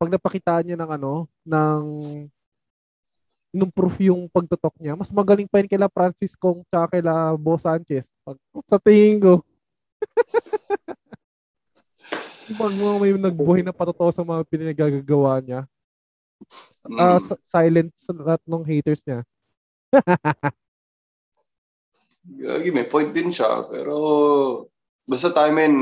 pag 0.00 0.08
napakitaan 0.08 0.64
niya 0.64 0.80
ng 0.80 0.90
ano, 0.96 1.28
ng 1.44 1.84
nung 3.52 3.68
proof 3.68 4.00
yung 4.00 4.32
pagtutok 4.32 4.72
niya, 4.80 4.96
mas 4.96 5.12
magaling 5.12 5.44
pa 5.44 5.60
yun 5.60 5.68
kila 5.68 5.92
Francis 5.92 6.32
Kong 6.32 6.64
tsaka 6.72 6.96
kila 6.96 7.36
Bo 7.36 7.60
Sanchez. 7.60 8.08
Pag, 8.24 8.40
sa 8.64 8.80
tingin 8.80 9.20
ko. 9.20 9.44
pag 12.60 12.72
mga 12.72 12.96
may 12.96 13.12
nagbuhay 13.12 13.60
na 13.60 13.76
patotoo 13.76 14.08
sa 14.08 14.24
mga 14.24 14.40
pinagagagawa 14.48 15.44
niya, 15.44 15.68
uh, 16.88 17.20
mm. 17.20 17.36
silent 17.44 17.92
sa 17.92 18.16
lahat 18.16 18.40
ng 18.48 18.64
haters 18.64 19.04
niya. 19.04 19.20
Gagi, 22.40 22.70
may 22.70 22.86
point 22.86 23.10
din 23.10 23.34
siya. 23.34 23.66
Pero, 23.66 23.94
basta 25.04 25.34
tayo, 25.34 25.50
men, 25.50 25.74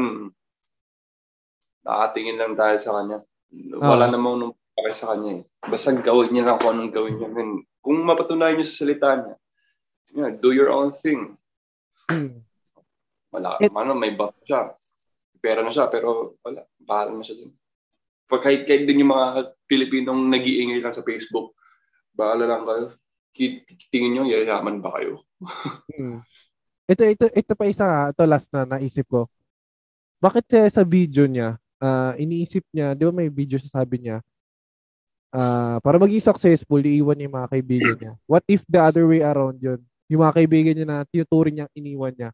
nakatingin 1.84 2.40
lang 2.40 2.56
tayo 2.56 2.80
sa 2.80 2.98
kanya. 2.98 3.27
Wala 3.52 4.06
uh, 4.08 4.12
namang 4.12 4.36
nung 4.38 4.54
pake 4.76 4.92
sa 4.92 5.14
kanya 5.14 5.40
eh. 5.40 5.42
Basta 5.64 5.96
gawin 5.96 6.30
niya 6.30 6.44
lang 6.46 6.58
kung 6.60 6.76
anong 6.76 6.92
gawin 6.92 7.16
niya. 7.16 7.28
Men, 7.32 7.64
kung 7.80 7.96
mapatunayan 8.04 8.60
niyo 8.60 8.66
sa 8.68 8.78
salita 8.84 9.08
niya, 9.16 9.34
yeah, 10.14 10.30
do 10.32 10.52
your 10.52 10.70
own 10.70 10.92
thing. 10.92 11.36
Hmm. 12.08 12.44
Wala, 13.34 13.60
It, 13.60 13.72
ano, 13.72 13.92
may 13.96 14.16
buff 14.16 14.36
siya. 14.44 14.72
Pera 15.38 15.60
na 15.60 15.72
siya, 15.72 15.88
pero 15.92 16.38
wala, 16.44 16.64
bahala 16.80 17.12
na 17.16 17.24
siya 17.24 17.44
din. 17.44 17.52
Pag 18.28 18.44
kahit, 18.44 18.68
kahit 18.68 18.84
din 18.84 19.04
yung 19.04 19.12
mga 19.12 19.56
Pilipinong 19.68 20.28
nag-iingay 20.28 20.80
lang 20.80 20.96
sa 20.96 21.04
Facebook, 21.04 21.56
bahala 22.12 22.44
lang 22.48 22.64
kayo. 22.64 22.86
Tingin 23.92 24.12
nyo, 24.16 24.24
yayaman 24.28 24.80
ba 24.80 24.96
kayo? 24.96 25.20
hmm. 25.96 26.20
Ito, 26.88 27.04
ito, 27.04 27.26
ito 27.28 27.52
pa 27.52 27.68
isa, 27.68 28.08
ito 28.12 28.24
last 28.24 28.48
na 28.48 28.64
naisip 28.64 29.04
ko. 29.12 29.28
Bakit 30.18 30.72
sa 30.72 30.82
video 30.88 31.28
niya, 31.28 31.60
uh, 31.82 32.12
iniisip 32.18 32.64
niya, 32.74 32.94
di 32.94 33.02
ba 33.06 33.12
may 33.14 33.30
video 33.30 33.58
sa 33.58 33.80
sabi 33.82 34.06
niya, 34.06 34.18
uh, 35.34 35.78
para 35.80 35.96
maging 35.98 36.22
successful, 36.22 36.80
iiwan 36.80 37.16
niya 37.16 37.26
yung 37.30 37.38
mga 37.38 37.50
kaibigan 37.50 37.96
niya. 37.98 38.12
What 38.26 38.44
if 38.46 38.62
the 38.66 38.80
other 38.80 39.04
way 39.06 39.22
around 39.22 39.58
yun? 39.60 39.80
Yung 40.08 40.20
mga 40.24 40.36
kaibigan 40.36 40.74
niya 40.74 40.86
na 40.88 40.98
tinuturing 41.08 41.62
niya, 41.62 41.66
iniwan 41.76 42.14
niya. 42.14 42.30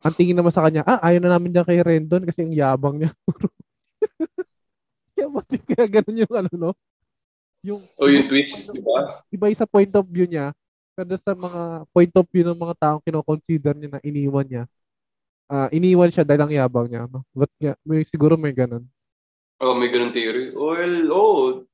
Ang 0.00 0.14
tingin 0.16 0.36
naman 0.36 0.52
sa 0.52 0.64
kanya, 0.64 0.80
ah, 0.88 1.00
ayaw 1.04 1.20
na 1.20 1.36
namin 1.36 1.52
dyan 1.52 1.66
kay 1.66 1.80
Rendon 1.84 2.24
kasi 2.24 2.40
ang 2.40 2.54
yabang 2.56 3.04
niya. 3.04 3.12
kaya 5.14 5.28
ba 5.28 5.40
kaya 5.44 5.86
ganun 6.00 6.22
yung 6.24 6.34
ano, 6.34 6.50
no? 6.56 6.70
Yung, 7.60 7.80
oh, 8.00 8.08
yung 8.08 8.24
twist, 8.24 8.72
di 8.72 8.80
ba? 8.80 9.20
Iba 9.28 9.52
sa 9.52 9.68
point 9.68 9.92
of 9.92 10.08
view 10.08 10.24
niya, 10.24 10.56
pero 10.96 11.12
sa 11.20 11.36
mga 11.36 11.84
point 11.92 12.12
of 12.16 12.24
view 12.32 12.44
ng 12.48 12.56
mga 12.56 12.74
taong 12.80 13.04
kino-consider 13.04 13.76
niya 13.76 13.90
na 13.92 14.00
iniwan 14.00 14.48
niya, 14.48 14.64
uh, 15.50 15.68
iniwan 15.74 16.14
siya 16.14 16.22
dahil 16.22 16.46
ang 16.46 16.54
yabang 16.54 16.86
niya, 16.86 17.10
no? 17.10 17.26
But 17.34 17.50
yeah, 17.58 17.76
may, 17.82 18.06
siguro 18.06 18.38
may 18.38 18.54
ganun. 18.54 18.86
Oh, 19.60 19.74
may 19.76 19.90
ganun 19.90 20.14
theory. 20.14 20.54
Well, 20.54 21.10
oh, 21.12 21.66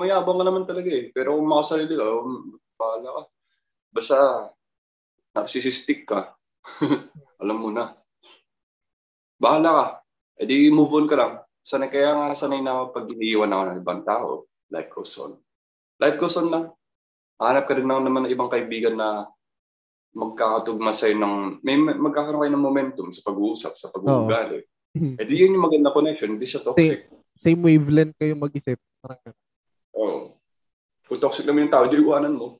mayabang 0.00 0.40
ka 0.40 0.44
naman 0.46 0.64
talaga 0.64 0.88
eh. 0.88 1.10
Pero 1.10 1.36
kung 1.36 1.50
makasarili 1.50 1.98
ka, 1.98 2.06
um, 2.06 2.56
bahala 2.78 3.08
ka. 3.10 3.22
Basta, 3.92 4.16
narcissistic 5.36 6.08
ka. 6.08 6.32
Alam 7.42 7.56
mo 7.60 7.68
na. 7.74 7.92
Bahala 9.36 9.70
ka. 9.74 9.86
E 10.40 10.48
di 10.48 10.72
move 10.72 10.94
on 10.96 11.08
ka 11.10 11.16
lang 11.18 11.34
sanay 11.66 11.90
kaya 11.90 12.14
nga 12.14 12.38
sanay 12.38 12.62
na 12.62 12.86
pag 12.94 13.10
iniiwan 13.10 13.50
ako 13.50 13.62
ng 13.66 13.80
ibang 13.82 14.02
tao, 14.06 14.46
life 14.70 14.90
goes 14.94 15.18
on. 15.18 15.34
Life 15.98 16.16
goes 16.22 16.38
on 16.38 16.48
lang. 16.54 16.64
Hanap 17.42 17.66
ka 17.66 17.74
rin 17.74 17.90
naman 17.90 18.30
ng 18.30 18.32
ibang 18.32 18.46
kaibigan 18.46 18.94
na 18.94 19.26
magkakatugma 20.16 20.96
sa'yo 20.96 21.20
ng, 21.20 21.34
may 21.60 21.76
magkakaroon 21.76 22.48
kayo 22.48 22.52
ng 22.56 22.64
momentum 22.64 23.08
sa 23.12 23.20
pag-uusap, 23.20 23.76
sa 23.76 23.92
pag-uugali. 23.92 24.64
Oh. 24.96 25.20
eh 25.20 25.24
di 25.28 25.36
yun 25.36 25.52
yung 25.52 25.68
maganda 25.68 25.92
connection, 25.92 26.40
hindi 26.40 26.48
siya 26.48 26.64
toxic. 26.64 27.04
Same, 27.36 27.60
same 27.60 27.60
wavelength 27.60 28.16
kayo 28.16 28.32
mag-isip. 28.32 28.80
Parang 29.04 29.20
Oo. 29.92 30.08
Oh. 30.08 30.22
Kung 31.04 31.20
toxic 31.20 31.44
naman 31.44 31.68
yung 31.68 31.74
tao, 31.76 31.84
di 31.84 32.00
iwanan 32.00 32.32
mo. 32.32 32.56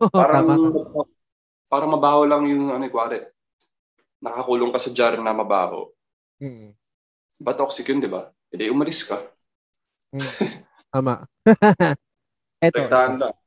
Parang, 0.16 0.48
parang 1.68 1.90
mabaho 1.92 2.24
lang 2.24 2.48
yung 2.48 2.72
ano, 2.72 2.84
kwari. 2.88 3.20
Nakakulong 4.20 4.72
ka 4.72 4.80
sa 4.80 4.92
jar 4.96 5.16
na 5.20 5.32
mabaho. 5.32 5.92
Mm. 6.40 6.72
Ba 7.40 7.52
toxic 7.56 7.88
yun, 7.88 8.00
di 8.00 8.08
ba? 8.08 8.28
Hindi, 8.52 8.72
umalis 8.72 9.04
ka. 9.04 9.16
Hmm. 10.12 10.64
Tama. 10.92 11.24
Eto. 12.64 12.84
lang. 12.84 13.39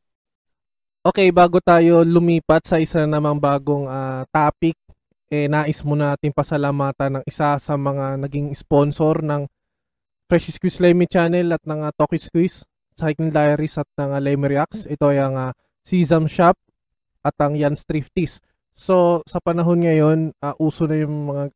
Okay, 1.04 1.36
bago 1.36 1.60
tayo 1.60 2.00
lumipat 2.08 2.64
sa 2.64 2.80
isa 2.80 3.04
namang 3.04 3.36
bagong 3.36 3.92
uh, 3.92 4.24
topic, 4.32 4.80
eh 5.28 5.52
nais 5.52 5.84
mo 5.84 6.00
natin 6.00 6.32
pasalamatan 6.32 7.20
ng 7.20 7.24
isa 7.28 7.60
sa 7.60 7.76
mga 7.76 8.24
naging 8.24 8.56
sponsor 8.56 9.20
ng 9.20 9.44
Fresh 10.32 10.56
Squeeze 10.56 10.80
Lemmy 10.80 11.04
Channel 11.12 11.60
at 11.60 11.64
ng 11.68 11.84
uh, 11.84 11.92
Talkie 11.92 12.24
Squeeze, 12.24 12.64
Cycling 12.96 13.36
Diaries 13.36 13.76
at 13.76 13.90
ng 14.00 14.16
uh, 14.16 14.22
Lemmy 14.24 14.56
Reacts. 14.56 14.88
Ito 14.88 15.12
ay 15.12 15.20
ang 15.20 15.36
uh, 15.36 15.52
Sesam 15.84 16.24
Shop 16.24 16.56
at 17.20 17.36
ang 17.36 17.60
Jan's 17.60 17.84
Thrifties. 17.84 18.40
So, 18.72 19.28
sa 19.28 19.44
panahon 19.44 19.84
ngayon, 19.84 20.32
uh, 20.40 20.56
uso 20.56 20.88
na 20.88 21.04
yung 21.04 21.36
mga 21.36 21.52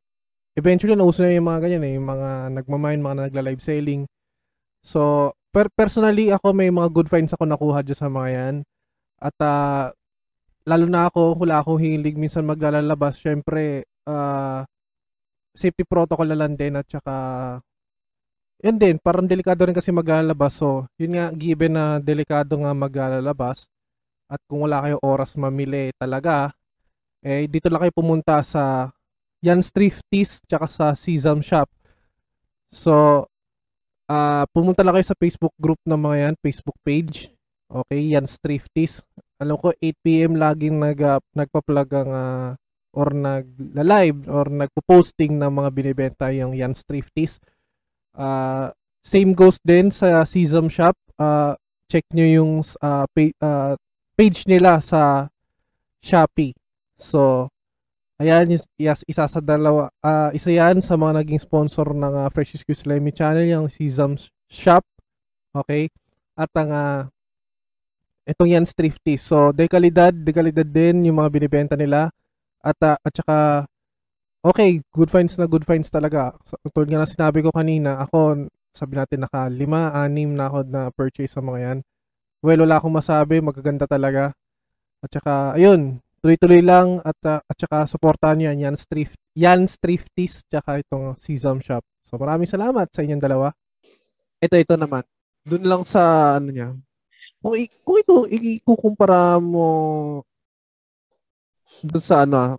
eventually 0.59 0.99
nauso 0.99 1.23
na 1.23 1.31
yung 1.31 1.47
mga 1.47 1.71
ganyan 1.71 1.87
eh, 1.87 1.95
yung 1.95 2.03
mga 2.03 2.51
nagmamine, 2.51 2.99
mga 2.99 3.31
nagla-live 3.31 3.63
selling. 3.63 4.11
So, 4.83 5.31
per 5.55 5.71
personally 5.71 6.35
ako 6.35 6.51
may 6.51 6.67
mga 6.67 6.91
good 6.91 7.07
finds 7.07 7.31
ako 7.31 7.47
nakuha 7.47 7.79
dyan 7.79 7.95
sa 7.95 8.11
mga 8.11 8.29
yan. 8.35 8.55
At 9.17 9.37
uh, 9.41 9.91
lalo 10.67 10.85
na 10.85 11.09
ako, 11.09 11.41
wala 11.41 11.61
akong 11.61 11.81
hilig 11.81 12.17
minsan 12.17 12.45
maglalabas. 12.45 13.17
Syempre, 13.17 13.87
uh, 14.05 14.61
safety 15.57 15.83
protocol 15.87 16.29
na 16.29 16.37
lang 16.37 16.53
din 16.53 16.77
at 16.77 16.85
saka 16.85 17.15
yan 18.61 18.77
din, 18.81 18.97
parang 18.97 19.29
delikado 19.29 19.69
rin 19.69 19.77
kasi 19.77 19.93
maglalabas. 19.93 20.57
So, 20.57 20.89
yun 20.97 21.13
nga, 21.17 21.29
given 21.33 21.77
na 21.77 22.01
delikado 22.01 22.57
nga 22.57 22.73
maglalabas 22.73 23.69
at 24.29 24.41
kung 24.49 24.65
wala 24.65 24.81
kayo 24.81 24.97
oras 25.05 25.37
mamili 25.37 25.93
talaga, 25.97 26.51
eh, 27.21 27.45
dito 27.45 27.69
lang 27.69 27.85
kayo 27.85 27.93
pumunta 27.93 28.41
sa 28.41 28.89
yan 29.45 29.61
Thrifties 29.61 30.41
tsaka 30.49 30.65
sa 30.65 30.85
Sesam 30.97 31.39
Shop. 31.45 31.69
So, 32.73 33.25
uh, 34.09 34.43
pumunta 34.49 34.81
lang 34.81 34.97
kayo 34.97 35.05
sa 35.05 35.17
Facebook 35.21 35.53
group 35.61 35.77
ng 35.85 35.97
mga 35.97 36.17
yan, 36.17 36.35
Facebook 36.41 36.77
page. 36.81 37.36
Okay, 37.67 38.15
yan 38.15 38.23
Thrifties. 38.23 39.03
Alam 39.37 39.59
ko 39.59 39.75
8pm 39.75 40.39
laging 40.39 40.79
nag, 40.79 40.99
uh, 41.03 41.19
nagpa-plug 41.35 41.89
ang 41.93 42.11
uh, 42.11 42.49
or 42.95 43.11
nag-live 43.11 44.25
or 44.31 44.47
nagpo-posting 44.47 45.35
ng 45.35 45.51
mga 45.51 45.69
binibenta 45.75 46.25
yung 46.31 46.55
yan 46.55 46.71
Thrifties. 46.73 47.43
Uh, 48.15 48.71
same 49.03 49.35
goes 49.35 49.59
din 49.61 49.91
sa 49.91 50.23
Sesam 50.23 50.71
Shop. 50.71 50.95
Uh, 51.19 51.53
check 51.91 52.07
nyo 52.15 52.25
yung 52.25 52.51
uh, 52.63 53.05
page, 53.11 53.35
uh, 53.43 53.75
page 54.15 54.47
nila 54.47 54.79
sa 54.79 55.27
Shopee. 56.01 56.55
So, 56.97 57.51
Ayan, 58.17 58.49
yes, 58.81 59.05
isa 59.05 59.29
sa 59.29 59.37
dalawa, 59.37 59.93
uh, 60.01 60.33
isa 60.33 60.49
yan 60.49 60.81
sa 60.81 60.97
mga 60.97 61.21
naging 61.21 61.37
sponsor 61.37 61.93
ng 61.93 62.25
uh, 62.25 62.25
Fresh 62.33 62.57
Squeeze 62.57 62.89
Lemmy 62.89 63.13
Channel, 63.13 63.45
yung 63.45 63.69
Sesams 63.69 64.33
Shop. 64.49 64.81
Okay? 65.53 65.93
At 66.33 66.49
ang 66.57 66.73
uh, 66.73 67.01
itong 68.27 68.51
yan 68.51 68.67
Thrifty. 68.67 69.15
So, 69.15 69.55
dekalidad, 69.55 70.11
dekalidad 70.11 70.67
din 70.67 71.07
yung 71.07 71.23
mga 71.23 71.31
binibenta 71.31 71.75
nila. 71.79 72.11
At, 72.59 72.75
uh, 72.83 72.99
at 72.99 73.13
saka, 73.15 73.37
okay, 74.43 74.83
good 74.91 75.07
finds 75.07 75.39
na 75.39 75.47
good 75.47 75.63
finds 75.63 75.87
talaga. 75.87 76.35
So, 76.43 76.59
tulad 76.75 76.91
nga 76.91 77.01
na 77.01 77.09
sinabi 77.09 77.39
ko 77.39 77.55
kanina, 77.55 78.03
ako, 78.03 78.51
sabi 78.75 78.99
natin 78.99 79.23
naka 79.23 79.47
lima, 79.47 79.95
anim 79.95 80.35
na 80.35 80.51
ako 80.51 80.59
na 80.67 80.81
purchase 80.91 81.31
sa 81.33 81.41
mga 81.41 81.59
yan. 81.63 81.77
Well, 82.43 82.61
wala 82.67 82.77
akong 82.77 82.93
masabi, 82.93 83.39
magaganda 83.39 83.87
talaga. 83.89 84.35
At 85.01 85.09
saka, 85.09 85.57
ayun, 85.57 86.03
tuloy-tuloy 86.21 86.61
lang 86.65 86.99
at 87.05 87.17
uh, 87.23 87.39
at 87.39 87.57
saka 87.57 87.85
suportahan 87.85 88.37
niyo 88.41 88.51
yan 88.51 88.75
Thrift 88.75 89.17
yan 89.37 89.69
Thrifties 89.69 90.41
tsaka 90.49 90.81
itong 90.81 91.15
Sesam 91.15 91.61
Shop. 91.61 91.85
So 92.01 92.17
maraming 92.17 92.49
salamat 92.49 92.89
sa 92.89 93.05
inyong 93.05 93.21
dalawa. 93.21 93.53
Ito 94.41 94.57
ito 94.57 94.75
naman. 94.75 95.05
Doon 95.45 95.63
lang 95.63 95.83
sa 95.85 96.35
ano 96.41 96.49
niya. 96.49 96.73
Kung, 97.41 97.55
kung 97.85 97.97
ito 98.01 98.15
ikukumpara 98.29 99.37
mo 99.41 99.67
doon 101.83 102.03
sa 102.03 102.23
ano, 102.23 102.35
ah, 102.35 102.53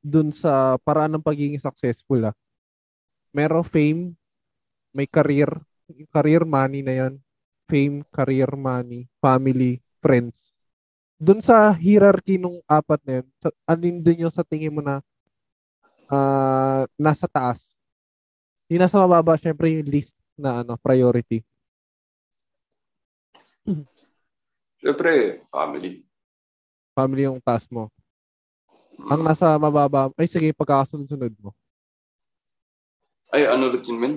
doon 0.00 0.30
sa 0.32 0.76
paraan 0.80 1.16
ng 1.18 1.24
pagiging 1.24 1.60
successful 1.60 2.30
ah. 2.30 2.36
Merong 3.34 3.66
fame, 3.66 4.14
may 4.94 5.06
career, 5.06 5.50
career 6.10 6.42
money 6.42 6.82
na 6.82 6.94
'yan. 6.94 7.14
Fame, 7.70 8.02
career 8.10 8.50
money, 8.58 9.06
family, 9.22 9.78
friends 10.02 10.50
dun 11.20 11.44
sa 11.44 11.76
hierarchy 11.76 12.40
nung 12.40 12.64
apat 12.64 12.96
na 13.04 13.20
yun, 13.20 13.28
sa, 13.36 13.48
alin 13.68 14.00
din 14.00 14.24
yung 14.24 14.32
sa 14.32 14.40
tingin 14.40 14.72
mo 14.72 14.80
na 14.80 15.04
uh, 16.08 16.88
nasa 16.96 17.28
taas? 17.28 17.76
Yung 18.72 18.80
nasa 18.80 18.96
mababa, 18.96 19.36
syempre 19.36 19.68
yung 19.68 19.84
list 19.84 20.16
na 20.32 20.64
ano 20.64 20.80
priority. 20.80 21.44
Syempre, 24.80 25.44
family. 25.52 26.02
Family 26.96 27.28
yung 27.28 27.40
taas 27.40 27.68
mo. 27.68 27.92
Ang 29.08 29.22
nasa 29.24 29.56
mababa, 29.60 30.08
ay 30.16 30.28
sige, 30.28 30.52
pagkakasunod-sunod 30.56 31.32
mo. 31.40 31.52
Ay, 33.30 33.46
ano 33.46 33.70
ulit 33.70 33.86
yun, 33.86 33.98
men? 34.00 34.14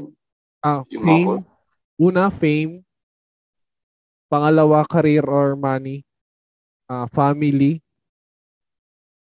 Ah, 0.63 0.81
yung 0.89 1.03
fame. 1.03 1.27
Mako. 1.27 1.33
Una, 1.99 2.31
fame. 2.33 2.81
Pangalawa, 4.31 4.81
career 4.89 5.23
or 5.29 5.53
money 5.53 6.01
uh, 6.87 7.07
family, 7.11 7.81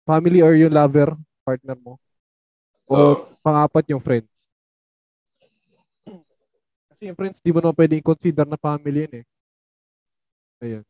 family 0.04 0.40
or 0.42 0.54
yung 0.54 0.74
lover, 0.74 1.14
partner 1.46 1.78
mo. 1.78 1.98
O 2.86 2.94
uh, 2.94 3.16
pangapat 3.40 3.84
yung 3.90 4.02
friends. 4.02 4.50
Kasi 6.90 7.08
yung 7.08 7.18
friends, 7.18 7.40
di 7.40 7.50
mo 7.50 7.62
naman 7.62 7.78
pwedeng 7.78 8.04
consider 8.04 8.44
na 8.44 8.58
family 8.60 9.08
yun 9.08 9.14
eh. 9.22 9.24
Ayan. 10.62 10.84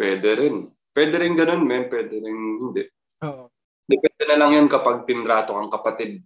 Pwede 0.00 0.32
rin. 0.32 0.64
Pwede 0.96 1.14
rin 1.20 1.36
ganun, 1.36 1.68
men. 1.68 1.92
Pwede 1.92 2.16
rin 2.16 2.32
hindi. 2.32 2.88
Oo. 3.20 3.52
Depende 3.84 4.22
na 4.24 4.38
lang 4.40 4.50
yan 4.56 4.68
kapag 4.72 5.04
tinrato 5.04 5.52
kang 5.52 5.68
kapatid. 5.68 6.24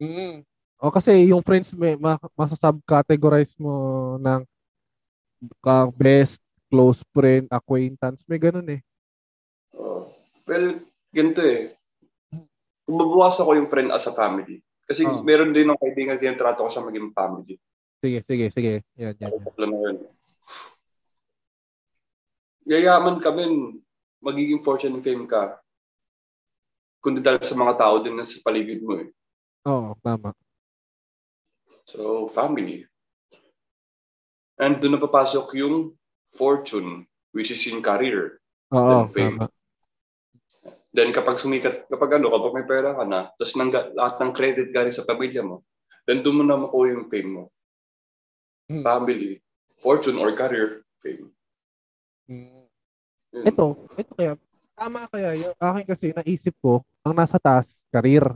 Mm. 0.00 0.40
O 0.80 0.88
kasi 0.88 1.28
yung 1.28 1.44
friends 1.44 1.76
may 1.76 2.00
ma- 2.00 2.16
masasubcategorize 2.32 3.60
mo 3.60 4.16
ng 4.16 4.40
ka 5.60 5.92
best, 5.92 6.40
close 6.72 7.04
friend, 7.12 7.44
acquaintance, 7.52 8.24
may 8.24 8.40
ganun 8.40 8.64
eh. 8.72 8.80
Well, 10.48 10.80
ganito 11.12 11.44
eh. 11.44 11.76
Mabawas 12.88 13.36
ako 13.38 13.60
yung 13.60 13.68
friend 13.68 13.92
as 13.92 14.08
a 14.08 14.16
family. 14.16 14.64
Kasi 14.88 15.04
oh. 15.04 15.20
meron 15.22 15.52
din 15.52 15.68
ng 15.68 15.78
kaibigan 15.78 16.18
din 16.18 16.34
trato 16.34 16.64
ko 16.64 16.70
sa 16.72 16.82
maging 16.82 17.12
family. 17.12 17.60
Sige, 18.00 18.24
sige, 18.24 18.48
sige. 18.48 18.74
Yan, 18.96 19.14
yan. 19.20 19.30
yan. 19.36 19.94
Yayaman 22.70 23.18
kami, 23.18 23.74
magiging 24.22 24.62
fortune 24.62 24.94
and 24.94 25.02
fame 25.02 25.26
ka. 25.26 25.58
Kundi 27.02 27.18
dahil 27.18 27.42
sa 27.42 27.58
mga 27.58 27.74
tao 27.74 27.98
din 27.98 28.14
na 28.14 28.22
sa 28.22 28.38
paligid 28.46 28.86
mo 28.86 29.02
eh. 29.02 29.10
Oo, 29.66 29.90
oh, 29.90 29.98
tama. 29.98 30.30
So, 31.90 32.30
family. 32.30 32.86
And 34.60 34.78
doon 34.78 35.00
na 35.00 35.02
papasok 35.02 35.50
yung 35.58 35.98
fortune, 36.30 37.10
which 37.34 37.50
is 37.50 37.66
in 37.66 37.82
career. 37.82 38.38
Oo, 38.70 39.10
tama. 39.10 39.50
Then 40.94 41.14
kapag 41.14 41.38
sumikat, 41.42 41.90
kapag 41.90 42.18
ano, 42.18 42.30
kapag 42.30 42.54
may 42.54 42.66
pera 42.66 42.94
ka 42.94 43.02
na, 43.06 43.30
tapos 43.34 43.54
nang, 43.54 43.70
lahat 43.70 44.14
ng 44.18 44.32
credit 44.34 44.68
galing 44.74 44.94
sa 44.94 45.06
pamilya 45.06 45.42
mo, 45.42 45.62
then 46.06 46.22
doon 46.22 46.42
mo 46.42 46.44
na 46.46 46.58
makuha 46.58 46.94
yung 46.94 47.06
fame 47.10 47.30
mo. 47.30 47.44
Hmm. 48.70 48.82
Family, 48.82 49.38
fortune 49.78 50.18
or 50.18 50.34
career, 50.34 50.82
fame. 50.98 51.30
Hmm. 52.26 52.59
Ito, 53.30 53.86
ito 53.94 54.12
kaya, 54.18 54.34
tama 54.74 55.06
kaya, 55.06 55.38
yung 55.38 55.54
akin 55.54 55.86
kasi 55.86 56.10
naisip 56.10 56.54
ko, 56.58 56.82
ang 57.06 57.14
nasa 57.14 57.38
taas, 57.38 57.86
career. 57.94 58.26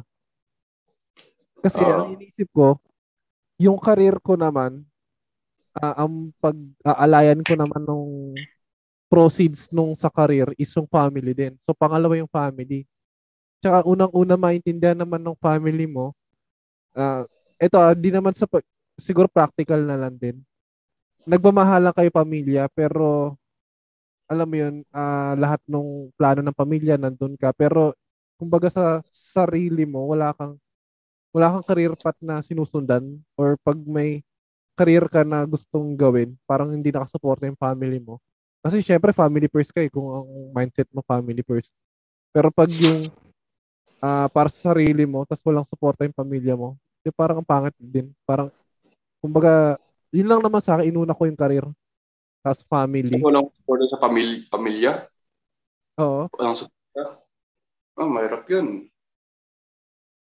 Kasi 1.58 1.82
uh, 1.82 2.06
ang 2.06 2.14
inisip 2.14 2.46
ko, 2.54 2.78
yung 3.58 3.78
career 3.82 4.22
ko 4.22 4.38
naman, 4.38 4.86
uh, 5.74 5.94
ang 6.06 6.30
pag-aalayan 6.38 7.42
ko 7.42 7.54
naman 7.58 7.82
nung 7.82 8.34
proceeds 9.10 9.70
nung 9.74 9.94
sa 9.98 10.10
career 10.10 10.50
is 10.58 10.70
yung 10.74 10.86
family 10.86 11.34
din. 11.34 11.54
So, 11.58 11.74
pangalawa 11.74 12.18
yung 12.18 12.30
family. 12.30 12.86
Tsaka 13.58 13.86
unang-una 13.86 14.34
maintindihan 14.38 14.98
naman 14.98 15.22
ng 15.22 15.38
family 15.38 15.90
mo, 15.90 16.14
uh, 16.94 17.26
ito, 17.58 17.78
uh, 17.78 17.94
di 17.94 18.14
naman 18.14 18.34
sa, 18.34 18.46
siguro 18.94 19.26
practical 19.26 19.82
na 19.82 19.98
lang 19.98 20.14
din. 20.14 20.38
Nagmamahalan 21.26 21.94
kayo 21.96 22.10
pamilya, 22.14 22.70
pero 22.70 23.34
alam 24.34 24.48
mo 24.50 24.56
yun, 24.58 24.74
uh, 24.90 25.34
lahat 25.38 25.62
ng 25.70 26.10
plano 26.18 26.40
ng 26.42 26.56
pamilya 26.56 26.98
nandun 26.98 27.38
ka. 27.38 27.54
Pero, 27.54 27.94
kumbaga 28.36 28.68
sa 28.68 28.98
sarili 29.06 29.86
mo, 29.86 30.10
wala 30.10 30.34
kang 30.34 30.58
wala 31.34 31.50
kang 31.58 31.66
career 31.66 31.94
path 31.98 32.18
na 32.22 32.38
sinusundan 32.42 33.18
or 33.34 33.58
pag 33.62 33.78
may 33.82 34.22
career 34.78 35.06
ka 35.10 35.22
na 35.26 35.46
gustong 35.46 35.94
gawin, 35.94 36.34
parang 36.46 36.70
hindi 36.74 36.90
nakasuporta 36.90 37.46
yung 37.46 37.58
family 37.58 37.98
mo, 38.02 38.18
kasi 38.62 38.82
syempre 38.82 39.14
family 39.14 39.46
first 39.50 39.70
ka 39.70 39.82
eh, 39.82 39.90
kung 39.90 40.10
ang 40.14 40.28
mindset 40.54 40.90
mo 40.90 41.02
family 41.06 41.42
first. 41.46 41.70
Pero 42.34 42.50
pag 42.50 42.70
yung 42.70 43.10
uh, 44.02 44.26
para 44.30 44.48
sa 44.50 44.74
sarili 44.74 45.06
mo, 45.06 45.22
tapos 45.28 45.42
walang 45.46 45.66
suporta 45.66 46.02
yung 46.06 46.16
pamilya 46.16 46.54
mo, 46.58 46.74
di 47.04 47.12
parang 47.12 47.42
ang 47.42 47.46
pangit 47.46 47.74
din. 47.78 48.10
Parang, 48.24 48.48
kumbaga, 49.20 49.78
yun 50.10 50.26
lang 50.26 50.40
naman 50.40 50.62
sa 50.64 50.78
akin, 50.78 50.88
inuna 50.88 51.12
ko 51.14 51.28
yung 51.28 51.38
career. 51.38 51.66
Tapos 52.44 52.60
family. 52.68 53.16
Walang 53.24 53.48
suporta 53.56 53.88
sa 53.88 53.96
pamilya? 53.96 54.44
pamilya? 54.52 54.92
Oo. 55.96 56.28
Walang 56.36 56.52
suporta? 56.52 57.24
Oh, 57.96 58.04
mahirap 58.04 58.44
yun. 58.52 58.92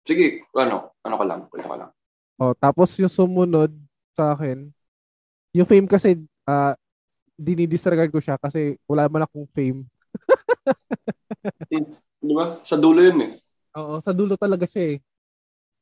Sige, 0.08 0.48
ano, 0.56 0.96
ano 1.04 1.16
ka 1.20 1.26
lang, 1.28 1.40
kwento 1.52 1.68
ka 1.68 1.78
lang. 1.84 1.92
Oh, 2.40 2.56
tapos 2.56 2.96
yung 2.96 3.12
sumunod 3.12 3.76
sa 4.16 4.32
akin, 4.32 4.72
yung 5.52 5.68
fame 5.68 5.88
kasi, 5.88 6.16
uh, 6.48 6.72
dinidisregard 7.36 8.08
ko 8.14 8.24
siya 8.24 8.40
kasi 8.40 8.80
wala 8.88 9.12
man 9.12 9.28
akong 9.28 9.48
fame. 9.52 9.84
Di 12.24 12.32
ba? 12.32 12.56
Sa 12.64 12.80
dulo 12.80 13.04
yun 13.04 13.20
eh. 13.20 13.32
Oo, 13.76 14.00
sa 14.00 14.16
dulo 14.16 14.40
talaga 14.40 14.64
siya 14.64 14.96
eh. 14.96 14.98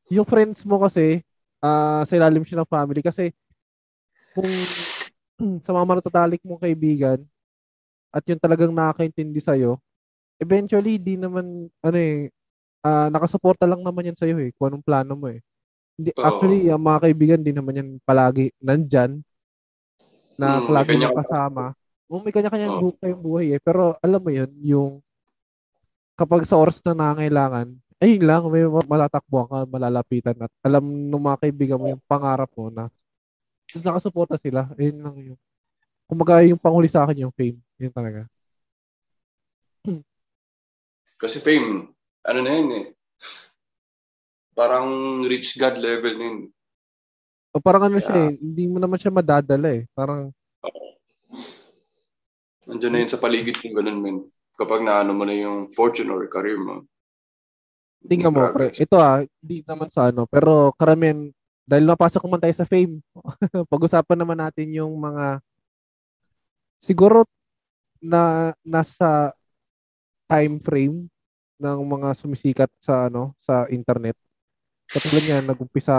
Yung 0.09 0.25
friends 0.25 0.65
mo 0.65 0.81
kasi, 0.81 1.21
uh, 1.61 2.01
sa 2.01 2.13
ilalim 2.17 2.41
siya 2.41 2.65
ng 2.65 2.71
family 2.71 3.05
kasi 3.05 3.29
kung 4.33 4.47
sa 5.65 5.71
mga 5.73 5.85
matatalik 5.85 6.41
mong 6.45 6.61
kaibigan 6.61 7.19
at 8.11 8.23
yung 8.27 8.41
talagang 8.41 8.75
nakakaintindi 8.75 9.39
sa'yo, 9.39 9.79
eventually, 10.41 10.99
di 10.99 11.15
naman, 11.15 11.71
ano 11.79 11.97
eh, 11.97 12.27
uh, 12.83 13.07
nakasuporta 13.07 13.63
lang 13.69 13.81
naman 13.81 14.11
yan 14.11 14.17
sa'yo 14.17 14.35
eh, 14.41 14.51
kung 14.57 14.73
anong 14.73 14.85
plano 14.85 15.13
mo 15.15 15.31
eh. 15.31 15.39
Hindi, 15.95 16.11
oh. 16.17 16.25
Actually, 16.25 16.67
ang 16.67 16.83
mga 16.83 16.99
kaibigan, 17.07 17.39
di 17.45 17.53
naman 17.55 17.77
yan 17.77 17.89
palagi 18.03 18.51
nandyan 18.59 19.21
na 20.35 20.59
mm, 20.59 20.67
lagi 20.73 20.97
mo 20.97 21.13
kasama. 21.13 21.63
Oh, 22.11 22.19
may 22.19 22.33
kanya-kanyang 22.33 22.75
oh. 22.75 22.81
buhay 22.91 23.07
yung 23.13 23.23
buhay 23.23 23.45
eh. 23.55 23.59
Pero 23.61 23.95
alam 24.01 24.19
mo 24.19 24.31
yun, 24.33 24.51
yung 24.59 24.91
kapag 26.19 26.43
sa 26.43 26.59
oras 26.59 26.83
na 26.83 26.97
nangangailangan, 26.97 27.71
ayun 28.01 28.23
lang, 28.25 28.43
may 28.49 28.65
matatakbuhan 28.65 29.47
ka, 29.47 29.59
malalapitan 29.69 30.37
at 30.41 30.51
alam 30.65 30.83
ng 30.83 31.21
mga 31.21 31.37
kaibigan 31.47 31.79
mo 31.79 31.87
yung 31.87 32.03
pangarap 32.09 32.49
mo 32.57 32.73
na 32.73 32.89
nakasuporta 33.79 34.35
sila. 34.35 34.67
Ayun 34.75 34.99
lang 34.99 35.15
yung 35.31 35.39
kumaga 36.11 36.43
yung 36.43 36.59
panghuli 36.59 36.91
sa 36.91 37.07
akin 37.07 37.23
yung 37.23 37.31
fame. 37.31 37.55
Yun 37.79 37.95
talaga. 37.95 38.27
Kasi 41.15 41.39
fame, 41.39 41.87
ano 42.27 42.39
na 42.43 42.51
yun 42.51 42.69
eh. 42.75 42.85
Parang 44.51 44.87
rich 45.23 45.55
God 45.55 45.79
level 45.79 46.19
na 46.19 46.25
yun. 46.27 46.39
O 47.55 47.63
parang 47.63 47.87
ano 47.87 47.99
yeah. 47.99 48.03
siya 48.03 48.15
eh, 48.27 48.31
hindi 48.35 48.63
mo 48.67 48.77
naman 48.79 48.99
siya 48.99 49.15
madadala 49.15 49.69
eh. 49.71 49.87
Parang 49.95 50.35
Nandiyan 52.71 52.91
na 52.93 52.99
yun 53.03 53.11
sa 53.11 53.19
paligid 53.19 53.57
yung 53.65 53.75
ganun, 53.75 53.99
men. 53.99 54.17
Kapag 54.53 54.85
naano 54.85 55.17
mo 55.17 55.25
na 55.25 55.33
yung 55.33 55.65
fortune 55.67 56.13
or 56.13 56.29
career 56.29 56.61
mo. 56.61 56.85
Tingnan 58.05 58.31
mo, 58.31 58.53
pre. 58.53 58.69
Ito 58.71 58.95
ah, 59.01 59.25
hindi 59.41 59.65
naman 59.65 59.89
sa 59.89 60.13
ano. 60.13 60.29
Pero 60.29 60.71
karamihan, 60.77 61.33
dahil 61.71 61.87
napasok 61.87 62.27
naman 62.27 62.43
tayo 62.43 62.51
sa 62.51 62.67
fame, 62.67 62.99
pag-usapan 63.71 64.19
naman 64.19 64.35
natin 64.35 64.67
yung 64.75 64.91
mga 64.99 65.39
siguro 66.83 67.23
na 68.03 68.51
nasa 68.59 69.31
time 70.27 70.59
frame 70.59 71.07
ng 71.55 71.79
mga 71.79 72.09
sumisikat 72.19 72.67
sa 72.75 73.07
ano 73.07 73.31
sa 73.39 73.71
internet. 73.71 74.19
Katulad 74.91 75.23
niyan, 75.23 75.45
nag-umpisa 75.47 75.95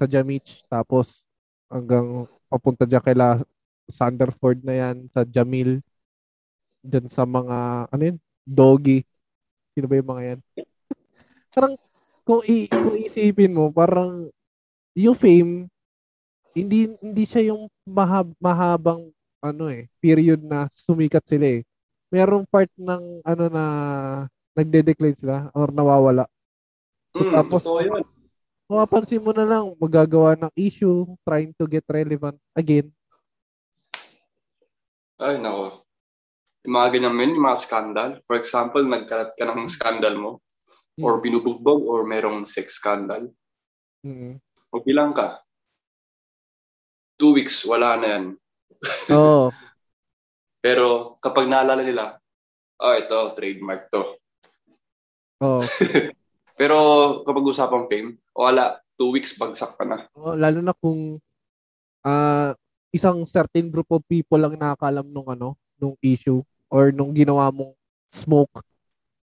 sa 0.00 0.04
Jamich 0.08 0.64
tapos 0.72 1.28
hanggang 1.68 2.24
papunta 2.48 2.88
diyan 2.88 3.04
kay 3.04 3.16
Sanderford 3.92 4.64
na 4.64 4.72
yan 4.72 4.96
sa 5.12 5.28
Jamil 5.28 5.84
dyan 6.80 7.12
sa 7.12 7.28
mga 7.28 7.88
ano 7.92 8.02
yun 8.08 8.16
doggy 8.48 9.04
Sino 9.74 9.90
ba 9.90 9.98
yung 9.98 10.10
mga 10.14 10.22
yan? 10.22 10.40
parang, 11.54 11.74
kung, 12.24 12.42
i- 12.48 12.68
kung 12.68 12.96
isipin 12.96 13.52
mo, 13.54 13.68
parang, 13.70 14.28
yung 14.96 15.16
fame, 15.16 15.68
hindi 16.54 16.86
hindi 17.02 17.24
siya 17.26 17.50
yung 17.54 17.66
mahab, 17.82 18.30
mahabang 18.38 19.10
ano 19.42 19.64
eh, 19.68 19.90
period 19.98 20.40
na 20.40 20.70
sumikat 20.70 21.26
sila 21.26 21.60
eh. 21.60 21.66
Merong 22.14 22.46
part 22.46 22.70
ng 22.78 23.20
ano 23.26 23.44
na 23.50 23.64
nagde-decline 24.54 25.18
sila 25.18 25.50
or 25.50 25.74
nawawala. 25.74 26.30
So, 27.10 27.26
Mm, 27.26 27.34
tapos, 27.42 27.62
totoo 27.66 27.80
yun. 27.82 28.02
mapapansin 28.70 29.20
mo 29.22 29.34
na 29.34 29.44
lang, 29.44 29.74
magagawa 29.82 30.38
ng 30.38 30.52
issue, 30.54 31.04
trying 31.26 31.50
to 31.58 31.66
get 31.66 31.82
relevant 31.90 32.38
again. 32.54 32.88
Ay, 35.18 35.38
nako. 35.42 35.82
Yung 36.64 36.74
mga 36.78 36.88
ganyan 36.96 37.14
men, 37.18 37.34
yung 37.34 37.46
mga 37.50 37.60
scandal. 37.60 38.10
For 38.24 38.38
example, 38.38 38.84
nagkalat 38.86 39.34
ka 39.34 39.44
ng 39.48 39.66
scandal 39.68 40.14
mo 40.16 40.43
or 41.00 41.18
binubugbog 41.18 41.82
or 41.82 42.06
merong 42.06 42.46
sex 42.46 42.78
scandal. 42.78 43.30
Mm. 44.06 44.38
O 44.70 44.82
bilang 44.82 45.10
ka. 45.10 45.42
Two 47.18 47.34
weeks, 47.34 47.62
wala 47.66 47.98
na 47.98 48.06
yan. 48.06 48.24
Oo. 49.14 49.50
Pero 50.62 51.16
kapag 51.18 51.50
naalala 51.50 51.82
nila, 51.82 52.18
oh, 52.78 52.94
ito, 52.94 53.18
trademark 53.34 53.90
to. 53.90 54.18
Oo. 55.42 55.62
Pero 56.58 56.76
kapag 57.26 57.44
usapang 57.50 57.90
fame, 57.90 58.18
wala, 58.30 58.78
two 58.94 59.10
weeks, 59.10 59.34
bagsak 59.34 59.74
ka 59.74 59.82
na. 59.82 60.06
Oo, 60.14 60.38
lalo 60.38 60.62
na 60.62 60.74
kung 60.74 61.18
ah 62.04 62.54
isang 62.94 63.26
certain 63.26 63.66
group 63.72 63.90
of 63.90 64.06
people 64.06 64.38
lang 64.38 64.54
nakakalam 64.54 65.10
nung 65.10 65.26
ano, 65.26 65.58
nung 65.74 65.98
issue 65.98 66.38
or 66.70 66.94
nung 66.94 67.10
ginawa 67.10 67.50
mong 67.50 67.74
smoke. 68.06 68.62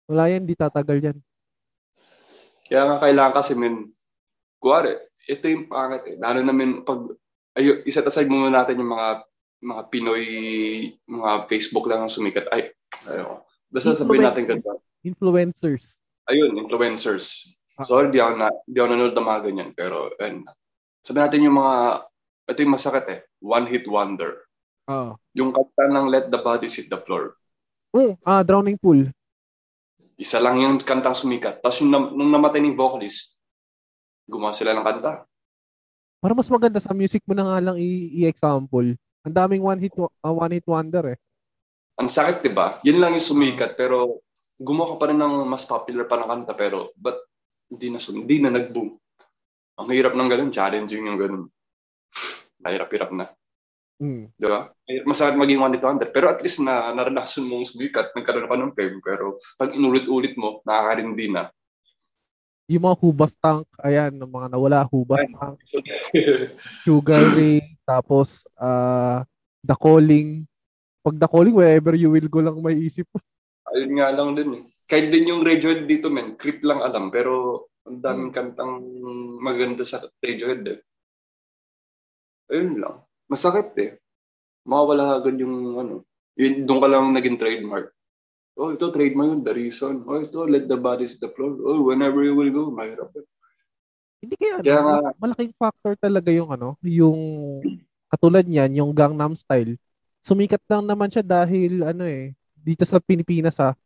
Wala 0.05 0.29
yan, 0.29 0.45
di 0.45 0.53
tatagal 0.53 1.01
yan. 1.01 1.17
Kaya 2.65 2.81
nga 2.89 2.97
kailangan 2.97 3.33
kasi, 3.37 3.53
men, 3.53 3.87
kuwari, 4.57 4.97
ito 5.29 5.45
yung 5.45 5.69
pangit 5.69 6.03
eh. 6.09 6.15
Lalo 6.17 6.41
na 6.41 6.53
men, 6.53 6.81
pag, 6.81 7.05
ayo, 7.57 7.85
iset 7.85 8.05
aside 8.05 8.29
muna 8.29 8.49
natin 8.49 8.81
yung 8.81 8.91
mga 8.91 9.25
mga 9.65 9.83
Pinoy, 9.89 10.25
mga 11.09 11.31
Facebook 11.49 11.89
lang 11.89 12.05
ang 12.05 12.11
sumikat. 12.11 12.45
Ay, 12.53 12.69
ayo. 13.09 13.41
Basta 13.71 13.97
sabihin 13.97 14.29
natin 14.29 14.45
ganito. 14.45 14.77
Influencers. 15.01 15.97
Ayun, 16.29 16.53
influencers. 16.61 17.57
Ah. 17.75 17.85
Sorry, 17.85 18.13
di 18.13 18.21
ako, 18.21 18.33
na, 18.37 18.47
di 18.65 18.77
ako 18.77 18.87
nanonood 18.93 19.15
ng 19.17 19.27
mga 19.27 19.41
ganyan. 19.41 19.69
Pero, 19.73 20.13
ayun. 20.21 20.45
Sabihin 21.01 21.23
natin 21.25 21.45
yung 21.49 21.57
mga, 21.57 21.75
ito 22.45 22.59
yung 22.61 22.75
masakit 22.77 23.05
eh. 23.09 23.19
One 23.41 23.65
hit 23.65 23.85
wonder. 23.89 24.45
Oo. 24.89 25.17
Yung 25.33 25.49
kanta 25.49 25.89
ng 25.89 26.07
Let 26.13 26.29
the 26.29 26.41
Bodies 26.41 26.77
Hit 26.77 26.93
the 26.93 27.01
Floor. 27.01 27.33
Oh, 27.95 28.13
ah, 28.27 28.45
Drowning 28.45 28.77
Pool. 28.77 29.09
Isa 30.15 30.39
lang 30.39 30.59
yung 30.63 30.79
kanta 30.79 31.11
sumikat. 31.11 31.59
Tapos 31.59 31.83
yung, 31.83 31.91
nung 31.91 32.31
namatay 32.31 32.63
ng 32.63 32.75
vocalist, 32.75 33.35
gumawa 34.23 34.55
sila 34.55 34.71
ng 34.71 34.85
kanta. 34.85 35.27
Para 36.23 36.33
mas 36.33 36.49
maganda 36.49 36.79
sa 36.79 36.95
music 36.95 37.21
mo 37.27 37.35
na 37.35 37.45
nga 37.45 37.59
lang 37.61 37.77
i- 37.77 38.23
i-example. 38.23 38.95
Ang 39.25 39.35
daming 39.35 39.61
one 39.61 39.79
hit 39.81 39.93
ah, 39.97 40.33
one 40.33 40.55
hit 40.55 40.65
wonder 40.65 41.13
eh. 41.13 41.19
Ang 41.99 42.09
sakit, 42.11 42.43
di 42.43 42.51
ba? 42.51 42.79
Yun 42.83 42.99
lang 42.99 43.15
yung 43.15 43.23
sumikat, 43.23 43.75
pero 43.79 44.23
gumawa 44.55 44.95
ka 44.95 44.97
pa 44.99 45.05
rin 45.11 45.19
ng 45.19 45.47
mas 45.47 45.67
popular 45.67 46.07
pa 46.07 46.19
na 46.19 46.27
kanta, 46.27 46.55
pero 46.55 46.95
but 46.95 47.19
hindi 47.67 47.91
na, 47.91 47.99
hindi 47.99 48.37
na 48.39 48.51
nag-boom. 48.55 48.89
Ang 49.75 49.87
hirap 49.91 50.15
ng 50.15 50.29
ganun, 50.31 50.51
challenging 50.55 51.07
yung 51.07 51.19
ganun. 51.19 51.43
Mahirap-hirap 52.63 53.11
na. 53.11 53.27
Mm. 53.95 54.27
Di 54.35 54.47
ba? 54.47 54.67
Masakit 55.07 55.39
maging 55.39 55.61
one 55.63 55.73
hit 55.79 55.85
wonder. 55.85 56.09
Pero 56.11 56.27
at 56.27 56.43
least 56.43 56.59
na 56.59 56.91
naranasan 56.91 57.47
mong 57.47 57.71
sumikat, 57.71 58.11
nagkaroon 58.11 58.49
ka 58.51 58.55
ng 58.59 58.75
fame. 58.75 58.99
Pero 58.99 59.39
pag 59.55 59.71
inulit-ulit 59.71 60.35
mo, 60.35 60.59
nakakarindi 60.67 61.31
na. 61.31 61.47
Yung 62.65 62.83
mga 62.89 62.97
hubas 62.97 63.37
tank, 63.37 63.69
ayan, 63.77 64.09
ng 64.09 64.25
mga 64.25 64.57
nawala 64.57 64.89
hubas 64.89 65.21
tank, 65.21 65.61
sugar 66.81 67.21
ray, 67.37 67.61
tapos 67.85 68.49
ah 68.57 69.21
the 69.61 69.77
calling. 69.77 70.49
Pag 71.05 71.21
the 71.21 71.29
calling, 71.29 71.53
wherever 71.53 71.93
you 71.93 72.09
will 72.09 72.25
go 72.25 72.41
lang 72.41 72.57
may 72.65 72.73
isip. 72.81 73.05
Ayun 73.69 74.01
nga 74.01 74.09
lang 74.09 74.33
din 74.33 74.61
eh. 74.61 74.63
Kahit 74.89 75.13
din 75.13 75.29
yung 75.29 75.45
Radiohead 75.45 75.85
dito, 75.85 76.09
men, 76.09 76.37
creep 76.37 76.65
lang 76.65 76.81
alam. 76.81 77.13
Pero 77.13 77.65
ang 77.85 78.01
daming 78.01 78.33
kantang 78.33 78.81
maganda 79.37 79.85
sa 79.85 80.01
Radiohead 80.21 80.65
eh. 80.65 80.79
Ayun 82.49 82.81
lang. 82.81 83.04
Masakit 83.25 83.69
eh. 83.77 83.91
Mawawala 84.65 85.21
agad 85.21 85.37
yung 85.37 85.77
ano. 85.77 85.95
Yun, 86.35 86.65
doon 86.65 86.79
ka 86.81 86.87
lang 86.89 87.05
naging 87.13 87.37
trademark. 87.39 87.95
Oh, 88.55 88.71
ito 88.71 88.87
trademark 88.87 89.35
yun, 89.35 89.41
the 89.43 89.53
reason. 89.53 90.03
Oh, 90.07 90.19
ito, 90.19 90.47
let 90.47 90.65
the 90.65 90.79
bodies 90.79 91.15
hit 91.15 91.21
the 91.23 91.31
floor. 91.31 91.59
Oh, 91.59 91.91
whenever 91.91 92.23
you 92.23 92.35
will 92.35 92.51
go, 92.51 92.71
mahirap. 92.71 93.11
Hindi 94.23 94.35
kaya, 94.39 94.63
Kaya 94.63 94.79
ano, 94.79 94.89
nga- 94.89 95.15
malaking 95.19 95.53
factor 95.59 95.93
talaga 95.99 96.29
yung 96.31 96.49
ano, 96.49 96.79
yung 96.81 97.19
katulad 98.09 98.47
niyan, 98.47 98.79
yung 98.79 98.91
Gangnam 98.95 99.35
Style. 99.35 99.75
Sumikat 100.23 100.63
lang 100.65 100.87
naman 100.87 101.11
siya 101.11 101.21
dahil 101.21 101.85
ano 101.85 102.07
eh, 102.07 102.33
dito 102.55 102.81
sa 102.87 102.97
Pilipinas 102.97 103.61
ah. 103.61 103.77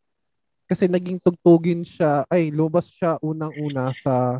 Kasi 0.69 0.85
naging 0.85 1.17
tugtugin 1.19 1.81
siya, 1.81 2.23
ay 2.29 2.53
lobas 2.53 2.93
siya 2.93 3.17
unang-una 3.19 3.89
sa 3.99 4.37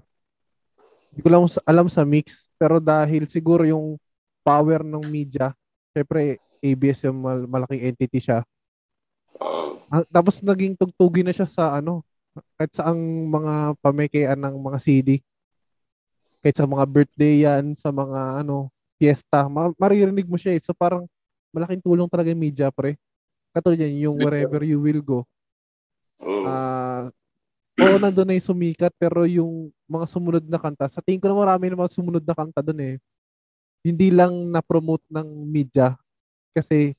hindi 1.10 1.26
ko 1.26 1.30
lang 1.34 1.44
alam 1.66 1.90
sa 1.90 2.06
mix, 2.06 2.46
pero 2.56 2.78
dahil 2.78 3.26
siguro 3.26 3.66
yung 3.66 3.98
power 4.50 4.82
ng 4.82 5.06
media, 5.06 5.54
syempre 5.94 6.42
ABS 6.58 7.06
yung 7.06 7.22
mal- 7.22 7.46
malaking 7.46 7.94
entity 7.94 8.18
siya. 8.18 8.42
Ah, 9.90 10.06
tapos 10.10 10.42
naging 10.42 10.74
tugtugin 10.74 11.26
na 11.30 11.34
siya 11.34 11.46
sa 11.46 11.78
ano, 11.78 12.02
kahit 12.58 12.74
sa 12.74 12.90
ang 12.90 13.00
mga 13.30 13.54
pamekean 13.82 14.40
ng 14.42 14.56
mga 14.58 14.78
CD. 14.82 15.10
Kahit 16.42 16.56
sa 16.58 16.66
mga 16.66 16.86
birthday 16.90 17.46
yan, 17.46 17.78
sa 17.78 17.94
mga 17.94 18.42
ano, 18.42 18.74
fiesta, 18.98 19.46
ma- 19.46 19.76
maririnig 19.78 20.26
mo 20.26 20.38
siya 20.38 20.56
eh. 20.58 20.62
So 20.62 20.74
parang 20.74 21.06
malaking 21.54 21.84
tulong 21.84 22.10
talaga 22.10 22.32
yung 22.34 22.42
media, 22.42 22.70
pre. 22.74 22.96
Katulad 23.54 23.82
yan, 23.82 24.10
yung 24.10 24.18
wherever 24.22 24.62
you 24.62 24.78
will 24.78 25.02
go. 25.02 25.20
Ah, 26.46 27.10
oo, 27.82 27.96
nandun 27.98 28.28
na 28.30 28.38
yung 28.38 28.50
sumikat, 28.54 28.94
pero 29.00 29.26
yung 29.26 29.74
mga 29.90 30.06
sumunod 30.06 30.46
na 30.46 30.60
kanta, 30.62 30.86
sa 30.88 31.02
tingin 31.02 31.20
ko 31.20 31.28
na 31.32 31.38
marami 31.40 31.68
na 31.68 31.80
mga 31.80 31.96
sumunod 31.96 32.24
na 32.24 32.36
kanta 32.38 32.62
dun 32.62 32.80
eh. 32.80 32.96
Hindi 33.80 34.12
lang 34.12 34.52
na-promote 34.52 35.08
ng 35.08 35.28
media. 35.48 35.96
Kasi 36.52 36.94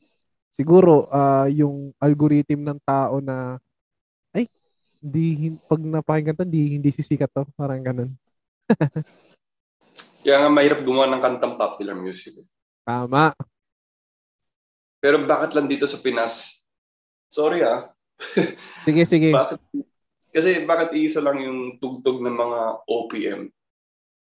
siguro 0.54 1.06
ah, 1.12 1.46
yung 1.48 1.92
algorithm 2.00 2.64
ng 2.64 2.80
tao 2.84 3.20
na 3.20 3.60
ay, 4.32 4.48
hindi, 5.00 5.48
hin- 5.48 5.62
pag 5.64 5.80
napakinggan 5.80 6.36
to, 6.36 6.44
hindi, 6.46 6.76
hindi 6.80 6.90
sisikat 6.92 7.28
to. 7.32 7.44
Parang 7.56 7.80
ganun. 7.80 8.10
Kaya 10.20 10.36
nga 10.44 10.50
mahirap 10.52 10.84
gumawa 10.84 11.08
ng 11.10 11.22
kantang 11.24 11.54
popular 11.56 11.96
music. 11.96 12.44
eh. 12.44 12.46
Tama. 12.84 13.32
Pero 15.00 15.24
bakit 15.24 15.56
lang 15.56 15.64
dito 15.64 15.88
sa 15.88 15.96
Pinas? 16.00 16.64
Sorry 17.32 17.64
ah. 17.64 17.88
Sige, 18.84 19.08
sige. 19.08 19.32
Bakit? 19.38 19.58
Kasi 20.30 20.62
bakit 20.62 20.94
isa 20.94 21.18
lang 21.18 21.42
yung 21.42 21.80
tugtog 21.82 22.22
ng 22.22 22.36
mga 22.36 22.60
OPM? 22.86 23.50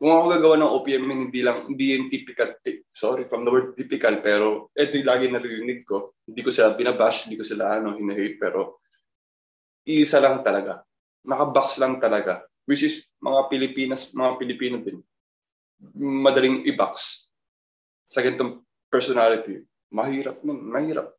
Kung 0.02 0.10
ako 0.18 0.26
gagawa 0.34 0.56
ng 0.58 0.74
OPM, 0.82 1.06
hindi 1.14 1.46
lang, 1.46 1.70
hindi 1.70 1.94
yung 1.94 2.10
typical, 2.10 2.58
eh, 2.66 2.82
sorry 2.90 3.30
from 3.30 3.46
the 3.46 3.54
word 3.54 3.78
typical, 3.78 4.18
pero 4.26 4.74
ito 4.74 4.98
yung 4.98 5.06
lagi 5.06 5.30
naririnig 5.30 5.86
ko. 5.86 6.18
Hindi 6.26 6.42
ko 6.42 6.50
sila 6.50 6.74
binabash, 6.74 7.30
hindi 7.30 7.38
ko 7.38 7.46
sila 7.46 7.78
ano, 7.78 7.94
hinahate, 7.94 8.42
pero 8.42 8.82
isa 9.86 10.18
lang 10.18 10.42
talaga. 10.42 10.82
Nakabox 11.22 11.78
lang 11.78 12.02
talaga. 12.02 12.42
Which 12.66 12.82
is 12.82 13.14
mga 13.22 13.46
Pilipinas, 13.54 14.10
mga 14.10 14.42
Pilipino 14.42 14.82
din. 14.82 15.06
Madaling 16.02 16.66
i-box 16.66 17.30
sa 18.10 18.26
ganitong 18.26 18.66
personality. 18.90 19.62
Mahirap 19.94 20.42
nun, 20.42 20.66
mahirap. 20.66 21.14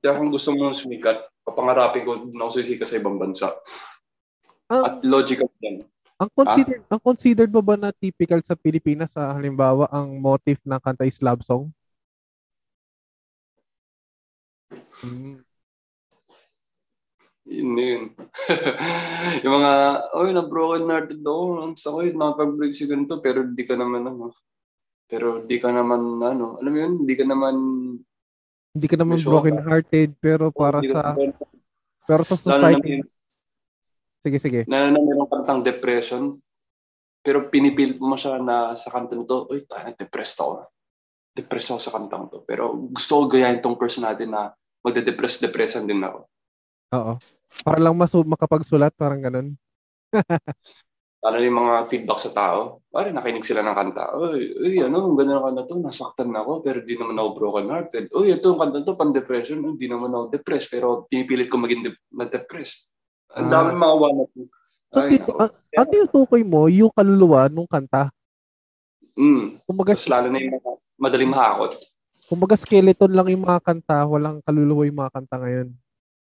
Kaya 0.00 0.16
kung 0.16 0.32
gusto 0.32 0.56
mo 0.56 0.72
sumikat, 0.72 1.20
papangarapin 1.44 2.08
ko 2.08 2.12
na 2.32 2.48
ako 2.48 2.64
sisikat 2.64 2.88
sa 2.88 2.96
ibang 2.96 3.20
bansa. 3.20 3.52
At 4.72 5.04
Ang, 5.04 5.04
logical 5.04 5.52
yan. 5.60 5.84
Ang 6.22 6.30
considered 6.30 6.82
ang 6.86 7.02
considered 7.02 7.50
ba 7.50 7.62
ba 7.62 7.74
na 7.74 7.90
typical 7.90 8.38
sa 8.46 8.54
Pilipinas 8.54 9.10
sa 9.10 9.34
halimbawa 9.34 9.90
ang 9.90 10.22
motif 10.22 10.62
ng 10.62 10.78
kanta 10.78 11.02
is 11.02 11.18
love 11.18 11.42
song? 11.42 11.74
Hmm. 15.02 15.42
Yun 17.42 17.74
yun. 17.74 18.02
yung 19.44 19.54
mga, 19.58 19.72
oh, 20.14 20.30
na 20.30 20.46
broken 20.46 20.86
hearted 20.86 21.20
ako. 21.26 21.42
Ang 21.66 21.74
sakit, 21.74 22.14
nakapag-break 22.14 22.70
si 22.72 22.86
ganito, 22.86 23.18
pero 23.18 23.42
di 23.42 23.66
ka 23.66 23.74
naman, 23.74 24.06
ano, 24.06 24.30
pero 25.10 25.42
di 25.42 25.58
ka 25.58 25.74
naman, 25.74 26.22
ano, 26.22 26.56
alam 26.62 26.70
mo 26.72 26.78
yun, 26.78 26.94
di 27.02 27.14
ka 27.18 27.26
naman, 27.26 27.54
Hindi 28.72 28.86
ka 28.88 28.96
naman 28.96 29.20
broken 29.20 29.60
hearted 29.68 30.16
pero 30.16 30.48
para 30.48 30.80
sa 30.80 31.12
naman- 31.12 31.36
pero 32.08 32.22
sa 32.24 32.40
lalo 32.56 32.80
society. 32.80 33.04
may- 33.04 33.21
Sige, 34.22 34.38
sige. 34.38 34.60
lalo 34.70 34.86
na 34.94 35.02
mayroong 35.02 35.30
kantang 35.30 35.60
depression, 35.66 36.38
pero 37.22 37.50
pinipilit 37.50 37.98
mo 37.98 38.14
siya 38.14 38.38
na 38.38 38.74
sa 38.78 38.94
kanta 38.94 39.18
nito, 39.18 39.50
uy, 39.50 39.66
tayo, 39.66 39.90
depressed 39.94 40.38
ako. 40.38 40.70
Depressed 41.34 41.70
ako 41.74 41.80
sa 41.82 41.94
kantang 41.98 42.24
to. 42.30 42.38
Pero 42.46 42.74
gusto 42.90 43.22
ko 43.22 43.22
gayahin 43.30 43.58
tong 43.58 43.78
personality 43.78 44.26
na 44.26 44.54
magde-depress-depressan 44.82 45.86
din 45.86 46.02
ako. 46.02 46.26
Oo. 46.92 47.12
Para 47.62 47.78
lang 47.78 47.94
masu 47.98 48.22
makapagsulat, 48.26 48.94
parang 48.94 49.22
ganun. 49.22 49.48
Ano 51.22 51.38
yung 51.38 51.54
mga 51.54 51.86
feedback 51.86 52.18
sa 52.18 52.34
tao? 52.34 52.82
Pare, 52.90 53.14
nakinig 53.14 53.46
sila 53.46 53.62
ng 53.62 53.78
kanta. 53.78 54.10
Uy, 54.18 54.58
uy 54.58 54.82
ano, 54.82 55.06
ang 55.06 55.14
ganda 55.14 55.38
ng 55.38 55.46
kanta 55.54 55.70
to. 55.70 55.78
Nasaktan 55.78 56.34
na 56.34 56.42
ako, 56.42 56.66
pero 56.66 56.82
di 56.82 56.98
naman 56.98 57.14
ako 57.14 57.28
broken 57.38 57.70
hearted. 57.70 58.10
Uy, 58.10 58.34
ito 58.34 58.50
ang 58.50 58.58
kanta 58.58 58.82
to, 58.82 58.98
pan-depression. 58.98 59.62
Uy, 59.62 59.78
di 59.78 59.86
naman 59.86 60.10
ako 60.10 60.34
depressed, 60.34 60.74
pero 60.74 61.06
pinipilit 61.06 61.46
ko 61.46 61.62
maging 61.62 61.86
de- 61.86 62.02
na-depressed. 62.10 62.91
Ang 63.32 63.46
Ah. 63.48 63.50
dami 63.50 63.70
mga 63.72 63.94
one 63.96 64.16
So, 64.92 65.00
Ay, 65.00 65.16
tito, 65.16 65.32
nako. 65.32 65.40
ang, 65.40 65.50
ang 65.72 65.88
tinutukoy 65.88 66.42
mo, 66.44 66.68
yung 66.68 66.92
kaluluwa 66.92 67.48
nung 67.48 67.64
kanta. 67.64 68.12
Mm. 69.16 69.56
Kumbaga, 69.64 69.96
Mas 69.96 70.04
lalo 70.04 70.28
na 70.28 70.36
yung 70.36 70.60
madaling 71.00 71.32
mahakot. 71.32 71.72
kumbaga 72.28 72.56
skeleton 72.56 73.12
lang 73.12 73.28
yung 73.28 73.44
mga 73.44 73.60
kanta, 73.60 74.04
walang 74.04 74.44
kaluluwa 74.44 74.84
yung 74.84 75.00
mga 75.00 75.12
kanta 75.12 75.36
ngayon. 75.40 75.68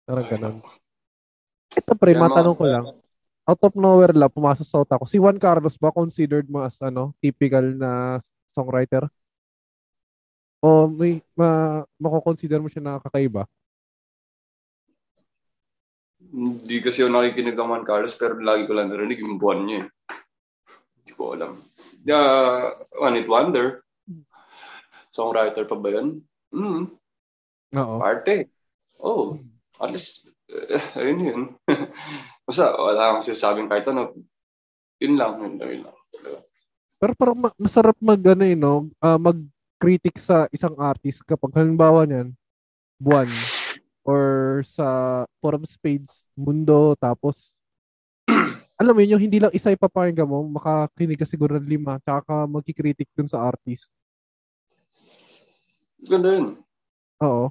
Parang 0.04 0.28
ganun. 0.32 0.56
Ito 1.76 1.91
pre, 1.95 2.16
mga- 2.16 2.24
matanong 2.24 2.56
ko 2.56 2.64
lang. 2.64 2.86
Out 3.43 3.62
of 3.68 3.76
nowhere 3.76 4.16
lang, 4.16 4.32
pumasok 4.32 4.64
sa 4.64 4.80
utak 4.80 4.95
ko. 4.95 5.04
Si 5.04 5.20
Juan 5.20 5.36
Carlos 5.36 5.76
ba 5.76 5.91
considered 5.91 6.47
mo 6.47 6.64
as 6.64 6.80
ano, 6.80 7.12
typical 7.20 7.68
na 7.76 8.24
songwriter? 8.47 9.12
O 10.64 10.88
may 10.88 11.20
ma, 11.36 11.84
mako-consider 11.99 12.64
mo 12.64 12.72
siya 12.72 12.80
na 12.80 12.95
kakaiba? 13.04 13.43
Hindi 16.34 16.81
kasi 16.81 17.05
ako 17.05 17.13
nakikinig 17.13 17.53
ng 17.53 17.69
Juan 17.69 17.86
Carlos, 17.86 18.17
pero 18.17 18.41
lagi 18.41 18.65
ko 18.65 18.73
lang 18.73 18.89
narinig 18.89 19.21
yung 19.21 19.38
buwan 19.38 19.69
niya. 19.69 19.86
eh. 19.86 19.88
Hindi 20.97 21.11
ko 21.13 21.38
alam. 21.38 21.61
Yeah, 22.01 22.73
One 22.97 23.21
It 23.21 23.29
Wonder. 23.29 23.86
Songwriter 25.13 25.69
pa 25.69 25.77
ba 25.77 25.93
yun? 25.93 26.25
Mm, 26.49 26.89
Oo. 27.77 27.95
parte. 28.01 28.49
Oh, 29.05 29.38
at 29.77 29.93
least, 29.93 30.34
eh, 30.49 30.81
ayun 30.97 31.21
yun. 31.21 31.41
Basta, 32.49 32.73
wala 32.73 33.13
akong 33.13 33.25
sinasabing 33.29 33.69
kahit 33.69 33.86
ano. 33.93 34.17
Yun 34.97 35.13
lang, 35.13 35.38
yun 35.38 35.53
lang, 35.61 35.69
yun 35.69 35.81
lang. 35.86 35.97
Pero 36.97 37.11
parang 37.13 37.38
ma- 37.38 37.59
masarap 37.61 37.93
mag 38.01 38.21
ano 38.25 38.41
eh, 38.41 38.57
no? 38.57 38.89
Ah, 38.97 39.21
mag-critic 39.21 40.17
sa 40.17 40.49
isang 40.49 40.73
artist 40.81 41.21
kapag 41.29 41.53
halimbawa 41.61 42.09
niyan, 42.09 42.34
buwan 42.97 43.29
or 44.04 44.60
sa 44.68 45.24
Forum 45.39 45.64
Spades, 45.64 46.28
Mundo, 46.36 46.95
tapos 46.99 47.56
alam 48.80 48.93
mo 48.95 48.99
yun, 49.04 49.16
yung 49.18 49.24
hindi 49.24 49.39
lang 49.39 49.51
isa 49.56 49.72
ipapakinggan 49.72 50.28
mo, 50.28 50.43
makakinig 50.47 51.20
ka 51.20 51.28
siguro 51.28 51.56
ng 51.60 51.68
lima, 51.68 51.99
tsaka 52.04 52.24
ka 52.24 52.38
magkikritik 52.47 53.08
dun 53.16 53.28
sa 53.28 53.43
artist. 53.43 53.91
Ganda 56.04 56.36
yun. 56.36 56.47
Oo. 57.24 57.47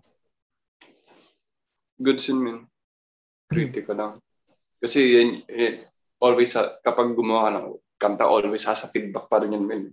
Good 1.97 2.21
sin, 2.21 2.41
man. 2.41 2.69
Critic 3.49 3.89
ko 3.89 3.97
lang. 3.97 4.21
Kasi 4.77 5.01
yan, 5.17 5.29
eh, 5.49 5.87
always, 6.21 6.53
ha- 6.59 6.77
kapag 6.85 7.17
gumawa 7.17 7.49
ka 7.49 7.51
ng 7.57 7.67
kanta, 7.97 8.25
always 8.29 8.67
has 8.69 8.85
a 8.85 8.91
feedback 8.91 9.31
pa 9.31 9.41
rin 9.41 9.55
yan, 9.57 9.65
man. 9.65 9.85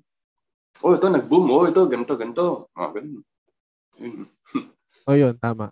Oh, 0.81 0.95
ito, 0.95 1.07
nag-boom. 1.07 1.47
Oh, 1.51 1.67
ito, 1.67 1.85
ganito, 1.85 2.15
ganito. 2.17 2.71
Mga 2.73 2.89
ganun. 2.99 3.23
Yun. 3.99 4.27
O 5.05 5.13
yun, 5.13 5.37
tama. 5.37 5.69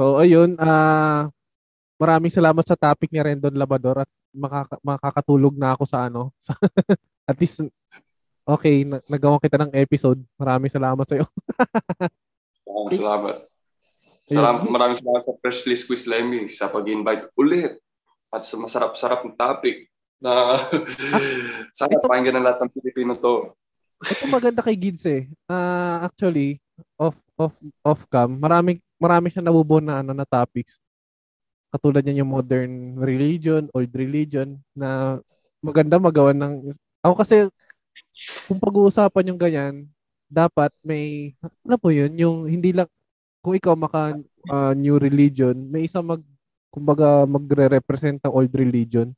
So, 0.00 0.16
ayun, 0.16 0.56
ah 0.56 1.28
maraming 2.00 2.32
salamat 2.32 2.64
sa 2.64 2.72
topic 2.72 3.12
ni 3.12 3.20
Rendon 3.20 3.52
Labador 3.52 4.08
at 4.08 4.10
makaka- 4.32 4.80
makakatulog 4.80 5.52
na 5.60 5.76
ako 5.76 5.84
sa 5.84 6.08
ano. 6.08 6.32
At 7.28 7.36
least, 7.36 7.68
okay, 8.48 8.88
na- 8.88 9.04
nagawa 9.04 9.36
kita 9.36 9.60
ng 9.60 9.76
episode. 9.76 10.24
Maraming 10.40 10.72
salamat 10.72 11.04
sa 11.04 11.20
iyo. 11.20 11.28
Maraming 12.64 12.96
salamat. 12.96 13.36
Salamat, 14.24 14.62
maraming 14.72 14.98
salamat 15.04 15.22
sa 15.26 15.36
Fresh 15.42 15.68
List 15.68 15.84
Quiz 15.84 16.08
Lemmy 16.08 16.48
sa 16.48 16.72
pag-invite 16.72 17.28
ulit 17.36 17.76
at 18.32 18.40
sa 18.40 18.56
masarap-sarap 18.56 19.26
na 19.28 19.36
topic 19.36 19.90
na 20.16 20.64
sana 21.76 21.92
ito- 21.92 22.08
pakinggan 22.08 22.40
ng 22.40 22.46
lahat 22.48 22.64
ng 22.64 22.72
Pilipino 22.72 23.12
to. 23.12 23.52
Ito 24.00 24.32
maganda 24.32 24.64
kay 24.64 24.80
Gids 24.80 25.04
eh. 25.04 25.28
Ah, 25.44 26.08
actually, 26.08 26.56
off 26.96 27.18
off 27.36 27.52
off 27.84 28.00
cam, 28.08 28.38
marami 28.38 28.80
marami 29.00 29.32
siya 29.32 29.42
nabubuo 29.42 29.80
na 29.80 30.04
ano 30.04 30.12
na 30.12 30.28
topics. 30.28 30.78
Katulad 31.72 32.04
niyan 32.04 32.22
yung 32.26 32.34
modern 32.36 32.72
religion, 33.00 33.66
old 33.72 33.90
religion 33.96 34.60
na 34.76 35.18
maganda 35.64 35.96
magawa 35.96 36.36
ng 36.36 36.68
ako 37.00 37.14
kasi 37.24 37.36
kung 38.46 38.60
pag-uusapan 38.60 39.30
yung 39.32 39.40
ganyan, 39.40 39.74
dapat 40.30 40.70
may 40.84 41.34
ano 41.66 41.76
po 41.80 41.88
yun, 41.90 42.12
yung 42.20 42.36
hindi 42.46 42.70
lang 42.76 42.86
kung 43.40 43.56
ikaw 43.56 43.74
maka 43.74 44.14
ah, 44.52 44.72
new 44.76 45.00
religion, 45.00 45.56
may 45.72 45.88
isa 45.88 46.04
mag 46.04 46.20
kumbaga 46.70 47.26
magre-represent 47.26 48.22
ng 48.22 48.32
old 48.34 48.52
religion. 48.54 49.10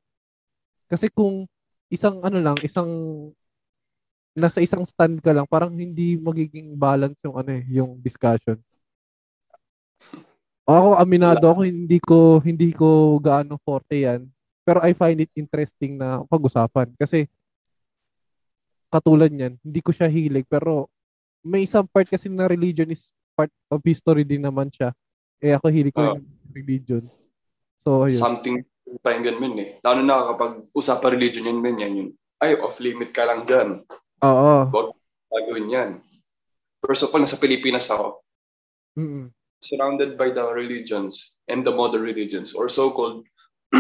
Kasi 0.88 1.12
kung 1.12 1.44
isang 1.92 2.20
ano 2.24 2.40
lang, 2.40 2.56
isang 2.64 2.88
nasa 4.32 4.64
isang 4.64 4.84
stand 4.88 5.20
ka 5.20 5.32
lang, 5.36 5.44
parang 5.44 5.72
hindi 5.76 6.16
magiging 6.16 6.72
balance 6.76 7.20
yung 7.24 7.36
ano 7.36 7.52
eh, 7.52 7.64
yung 7.68 8.00
discussion. 8.00 8.56
Ako 10.62 10.94
aminado 10.94 11.42
ako 11.50 11.66
hindi 11.66 11.98
ko 11.98 12.38
hindi 12.40 12.70
ko 12.70 13.18
gaano 13.18 13.58
forte 13.60 14.06
yan. 14.06 14.30
Pero 14.62 14.78
I 14.80 14.94
find 14.94 15.18
it 15.18 15.32
interesting 15.34 15.98
na 15.98 16.22
pag-usapan 16.24 16.94
kasi 16.94 17.26
katulad 18.86 19.32
niyan, 19.32 19.58
hindi 19.58 19.80
ko 19.82 19.90
siya 19.90 20.06
hilig 20.06 20.46
pero 20.46 20.86
may 21.42 21.66
isang 21.66 21.88
part 21.90 22.06
kasi 22.06 22.30
na 22.30 22.46
religion 22.46 22.86
is 22.92 23.10
part 23.34 23.50
of 23.66 23.82
history 23.82 24.22
din 24.22 24.44
naman 24.44 24.70
siya. 24.70 24.94
Eh 25.42 25.50
ako 25.50 25.66
hilig 25.72 25.90
ko 25.90 26.00
Oh. 26.00 26.08
yung 26.14 26.26
religion. 26.54 27.02
So 27.82 28.06
ayun. 28.06 28.20
Something 28.22 28.56
pakinggan 29.02 29.40
min 29.42 29.54
eh. 29.58 29.70
Lalo 29.82 30.04
na 30.04 30.30
kapag 30.30 30.68
usapan 30.70 31.16
religion 31.18 31.48
yan, 31.48 31.58
men, 31.58 31.80
yan 31.80 31.98
yun. 31.98 32.10
Ay, 32.38 32.54
off-limit 32.58 33.10
ka 33.10 33.24
lang 33.24 33.42
dyan. 33.48 33.82
Oo. 34.22 34.56
Gagawin 35.32 35.66
yan. 35.72 35.90
First 36.82 37.06
of 37.06 37.14
all, 37.14 37.22
nasa 37.22 37.40
Pilipinas 37.40 37.88
ako. 37.88 38.20
Mm-mm. 38.98 39.32
Surrounded 39.62 40.18
by 40.18 40.34
the 40.34 40.42
religions 40.50 41.38
and 41.46 41.62
the 41.62 41.70
modern 41.70 42.02
religions 42.02 42.52
or 42.52 42.66
so-called 42.66 43.22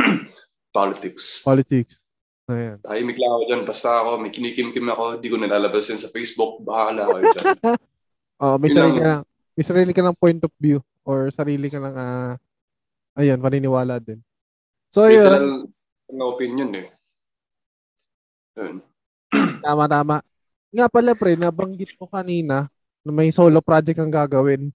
politics. 0.76 1.42
Politics. 1.42 1.98
Ayan. 2.46 2.78
Tahimik 2.82 3.18
lang 3.18 3.32
ako 3.34 3.42
dyan. 3.50 3.62
Basta 3.66 3.88
ako, 4.02 4.10
may 4.22 4.30
kinikim-kim 4.30 4.86
ako, 4.90 5.18
di 5.18 5.28
ko 5.30 5.36
nalalabas 5.38 5.90
yan 5.90 5.98
sa 5.98 6.10
Facebook. 6.10 6.62
Bahala 6.62 7.10
kayo 7.10 7.24
dyan. 7.34 7.46
Oh, 8.42 8.58
may 8.58 8.74
Yun 8.74 8.74
sarili 8.74 8.98
lang. 8.98 9.06
ka 9.06 9.14
may 9.54 9.62
sarili 9.62 9.92
ka 9.94 10.02
ng 10.02 10.18
point 10.18 10.42
of 10.42 10.50
view 10.58 10.82
or 11.06 11.30
sarili 11.30 11.70
ka 11.70 11.78
ng 11.78 11.94
ah 11.94 12.34
ayun, 13.14 13.38
paniniwala 13.38 14.02
din. 14.02 14.18
So 14.90 15.06
ayun, 15.06 15.22
Literal 15.22 15.48
na 16.10 16.24
opinion 16.26 16.70
eh. 16.74 16.86
Yun. 18.58 18.82
tama 19.64 19.86
tama. 19.86 20.16
Nga 20.74 20.86
pala 20.90 21.14
pre, 21.14 21.38
nabanggit 21.38 21.94
ko 21.94 22.10
kanina 22.10 22.66
na 23.06 23.10
may 23.14 23.30
solo 23.30 23.62
project 23.62 24.02
kang 24.02 24.10
gagawin. 24.10 24.74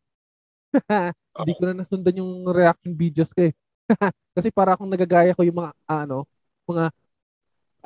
Hindi 1.37 1.53
ko 1.57 1.63
na 1.65 1.75
nasundan 1.83 2.19
yung 2.19 2.45
reaction 2.49 2.93
videos 2.93 3.31
ko 3.31 3.51
eh. 3.51 3.53
Kasi 4.35 4.51
para 4.51 4.75
akong 4.75 4.89
nagagaya 4.89 5.33
ko 5.33 5.41
yung 5.45 5.59
mga 5.63 5.71
ah, 5.87 6.03
ano, 6.03 6.27
mga 6.67 6.85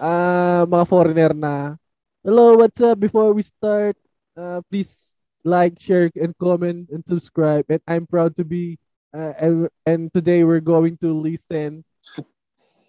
ah 0.01 0.63
mga 0.65 0.85
foreigner 0.89 1.33
na 1.35 1.75
Hello, 2.21 2.53
what's 2.53 2.77
up? 2.85 3.01
Before 3.01 3.33
we 3.33 3.41
start, 3.41 3.97
uh, 4.37 4.61
please 4.69 5.17
like, 5.41 5.73
share, 5.81 6.13
and 6.13 6.37
comment 6.37 6.85
and 6.93 7.01
subscribe. 7.01 7.65
And 7.65 7.81
I'm 7.89 8.05
proud 8.05 8.37
to 8.37 8.45
be 8.45 8.77
uh, 9.09 9.33
and, 9.41 9.69
and 9.85 10.13
today 10.13 10.43
we're 10.43 10.61
going 10.61 10.97
to 11.01 11.13
listen 11.13 11.83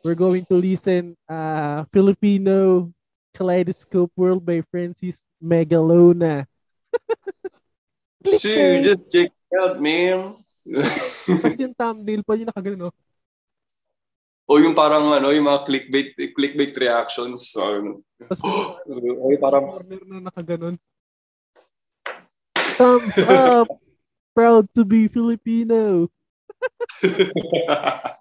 we're 0.04 0.18
going 0.18 0.44
to 0.46 0.58
listen 0.58 1.16
uh 1.30 1.84
Filipino 1.92 2.90
Kaleidoscope 3.32 4.12
World 4.16 4.44
by 4.44 4.60
Francis 4.70 5.22
Megalona. 5.42 6.44
See, 8.26 8.82
just 8.84 9.10
check 9.10 9.32
out, 9.60 9.76
man. 9.80 10.32
Tapos 11.26 11.58
yung 11.58 11.74
thumbnail 11.74 12.22
pa 12.22 12.38
yung 12.38 12.50
nakagano. 12.50 12.88
o 14.42 14.58
yung 14.60 14.76
parang 14.76 15.08
ano, 15.16 15.32
yung 15.32 15.48
mga 15.48 15.64
clickbait 15.64 16.12
clickbait 16.36 16.74
reactions. 16.76 17.54
So, 17.56 17.60
ano. 17.62 17.90
Yung 19.32 19.42
parang 19.42 19.70
corner 19.70 20.02
na 20.04 20.18
nakaganon. 20.28 20.76
Thumbs 22.76 23.18
up! 23.26 23.68
Proud 24.32 24.64
to 24.76 24.84
be 24.84 25.08
Filipino. 25.08 26.08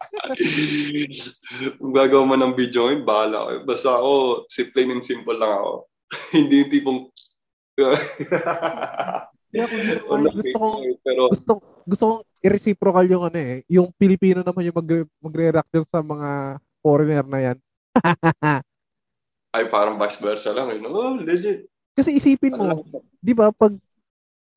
Kung 1.80 1.94
gagawa 1.96 2.24
mo 2.28 2.36
ng 2.36 2.54
video 2.56 2.88
ngayon, 2.88 3.04
bahala 3.08 3.48
kayo. 3.48 3.60
Basta 3.64 3.90
ako, 3.96 4.12
si 4.52 4.68
plain 4.72 4.92
and 4.92 5.06
simple 5.06 5.38
lang 5.38 5.52
ako. 5.56 5.88
Hindi 6.36 6.56
yung 6.66 6.72
tipong... 6.72 7.00
Kung 9.52 10.24
gusto, 10.32 10.56
kong 10.56 10.80
pero 11.04 11.22
gusto 11.28 11.52
gusto 11.84 12.04
kong 12.08 12.22
i-reciprocal 12.48 13.06
yung 13.12 13.24
ano 13.28 13.40
eh, 13.40 13.56
yung 13.68 13.92
Pilipino 13.92 14.40
naman 14.40 14.64
yung 14.64 14.78
mag 14.80 14.90
magre-react 15.20 15.72
dun 15.76 15.88
sa 15.92 16.00
mga 16.00 16.60
foreigner 16.80 17.26
na 17.28 17.40
yan. 17.52 17.58
ay 19.58 19.68
parang 19.68 20.00
vice 20.00 20.20
versa 20.24 20.56
lang. 20.56 20.72
Eh. 20.72 20.80
no? 20.80 20.96
Oh, 20.96 21.20
legit. 21.20 21.68
Kasi 21.92 22.16
isipin 22.16 22.56
mo, 22.56 22.88
'di 23.20 23.34
ba, 23.36 23.52
pag 23.52 23.76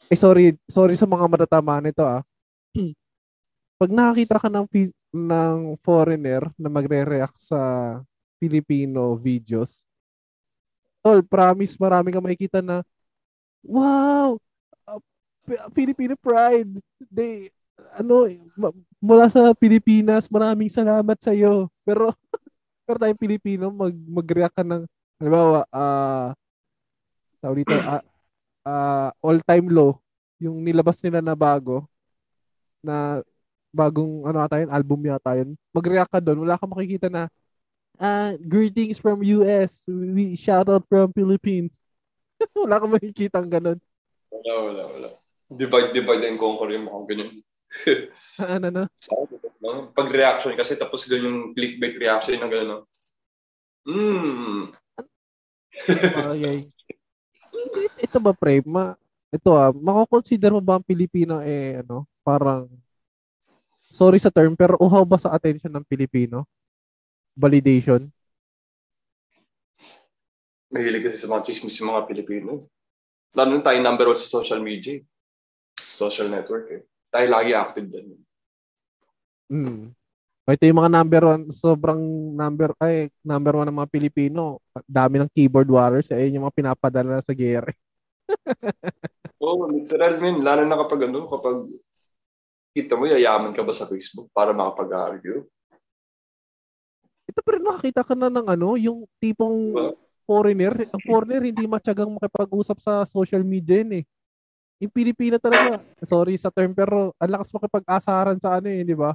eh 0.06 0.18
sorry, 0.18 0.54
sorry 0.70 0.94
sa 0.94 1.08
mga 1.08 1.26
matatama 1.26 1.82
nito 1.82 2.06
ah. 2.06 2.22
pag 3.80 3.90
nakakita 3.90 4.38
ka 4.38 4.48
ng, 4.52 4.66
ng 5.10 5.56
foreigner 5.82 6.46
na 6.60 6.70
magre-react 6.70 7.38
sa 7.42 7.60
Filipino 8.38 9.18
videos, 9.18 9.82
tol, 11.02 11.20
promise 11.26 11.74
marami 11.76 12.14
ka 12.14 12.20
makikita 12.22 12.58
na, 12.62 12.80
wow, 13.64 14.38
Filipino 15.72 16.14
pride. 16.18 16.80
They, 17.12 17.50
ano, 17.96 18.26
mula 18.98 19.28
sa 19.28 19.52
Pilipinas, 19.56 20.30
maraming 20.32 20.72
salamat 20.72 21.18
sa 21.20 21.34
iyo. 21.36 21.68
Pero, 21.84 22.10
pero 22.88 22.96
tayong 22.98 23.20
Pilipino, 23.20 23.68
mag, 23.68 23.94
mag-react 23.94 24.56
ka 24.56 24.64
ng, 24.64 24.84
halimbawa, 25.20 25.68
ah, 25.70 25.78
uh, 25.78 26.28
tawag 27.44 27.60
dito, 27.60 27.76
uh, 27.76 28.02
uh, 28.64 29.10
all-time 29.20 29.68
low, 29.68 30.00
yung 30.40 30.64
nilabas 30.64 30.96
nila 31.04 31.20
na 31.20 31.36
bago, 31.36 31.84
na 32.80 33.20
bagong 33.74 34.24
ano 34.24 34.38
ata 34.40 34.62
yun, 34.62 34.70
album 34.72 35.00
yata 35.04 35.36
yun, 35.36 35.52
mag-react 35.74 36.08
ka 36.08 36.20
doon, 36.24 36.40
wala 36.46 36.56
kang 36.56 36.72
makikita 36.72 37.12
na 37.12 37.28
uh, 38.00 38.32
greetings 38.40 38.96
from 38.96 39.20
US, 39.20 39.84
we 39.86 40.38
shout 40.38 40.68
out 40.72 40.86
from 40.88 41.12
Philippines. 41.12 41.76
wala 42.56 42.80
kang 42.80 42.94
makikita 42.94 43.42
ang 43.42 43.50
ganun. 43.50 43.78
Wala, 44.32 44.52
wala, 44.64 44.82
wala. 44.88 45.23
Divide, 45.50 45.92
divide 45.92 46.24
and 46.28 46.40
conquer 46.40 46.72
yung 46.72 46.88
mga 46.88 47.00
ganyan. 47.10 47.30
ano 48.56 48.68
na? 48.70 48.82
Pag 49.92 50.08
reaction 50.14 50.54
kasi 50.56 50.78
tapos 50.78 51.04
ganyan 51.10 51.28
yung 51.28 51.52
clickbait 51.52 51.96
reaction 51.98 52.40
ng 52.40 52.52
gano'n. 52.52 52.82
Mm. 53.84 54.72
okay. 56.32 56.56
Ito 58.00 58.18
ba, 58.22 58.32
pre? 58.32 58.64
Ma, 58.64 58.96
ito 59.28 59.50
ah, 59.52 59.74
mako-consider 59.74 60.54
mo 60.54 60.62
ba 60.62 60.78
ang 60.78 60.86
Pilipino 60.86 61.42
eh, 61.42 61.82
ano, 61.84 62.06
parang 62.22 62.70
sorry 63.76 64.18
sa 64.18 64.32
term, 64.32 64.54
pero 64.56 64.78
uhaw 64.80 65.04
ba 65.04 65.18
sa 65.18 65.34
attention 65.34 65.70
ng 65.70 65.84
Pilipino? 65.86 66.46
Validation? 67.34 68.06
Mahilig 70.70 71.06
kasi 71.06 71.18
sa 71.22 71.30
mga 71.30 71.44
chismis 71.46 71.78
yung 71.78 71.94
mga 71.94 72.06
Pilipino. 72.06 72.66
Lalo 73.34 73.58
na 73.58 73.62
tayo 73.62 73.78
number 73.82 74.10
one 74.10 74.18
sa 74.18 74.30
social 74.30 74.62
media. 74.62 74.98
Social 75.94 76.26
network 76.26 76.66
eh. 76.74 76.82
Tayo 77.14 77.26
lagi 77.30 77.54
active 77.54 77.86
din. 77.86 78.18
Hmm. 79.46 79.94
Ito 80.44 80.66
yung 80.68 80.82
mga 80.82 80.92
number 80.92 81.22
one, 81.24 81.42
sobrang 81.54 82.02
number, 82.36 82.76
ay, 82.82 83.08
number 83.24 83.56
one 83.56 83.70
ng 83.70 83.78
mga 83.80 83.92
Pilipino. 83.94 84.60
Dami 84.84 85.22
ng 85.22 85.30
keyboard 85.32 85.70
warriors. 85.70 86.12
Ayun 86.12 86.36
yung 86.36 86.44
mga 86.50 86.58
pinapadala 86.58 87.22
sa 87.24 87.32
gere. 87.32 87.72
Oo, 89.40 89.64
oh, 89.64 89.72
literal 89.72 90.20
min. 90.20 90.44
Lalo 90.44 90.68
na 90.68 90.76
kapag 90.84 91.08
ano, 91.08 91.24
kapag 91.30 91.56
kita 92.76 92.92
mo, 92.98 93.08
yayaman 93.08 93.56
ka 93.56 93.64
ba 93.64 93.72
sa 93.72 93.88
Facebook 93.88 94.28
para 94.36 94.52
makapag-argue? 94.52 95.48
Ito 97.24 97.40
pero 97.40 97.58
nakakita 97.64 98.04
ka 98.04 98.12
na 98.12 98.28
ng 98.28 98.44
ano, 98.44 98.76
yung 98.76 99.08
tipong 99.16 99.72
foreigner. 100.28 100.76
Ang 100.92 101.02
foreigner 101.08 101.40
hindi 101.40 101.64
matyagang 101.64 102.12
makipag-usap 102.20 102.78
sa 102.84 102.92
social 103.08 103.40
media 103.40 103.80
yun 103.80 104.02
eh. 104.02 104.04
Yung 104.82 104.92
Pilipino 104.92 105.38
talaga, 105.38 105.80
sorry 106.02 106.34
sa 106.34 106.50
term, 106.50 106.74
pero 106.74 107.14
ang 107.16 107.30
lakas 107.30 107.54
makipag-asaran 107.54 108.38
sa 108.42 108.58
ano 108.58 108.68
eh, 108.68 108.82
di 108.82 108.96
ba? 108.96 109.14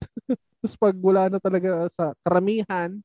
Tapos 0.60 0.74
pag 0.80 0.96
wala 0.96 1.28
na 1.28 1.38
talaga 1.38 1.84
sa 1.92 2.16
karamihan 2.24 2.96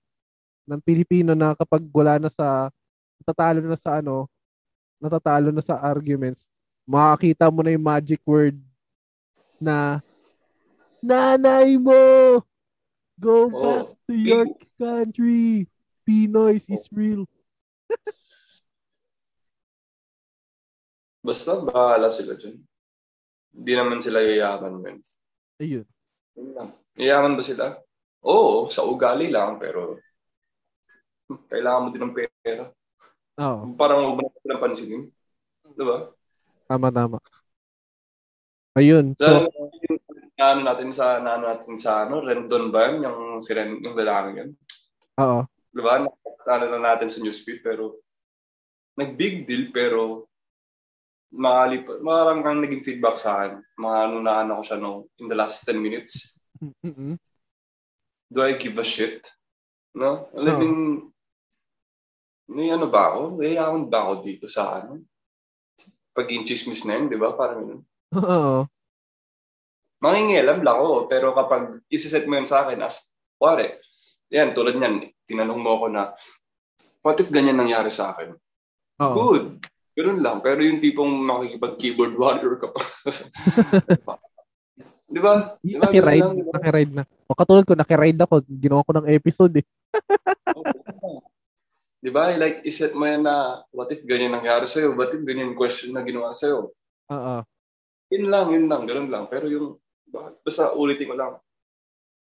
ng 0.63 0.81
Pilipino 0.85 1.35
na 1.35 1.51
kapag 1.57 1.83
wala 1.91 2.15
na 2.15 2.31
sa 2.31 2.71
natatalo 3.19 3.59
na 3.59 3.75
sa 3.75 3.99
ano, 3.99 4.31
natatalo 5.01 5.51
na 5.51 5.59
sa 5.59 5.75
arguments, 5.75 6.47
makakita 6.87 7.51
mo 7.51 7.59
na 7.61 7.75
yung 7.75 7.83
magic 7.83 8.23
word 8.23 8.55
na 9.59 9.99
nanay 11.03 11.75
mo 11.75 12.39
go 13.19 13.51
oh. 13.51 13.59
back 13.59 13.87
to 14.07 14.13
your 14.15 14.47
country 14.79 15.67
Pinoy 16.07 16.55
is 16.55 16.87
real 16.95 17.27
Basta 21.29 21.61
bahala 21.61 22.09
sila 22.09 22.33
dyan. 22.33 22.57
Hindi 23.53 23.73
naman 23.77 24.01
sila 24.01 24.17
yayaman 24.25 24.81
men. 24.81 24.97
Ayun. 25.61 25.85
Yayaman 26.97 27.37
ba 27.37 27.43
sila? 27.45 27.65
Oo, 28.25 28.65
sa 28.65 28.81
ugali 28.81 29.29
lang, 29.29 29.61
pero 29.61 30.01
kailangan 31.53 31.83
mo 31.85 31.89
din 31.93 32.01
ng 32.01 32.15
pera. 32.17 32.65
Oo. 33.37 33.77
Parang 33.77 34.09
huwag 34.09 34.25
mo 34.25 34.41
na 34.41 34.57
pansinin. 34.57 35.05
Diba? 35.77 36.17
Tama, 36.65 36.89
tama. 36.89 37.21
Ayun. 38.73 39.13
So, 39.21 39.45
so 39.45 39.53
ano 40.39 40.65
natin 40.65 40.89
sa 40.89 41.21
ano 41.21 41.45
natin 41.45 41.75
sa 41.77 42.09
ano, 42.09 42.25
Rendon 42.25 42.73
ba 42.73 42.89
yun? 42.89 43.05
Yung 43.05 43.19
si 43.43 43.53
Ren, 43.53 43.77
yung 43.85 43.93
lalaki 43.93 44.41
yun? 44.41 44.49
Oo. 45.21 45.45
Diba? 45.69 46.01
Ano 46.49 46.65
na 46.73 46.81
natin 46.81 47.11
sa 47.11 47.21
newsfeed 47.21 47.61
pero 47.61 48.01
nag-big 48.97 49.45
deal 49.45 49.69
pero 49.69 50.28
makalip, 51.29 51.85
marami 52.01 52.41
kang 52.41 52.61
naging 52.61 52.85
feedback 52.85 53.17
sa 53.17 53.41
akin. 53.41 53.61
Mga 53.77 53.97
ano 54.09 54.15
na 54.21 54.33
ano 54.41 54.51
ko 54.59 54.63
siya 54.65 54.77
no, 54.81 55.07
in 55.21 55.29
the 55.29 55.37
last 55.37 55.65
10 55.65 55.77
minutes. 55.77 56.41
Mm-hmm. 56.57 57.15
Do 58.29 58.39
I 58.45 58.57
give 58.57 58.77
a 58.77 58.85
shit? 58.85 59.25
No? 59.93 60.29
I 60.37 60.53
mean, 60.53 61.09
may 62.49 62.69
ano 62.73 62.89
ba 62.89 63.13
ako? 63.13 63.37
May 63.37 63.57
ba 63.89 63.99
ako 64.09 64.13
dito 64.25 64.45
sa 64.49 64.81
ano? 64.81 65.05
Paging 66.13 66.45
chismis 66.45 66.85
na 66.85 66.97
yun, 66.97 67.09
di 67.09 67.17
ba? 67.17 67.33
Parang 67.37 67.61
yun. 67.65 67.81
Oo. 68.17 68.65
Mangingialam 69.99 70.63
lang 70.63 70.77
ako, 70.79 71.11
pero 71.11 71.35
kapag 71.35 71.83
isiset 71.91 72.25
mo 72.25 72.39
yun 72.39 72.47
sa 72.49 72.65
akin 72.65 72.79
as, 72.81 73.11
ware, 73.37 73.83
yan, 74.31 74.55
tulad 74.55 74.77
niyan, 74.77 75.11
tinanong 75.27 75.59
mo 75.59 75.75
ako 75.75 75.85
na, 75.91 76.13
what 77.03 77.19
if 77.19 77.29
ganyan 77.29 77.59
nangyari 77.59 77.91
sa 77.91 78.15
akin? 78.15 78.33
Oo. 79.03 79.13
Good. 79.13 79.45
Ganun 79.99 80.23
lang. 80.23 80.39
Pero 80.39 80.63
yung 80.63 80.79
tipong 80.79 81.11
makikipag-keyboard 81.27 82.15
warrior 82.15 82.55
ka 82.55 82.71
pa. 82.71 82.79
Di 85.09 85.19
ba? 85.19 85.59
Di 85.59 85.75
ba? 85.75 85.91
Nakiride, 85.91 86.31
diba? 86.39 86.51
nakiride 86.55 86.93
na. 86.95 87.03
O 87.27 87.35
katulad 87.35 87.67
ko, 87.67 87.75
nakiride 87.75 88.23
ako. 88.23 88.39
Ginawa 88.47 88.87
ko 88.87 88.91
ng 88.95 89.11
episode 89.11 89.59
eh. 89.59 89.65
Di 92.05 92.09
ba? 92.15 92.31
Like, 92.31 92.63
iset 92.63 92.95
mo 92.95 93.03
yan 93.03 93.27
na, 93.27 93.59
what 93.75 93.91
if 93.91 94.07
ganyan 94.07 94.31
nangyari 94.31 94.63
sa'yo? 94.63 94.95
What 94.95 95.11
if 95.11 95.19
ganyan 95.27 95.51
question 95.51 95.91
na 95.91 96.07
ginawa 96.07 96.31
sa'yo? 96.31 96.71
Oo. 97.11 97.35
Yun 98.15 98.25
lang, 98.31 98.47
yun 98.55 98.71
lang, 98.71 98.87
ganun 98.87 99.11
lang. 99.11 99.27
Pero 99.27 99.51
yung, 99.51 99.75
basta 100.45 100.71
ulitin 100.79 101.11
ko 101.11 101.15
lang, 101.19 101.33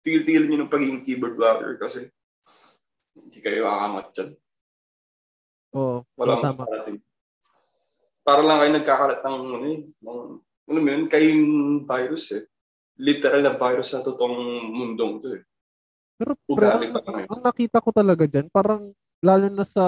tigil-tigil 0.04 0.44
nyo 0.44 0.66
ng 0.66 0.72
pagiging 0.72 1.00
keyboard 1.06 1.40
warrior 1.40 1.80
kasi 1.80 2.10
hindi 3.16 3.38
kayo 3.40 3.64
aangat 3.64 4.12
dyan. 4.12 4.30
Oo. 5.78 6.04
Walang 6.20 6.42
tama. 6.44 6.68
Parating. 6.68 7.00
Para 8.22 8.42
lang 8.46 8.62
kayo 8.62 8.72
nagkakalat 8.78 9.20
ng, 9.22 9.38
ano 9.50 9.66
eh, 9.66 9.80
ng, 9.82 10.18
ano 10.70 10.78
mo 10.78 10.88
yun, 10.88 11.04
kayong 11.10 11.46
virus 11.86 12.24
eh. 12.38 12.46
Literal 13.02 13.42
na 13.42 13.58
virus 13.58 13.90
sa 13.90 14.02
totoong 14.02 14.38
mundong 14.70 15.14
to 15.18 15.28
eh. 15.34 15.42
Pero, 16.22 16.38
pero 16.46 16.78
ang, 16.78 17.26
ang 17.26 17.42
nakita 17.42 17.82
ko 17.82 17.90
talaga 17.90 18.30
dyan, 18.30 18.46
parang 18.46 18.94
lalo 19.18 19.46
na 19.50 19.66
sa 19.66 19.84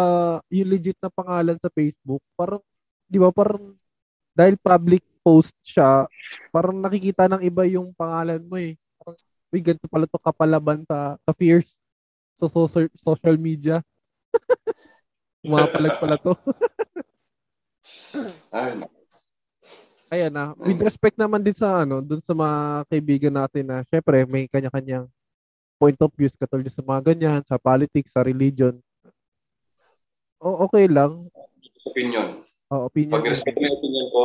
yung 0.51 0.71
legit 0.71 0.99
na 0.99 1.11
pangalan 1.11 1.55
sa 1.63 1.71
Facebook, 1.71 2.23
parang, 2.35 2.59
di 3.07 3.23
ba, 3.23 3.31
parang 3.31 3.71
dahil 4.35 4.59
public 4.59 5.07
post 5.23 5.55
siya, 5.63 6.11
parang 6.51 6.83
nakikita 6.83 7.31
ng 7.31 7.43
iba 7.47 7.63
yung 7.71 7.95
pangalan 7.95 8.43
mo 8.43 8.59
eh. 8.59 8.75
Parang, 8.99 9.17
uy, 9.55 9.61
ganito 9.63 9.87
pala 9.87 10.11
to 10.11 10.19
kapalaban 10.19 10.83
sa, 10.91 11.15
sa 11.23 11.33
fears 11.39 11.79
sa 12.35 12.51
social, 12.51 12.91
social 12.99 13.37
media. 13.39 13.79
Umapalag 15.47 16.03
pala 16.03 16.19
to. 16.19 16.35
Ayan 20.15 20.31
na. 20.31 20.55
With 20.55 20.83
respect 20.85 21.19
naman 21.19 21.43
din 21.43 21.57
sa 21.57 21.83
ano, 21.83 21.99
dun 21.99 22.23
sa 22.23 22.37
mga 22.37 22.87
kaibigan 22.87 23.35
natin 23.35 23.67
na 23.67 23.83
syempre 23.91 24.23
may 24.29 24.47
kanya-kanyang 24.47 25.11
point 25.75 25.99
of 25.99 26.13
views 26.15 26.39
katulad 26.39 26.71
sa 26.71 26.85
mga 26.87 27.01
ganyan, 27.13 27.41
sa 27.43 27.59
politics, 27.59 28.15
sa 28.15 28.23
religion 28.23 28.79
o 30.45 30.69
okay 30.69 30.85
lang. 30.85 31.25
Opinion. 31.89 32.45
Oh, 32.69 32.93
opinion. 32.93 33.17
Pag 33.17 33.33
respect 33.33 33.57
mo 33.57 33.65
yung 33.65 33.79
opinion 33.81 34.07
ko, 34.13 34.23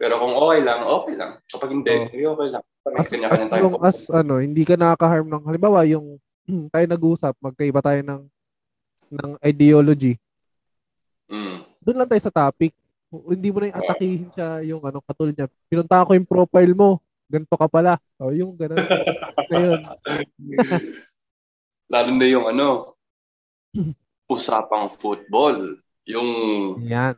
pero 0.00 0.16
kung 0.16 0.32
okay 0.32 0.60
lang, 0.64 0.80
okay 0.88 1.14
lang. 1.20 1.32
Kapag 1.44 1.70
hindi, 1.76 1.92
oh. 2.24 2.32
okay 2.32 2.48
lang. 2.48 2.64
As, 2.96 3.12
as 3.12 3.60
long 3.60 3.76
as 3.84 3.96
ano, 4.08 4.40
hindi 4.40 4.64
ka 4.64 4.80
nakaka-harm 4.80 5.28
ng 5.28 5.44
halimbawa 5.44 5.84
yung 5.84 6.16
tayo 6.72 6.86
nag-usap, 6.88 7.36
magkaiba 7.36 7.84
tayo 7.84 8.00
ng 8.00 8.22
ng 9.12 9.30
ideology. 9.44 10.16
Mm. 11.28 11.60
Doon 11.86 12.02
lang 12.02 12.10
tayo 12.10 12.18
sa 12.18 12.34
topic. 12.34 12.74
Hindi 13.14 13.48
mo 13.54 13.62
na 13.62 13.70
yung 13.70 13.78
atakihin 13.78 14.28
siya 14.34 14.48
yung 14.66 14.82
ano 14.82 14.98
katulad 15.06 15.38
niya. 15.38 15.46
Pinunta 15.70 16.02
ko 16.02 16.18
yung 16.18 16.26
profile 16.26 16.74
mo. 16.74 16.98
Ganito 17.30 17.54
ka 17.54 17.70
pala. 17.70 17.94
O, 18.18 18.30
oh, 18.30 18.32
yung 18.34 18.58
ganun. 18.58 18.74
Ayun. 19.54 19.80
Lalo 21.94 22.10
na 22.18 22.26
yung 22.26 22.50
ano, 22.50 22.98
usapang 24.26 24.90
football. 24.90 25.78
Yung 26.10 26.28
Yan. 26.82 27.14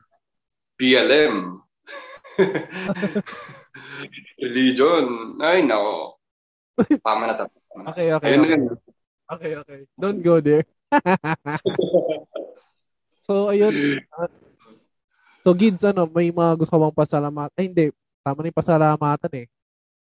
PLM. 0.76 1.64
Religion. 4.44 5.04
Ay, 5.40 5.64
nako. 5.64 6.20
Tama 7.00 7.24
na 7.24 7.34
tama. 7.40 7.56
Okay, 7.96 8.12
okay. 8.12 8.36
Ayun 8.36 8.44
okay. 8.44 8.60
Okay, 9.28 9.52
okay. 9.60 9.80
Don't 9.96 10.20
go 10.20 10.40
there. 10.40 10.64
so, 13.24 13.52
ayun. 13.52 13.72
ah, 14.16 14.47
so, 15.42 15.54
Gids, 15.54 15.82
ano, 15.84 16.06
may 16.10 16.30
mga 16.30 16.52
gusto 16.58 16.74
bang 16.76 16.96
pasalamat? 16.96 17.50
Ay, 17.58 17.70
hindi. 17.70 17.86
Tama 18.22 18.42
na 18.42 18.48
yung 18.50 18.60
pasalamatan 18.60 19.32
eh. 19.38 19.46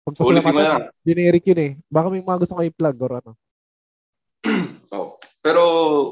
Pag 0.02 0.16
pasalamatan, 0.18 0.80
generic 1.06 1.44
yun 1.46 1.62
eh. 1.62 1.72
Baka 1.88 2.08
may 2.10 2.24
mga 2.26 2.42
gusto 2.42 2.56
kayo 2.58 2.72
plug 2.74 2.98
or 3.02 3.14
ano. 3.22 3.32
Oh. 4.92 5.16
Pero 5.40 5.64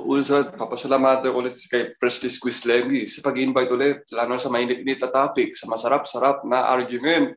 ulsa, 0.07 0.55
papasalamatan 0.55 1.35
ko 1.35 1.43
ulit 1.43 1.59
kay 1.67 1.91
Freshly 1.99 2.31
Squeezed 2.31 2.63
Lemmy 2.63 3.03
sa 3.05 3.21
pag-invite 3.27 3.75
ulit, 3.75 3.99
lalo 4.15 4.39
sa 4.39 4.47
mainit-init 4.47 5.03
na 5.03 5.11
topic, 5.11 5.51
sa 5.51 5.67
masarap-sarap 5.67 6.47
na 6.47 6.63
argument. 6.63 7.35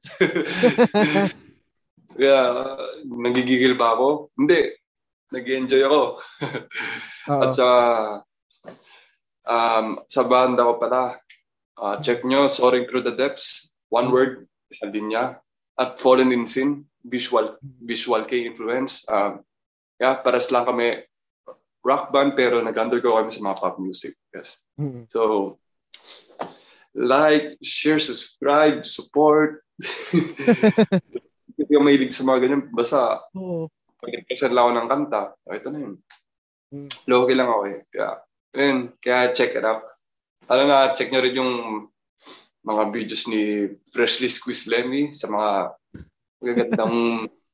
Kaya, 2.16 2.38
nagigigil 3.04 3.74
ba 3.74 3.98
ako? 3.98 4.30
Hindi. 4.38 4.70
Nag-enjoy 5.34 5.82
ako. 5.82 6.02
At 7.42 7.50
sa 7.58 7.68
um, 9.46 9.86
sa 10.06 10.22
banda 10.26 10.66
ko 10.66 10.78
pala, 10.78 11.16
ah, 11.78 11.96
check 12.00 12.24
nyo, 12.24 12.48
Soaring 12.48 12.88
Through 12.88 13.06
the 13.06 13.16
Depths, 13.16 13.76
one 13.88 14.10
word, 14.10 14.48
isa 14.72 14.88
din 14.88 15.12
niya. 15.12 15.38
At 15.80 15.96
Fallen 15.96 16.32
in 16.32 16.44
Sin, 16.44 16.84
visual, 17.04 17.56
visual 17.62 18.24
K 18.24 18.44
influence. 18.44 19.04
Um, 19.08 19.40
yeah, 20.00 20.20
pares 20.20 20.52
lang 20.52 20.68
kami 20.68 21.04
rock 21.82 22.14
band 22.14 22.38
pero 22.38 22.62
nag-undergo 22.62 23.18
kami 23.18 23.30
sa 23.34 23.42
mga 23.42 23.58
pop 23.58 23.76
music. 23.82 24.14
Yes. 24.30 24.62
Mm. 24.78 25.10
So, 25.10 25.58
like, 26.94 27.58
share, 27.60 27.98
subscribe, 27.98 28.86
support. 28.86 29.66
Hindi 30.14 31.62
ko 31.74 31.82
mahilig 31.82 32.14
sa 32.14 32.24
mga 32.24 32.38
ganyan. 32.46 32.62
Basta, 32.70 33.26
Oo. 33.34 33.66
pag 33.98 34.10
nag-present 34.14 34.54
lang 34.54 34.64
ako 34.70 34.72
ng 34.78 34.88
kanta, 34.88 35.22
oh, 35.34 35.54
ito 35.54 35.68
na 35.68 35.78
yun. 35.82 35.94
Mm. 36.72 36.90
Loki 37.10 37.34
lang 37.34 37.50
ako 37.50 37.62
eh. 37.68 37.78
Kaya, 37.90 38.08
yun, 38.54 38.78
kaya 39.02 39.34
check 39.34 39.52
it 39.58 39.66
out. 39.66 39.82
Ano 40.52 40.68
na, 40.68 40.92
check 40.92 41.08
nyo 41.08 41.24
rin 41.24 41.40
yung 41.40 41.52
mga 42.60 42.82
videos 42.92 43.24
ni 43.24 43.72
Freshly 43.88 44.28
Squeezed 44.28 44.68
Lemmy 44.68 45.08
sa 45.16 45.24
mga 45.32 45.48
magagandang 46.44 46.96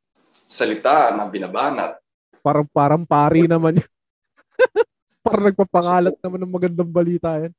salita 0.58 1.14
na 1.14 1.30
binabanat. 1.30 1.94
Parang, 2.42 2.66
parang 2.66 3.06
pari 3.06 3.46
naman 3.46 3.78
yun. 3.78 3.90
parang 5.26 5.46
nagpapangalat 5.46 6.18
naman 6.18 6.42
ng 6.42 6.50
magandang 6.58 6.90
balita 6.90 7.38
yan. 7.38 7.54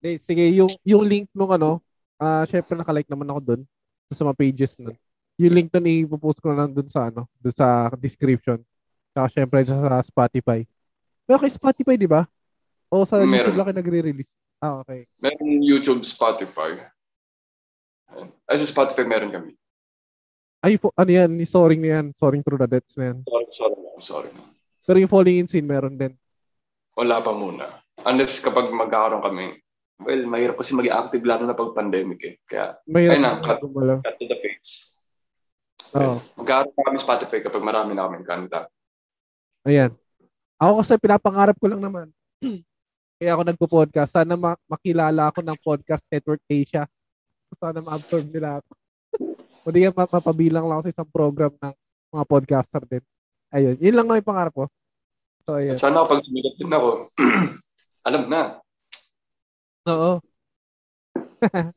Hindi, 0.00 0.10
sige, 0.24 0.44
yung, 0.56 0.72
yung 0.88 1.04
link 1.04 1.28
nung 1.36 1.52
ano, 1.52 1.84
ah 2.16 2.48
syempre 2.48 2.80
nakalike 2.80 3.12
naman 3.12 3.28
ako 3.28 3.40
doon 3.52 3.62
sa 4.08 4.24
mga 4.24 4.40
pages 4.40 4.72
nun. 4.80 4.96
Yung 5.36 5.52
link 5.52 5.68
doon 5.68 5.84
ipopost 5.84 6.40
ko 6.40 6.48
na 6.48 6.64
lang 6.64 6.72
doon 6.72 6.88
sa 6.88 7.12
ano, 7.12 7.28
doon 7.44 7.52
sa 7.52 7.92
description. 8.00 8.56
Tsaka 9.12 9.28
syempre 9.36 9.60
sa, 9.68 9.76
sa 9.76 10.00
Spotify. 10.00 10.64
Pero 11.28 11.44
kay 11.44 11.52
Spotify, 11.52 12.00
di 12.00 12.08
ba? 12.08 12.24
O 12.88 13.04
sa 13.04 13.20
Meron. 13.20 13.36
YouTube 13.36 13.56
lang 13.60 13.66
kayo 13.68 13.78
nagre-release. 13.84 14.45
Ah, 14.60 14.80
okay. 14.80 15.04
Meron 15.20 15.60
YouTube, 15.60 16.00
Spotify. 16.02 16.80
Ay, 18.48 18.56
sa 18.56 18.66
Spotify 18.66 19.04
meron 19.04 19.32
kami. 19.32 19.52
Ay, 20.64 20.80
po, 20.80 20.90
ano 20.96 21.10
yan, 21.12 21.30
ni 21.36 21.44
Soaring 21.44 21.80
na 21.82 21.90
yan. 22.00 22.06
Soaring 22.16 22.40
Through 22.40 22.64
the 22.64 22.68
Depths 22.70 22.96
na 22.96 23.12
yan. 23.12 23.18
Sorry, 23.28 23.46
sorry. 23.52 23.76
Sorry. 24.00 24.30
Pero 24.86 24.96
yung 25.02 25.12
Falling 25.12 25.44
in 25.44 25.48
Sin, 25.50 25.66
meron 25.68 25.98
din. 25.98 26.16
Wala 26.96 27.20
pa 27.20 27.36
muna. 27.36 27.68
Unless 28.06 28.40
kapag 28.40 28.72
magkakaroon 28.72 29.20
kami. 29.20 29.46
Well, 29.96 30.28
mahirap 30.28 30.60
kasi 30.60 30.76
maging 30.76 30.92
active 30.92 31.24
lalo 31.24 31.44
na 31.48 31.56
pag 31.56 31.72
pandemic 31.76 32.20
eh. 32.24 32.34
Kaya, 32.44 32.76
Mahirap 32.88 33.12
Ayun 33.16 33.22
na, 33.24 33.32
cut. 33.40 33.58
cut 33.60 34.16
to 34.20 34.24
the 34.28 34.38
face. 34.40 34.96
Oo. 35.96 36.16
Magkakaroon 36.40 36.84
kami 36.84 36.98
Spotify 37.00 37.38
kapag 37.44 37.64
marami 37.64 37.92
na 37.92 38.08
kami 38.08 38.24
kanta. 38.24 38.68
Ayan. 39.64 39.92
Ako 40.56 40.80
kasi 40.80 40.96
pinapangarap 40.96 41.56
ko 41.60 41.66
lang 41.68 41.82
naman. 41.84 42.08
Kaya 43.16 43.32
ako 43.32 43.42
nagpo-podcast. 43.48 44.12
Sana 44.12 44.36
ma- 44.36 44.60
makilala 44.68 45.32
ako 45.32 45.40
ng 45.40 45.58
Podcast 45.64 46.04
Network 46.12 46.44
Asia. 46.52 46.84
Sana 47.56 47.80
ma-absorb 47.80 48.28
nila 48.28 48.60
ako. 48.60 48.70
o 49.64 49.72
di 49.72 49.88
ma- 49.88 50.12
mapabilang 50.20 50.68
lang 50.68 50.76
ako 50.76 50.84
sa 50.84 50.92
isang 50.92 51.08
program 51.08 51.52
ng 51.56 51.74
mga 52.12 52.24
podcaster 52.28 52.82
din. 52.84 53.04
Ayun. 53.48 53.76
Yun 53.80 53.96
lang 53.96 54.06
na 54.06 54.20
yung 54.20 54.28
pangarap 54.28 54.52
ko. 54.52 54.64
So, 55.48 55.56
ayun. 55.56 55.74
At 55.74 55.80
sana 55.80 56.04
kapag 56.04 56.28
sumigat 56.28 56.54
din 56.60 56.68
ako, 56.68 57.08
alam 58.08 58.22
na. 58.28 58.40
Oo. 59.88 60.12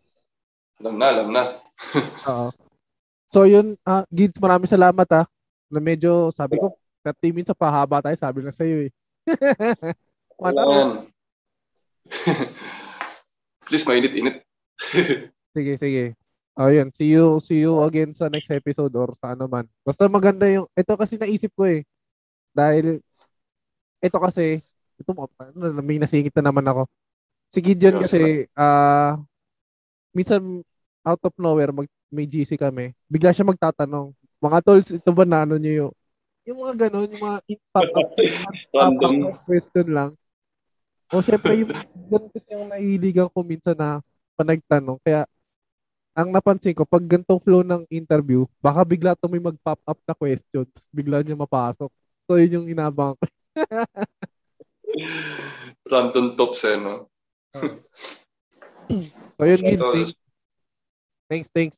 Alam 0.79 0.95
na, 0.95 1.07
alam 1.11 1.27
na. 1.35 1.43
Oo. 2.31 2.47
So, 3.27 3.43
yun. 3.43 3.75
ah 3.83 4.07
Gids, 4.07 4.39
maraming 4.39 4.71
salamat 4.71 5.03
ah. 5.11 5.27
Na 5.67 5.83
medyo, 5.83 6.31
sabi 6.31 6.55
ko, 6.55 6.71
30 7.03 7.35
minutes 7.35 7.51
sa 7.51 7.59
pahaba 7.59 7.99
tayo. 7.99 8.15
Sabi 8.15 8.47
lang 8.47 8.55
sa'yo 8.55 8.87
eh. 8.87 8.91
One 10.39 10.55
hour. 10.55 11.03
Please, 13.69 13.85
mainit-init. 13.85 14.41
Sige, 15.49 15.81
sige. 15.81 16.13
Oh, 16.53 16.69
yun. 16.69 16.93
See 16.93 17.09
you, 17.09 17.41
see 17.41 17.65
you 17.65 17.81
again 17.81 18.13
sa 18.13 18.29
next 18.29 18.53
episode 18.53 18.93
or 18.93 19.17
sa 19.17 19.33
ano 19.33 19.49
man. 19.49 19.65
Basta 19.81 20.05
maganda 20.05 20.45
yung, 20.45 20.69
ito 20.77 20.93
kasi 20.93 21.17
naisip 21.17 21.49
ko 21.57 21.65
eh. 21.65 21.81
Dahil, 22.53 23.01
ito 23.97 24.17
kasi, 24.21 24.61
ito 24.99 25.09
mo, 25.15 25.25
ano, 25.41 25.81
may 25.81 25.97
nasingit 25.97 26.35
na 26.37 26.53
naman 26.53 26.67
ako. 26.69 26.85
Si 27.49 27.59
Gideon 27.65 27.97
Sure, 27.97 28.03
kasi, 28.05 28.19
ah, 28.53 29.17
minsan, 30.13 30.61
out 31.01 31.21
of 31.25 31.33
nowhere, 31.39 31.73
mag, 31.73 31.89
may 32.13 32.29
GC 32.29 32.61
kami. 32.61 32.93
Bigla 33.09 33.33
siya 33.33 33.49
magtatanong, 33.49 34.13
mga 34.37 34.59
tolls, 34.61 34.89
ito 34.93 35.11
ba 35.11 35.25
na 35.25 35.49
ano 35.49 35.57
nyo 35.57 35.73
yung, 35.73 35.93
yung 36.45 36.57
mga 36.61 36.87
ganun, 36.87 37.09
yung 37.09 37.23
mga 37.23 37.39
pop 37.73 37.89
up, 37.93 38.09
Random. 38.77 39.33
question 39.45 39.87
lang. 39.89 40.09
O 41.09 41.25
syempre, 41.25 41.57
yung 41.57 41.73
ganun 42.09 42.29
kasi 42.29 42.47
yung 42.53 42.69
nahihiligan 42.69 43.29
ko 43.33 43.41
minsan 43.41 43.73
na 43.73 43.97
panagtanong. 44.37 45.01
Kaya, 45.01 45.25
ang 46.13 46.29
napansin 46.29 46.77
ko, 46.77 46.85
pag 46.85 47.01
ganitong 47.01 47.41
flow 47.41 47.65
ng 47.65 47.89
interview, 47.89 48.45
baka 48.61 48.85
bigla 48.85 49.17
to 49.17 49.25
may 49.25 49.41
mag-pop 49.41 49.81
up 49.87 49.99
na 50.05 50.13
question, 50.13 50.65
tapos 50.69 50.89
bigla 50.93 51.25
niya 51.25 51.37
mapasok. 51.37 51.89
So, 52.29 52.37
yun 52.37 52.61
yung 52.61 52.67
inabang 52.69 53.17
ko. 53.17 53.25
Random 55.91 56.37
tops 56.37 56.61
eh, 56.65 56.77
no? 56.77 57.09
So, 59.39 59.47
yun, 59.47 59.63
Gids, 59.63 59.79
Ito, 59.79 59.93
thanks. 59.95 60.11
Thanks, 61.29 61.49
thanks. 61.55 61.77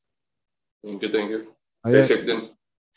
Thank 0.81 0.99
you, 1.05 1.09
thank 1.13 1.29
you. 1.29 1.41
Stay 1.85 2.01
safe 2.01 2.25
din. 2.25 2.49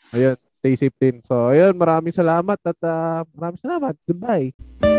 ayun, 0.09 0.37
stay 0.57 0.73
safe 0.73 0.97
din. 0.97 1.21
So, 1.21 1.53
ayun, 1.53 1.77
maraming 1.77 2.15
salamat 2.15 2.57
at 2.65 2.79
ah, 2.81 3.21
maraming 3.37 3.61
salamat. 3.61 3.93
Goodbye. 4.07 4.94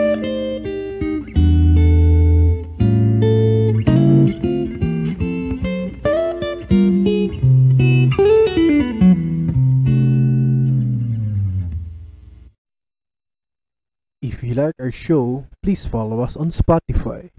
You 14.47 14.55
like 14.55 14.79
our 14.79 14.95
show, 14.95 15.47
please 15.63 15.85
follow 15.85 16.21
us 16.21 16.37
on 16.37 16.55
Spotify. 16.55 17.31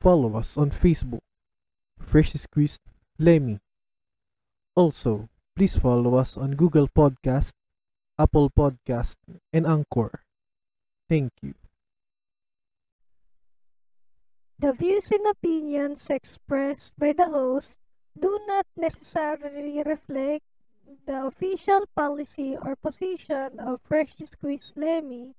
Follow 0.00 0.38
us 0.38 0.56
on 0.56 0.70
Facebook. 0.70 1.26
Fresh 1.98 2.32
Squeezed 2.34 2.80
Lemmy. 3.18 3.58
Also, 4.76 5.28
please 5.56 5.76
follow 5.76 6.14
us 6.14 6.38
on 6.38 6.54
Google 6.54 6.86
Podcast, 6.86 7.52
Apple 8.18 8.50
Podcast, 8.50 9.16
and 9.52 9.66
Anchor. 9.66 10.22
Thank 11.08 11.32
you. 11.42 11.54
The 14.58 14.72
views 14.72 15.10
and 15.10 15.26
opinions 15.26 16.08
expressed 16.08 16.94
by 16.98 17.12
the 17.12 17.26
host 17.26 17.78
do 18.18 18.38
not 18.46 18.66
necessarily 18.76 19.82
reflect 19.82 20.44
the 21.06 21.26
official 21.26 21.82
policy 21.96 22.56
or 22.56 22.76
position 22.76 23.58
of 23.58 23.80
Fresh 23.82 24.22
Squeeze 24.22 24.72
Lemmy. 24.76 25.34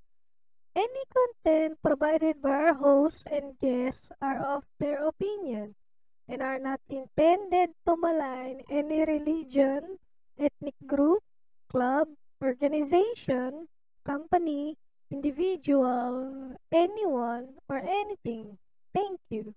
Any 0.71 1.03
content 1.11 1.79
provided 1.83 2.41
by 2.41 2.71
our 2.71 2.73
hosts 2.79 3.27
and 3.27 3.59
guests 3.59 4.11
are 4.21 4.39
of 4.39 4.63
their 4.79 5.03
opinion 5.03 5.75
and 6.31 6.41
are 6.41 6.59
not 6.59 6.79
intended 6.87 7.75
to 7.83 7.99
malign 7.99 8.63
any 8.71 9.03
religion, 9.03 9.99
ethnic 10.39 10.75
group, 10.87 11.19
club, 11.67 12.07
organization, 12.41 13.67
company, 14.05 14.77
individual, 15.11 16.55
anyone, 16.71 17.59
or 17.67 17.83
anything. 17.83 18.57
Thank 18.95 19.19
you. 19.29 19.53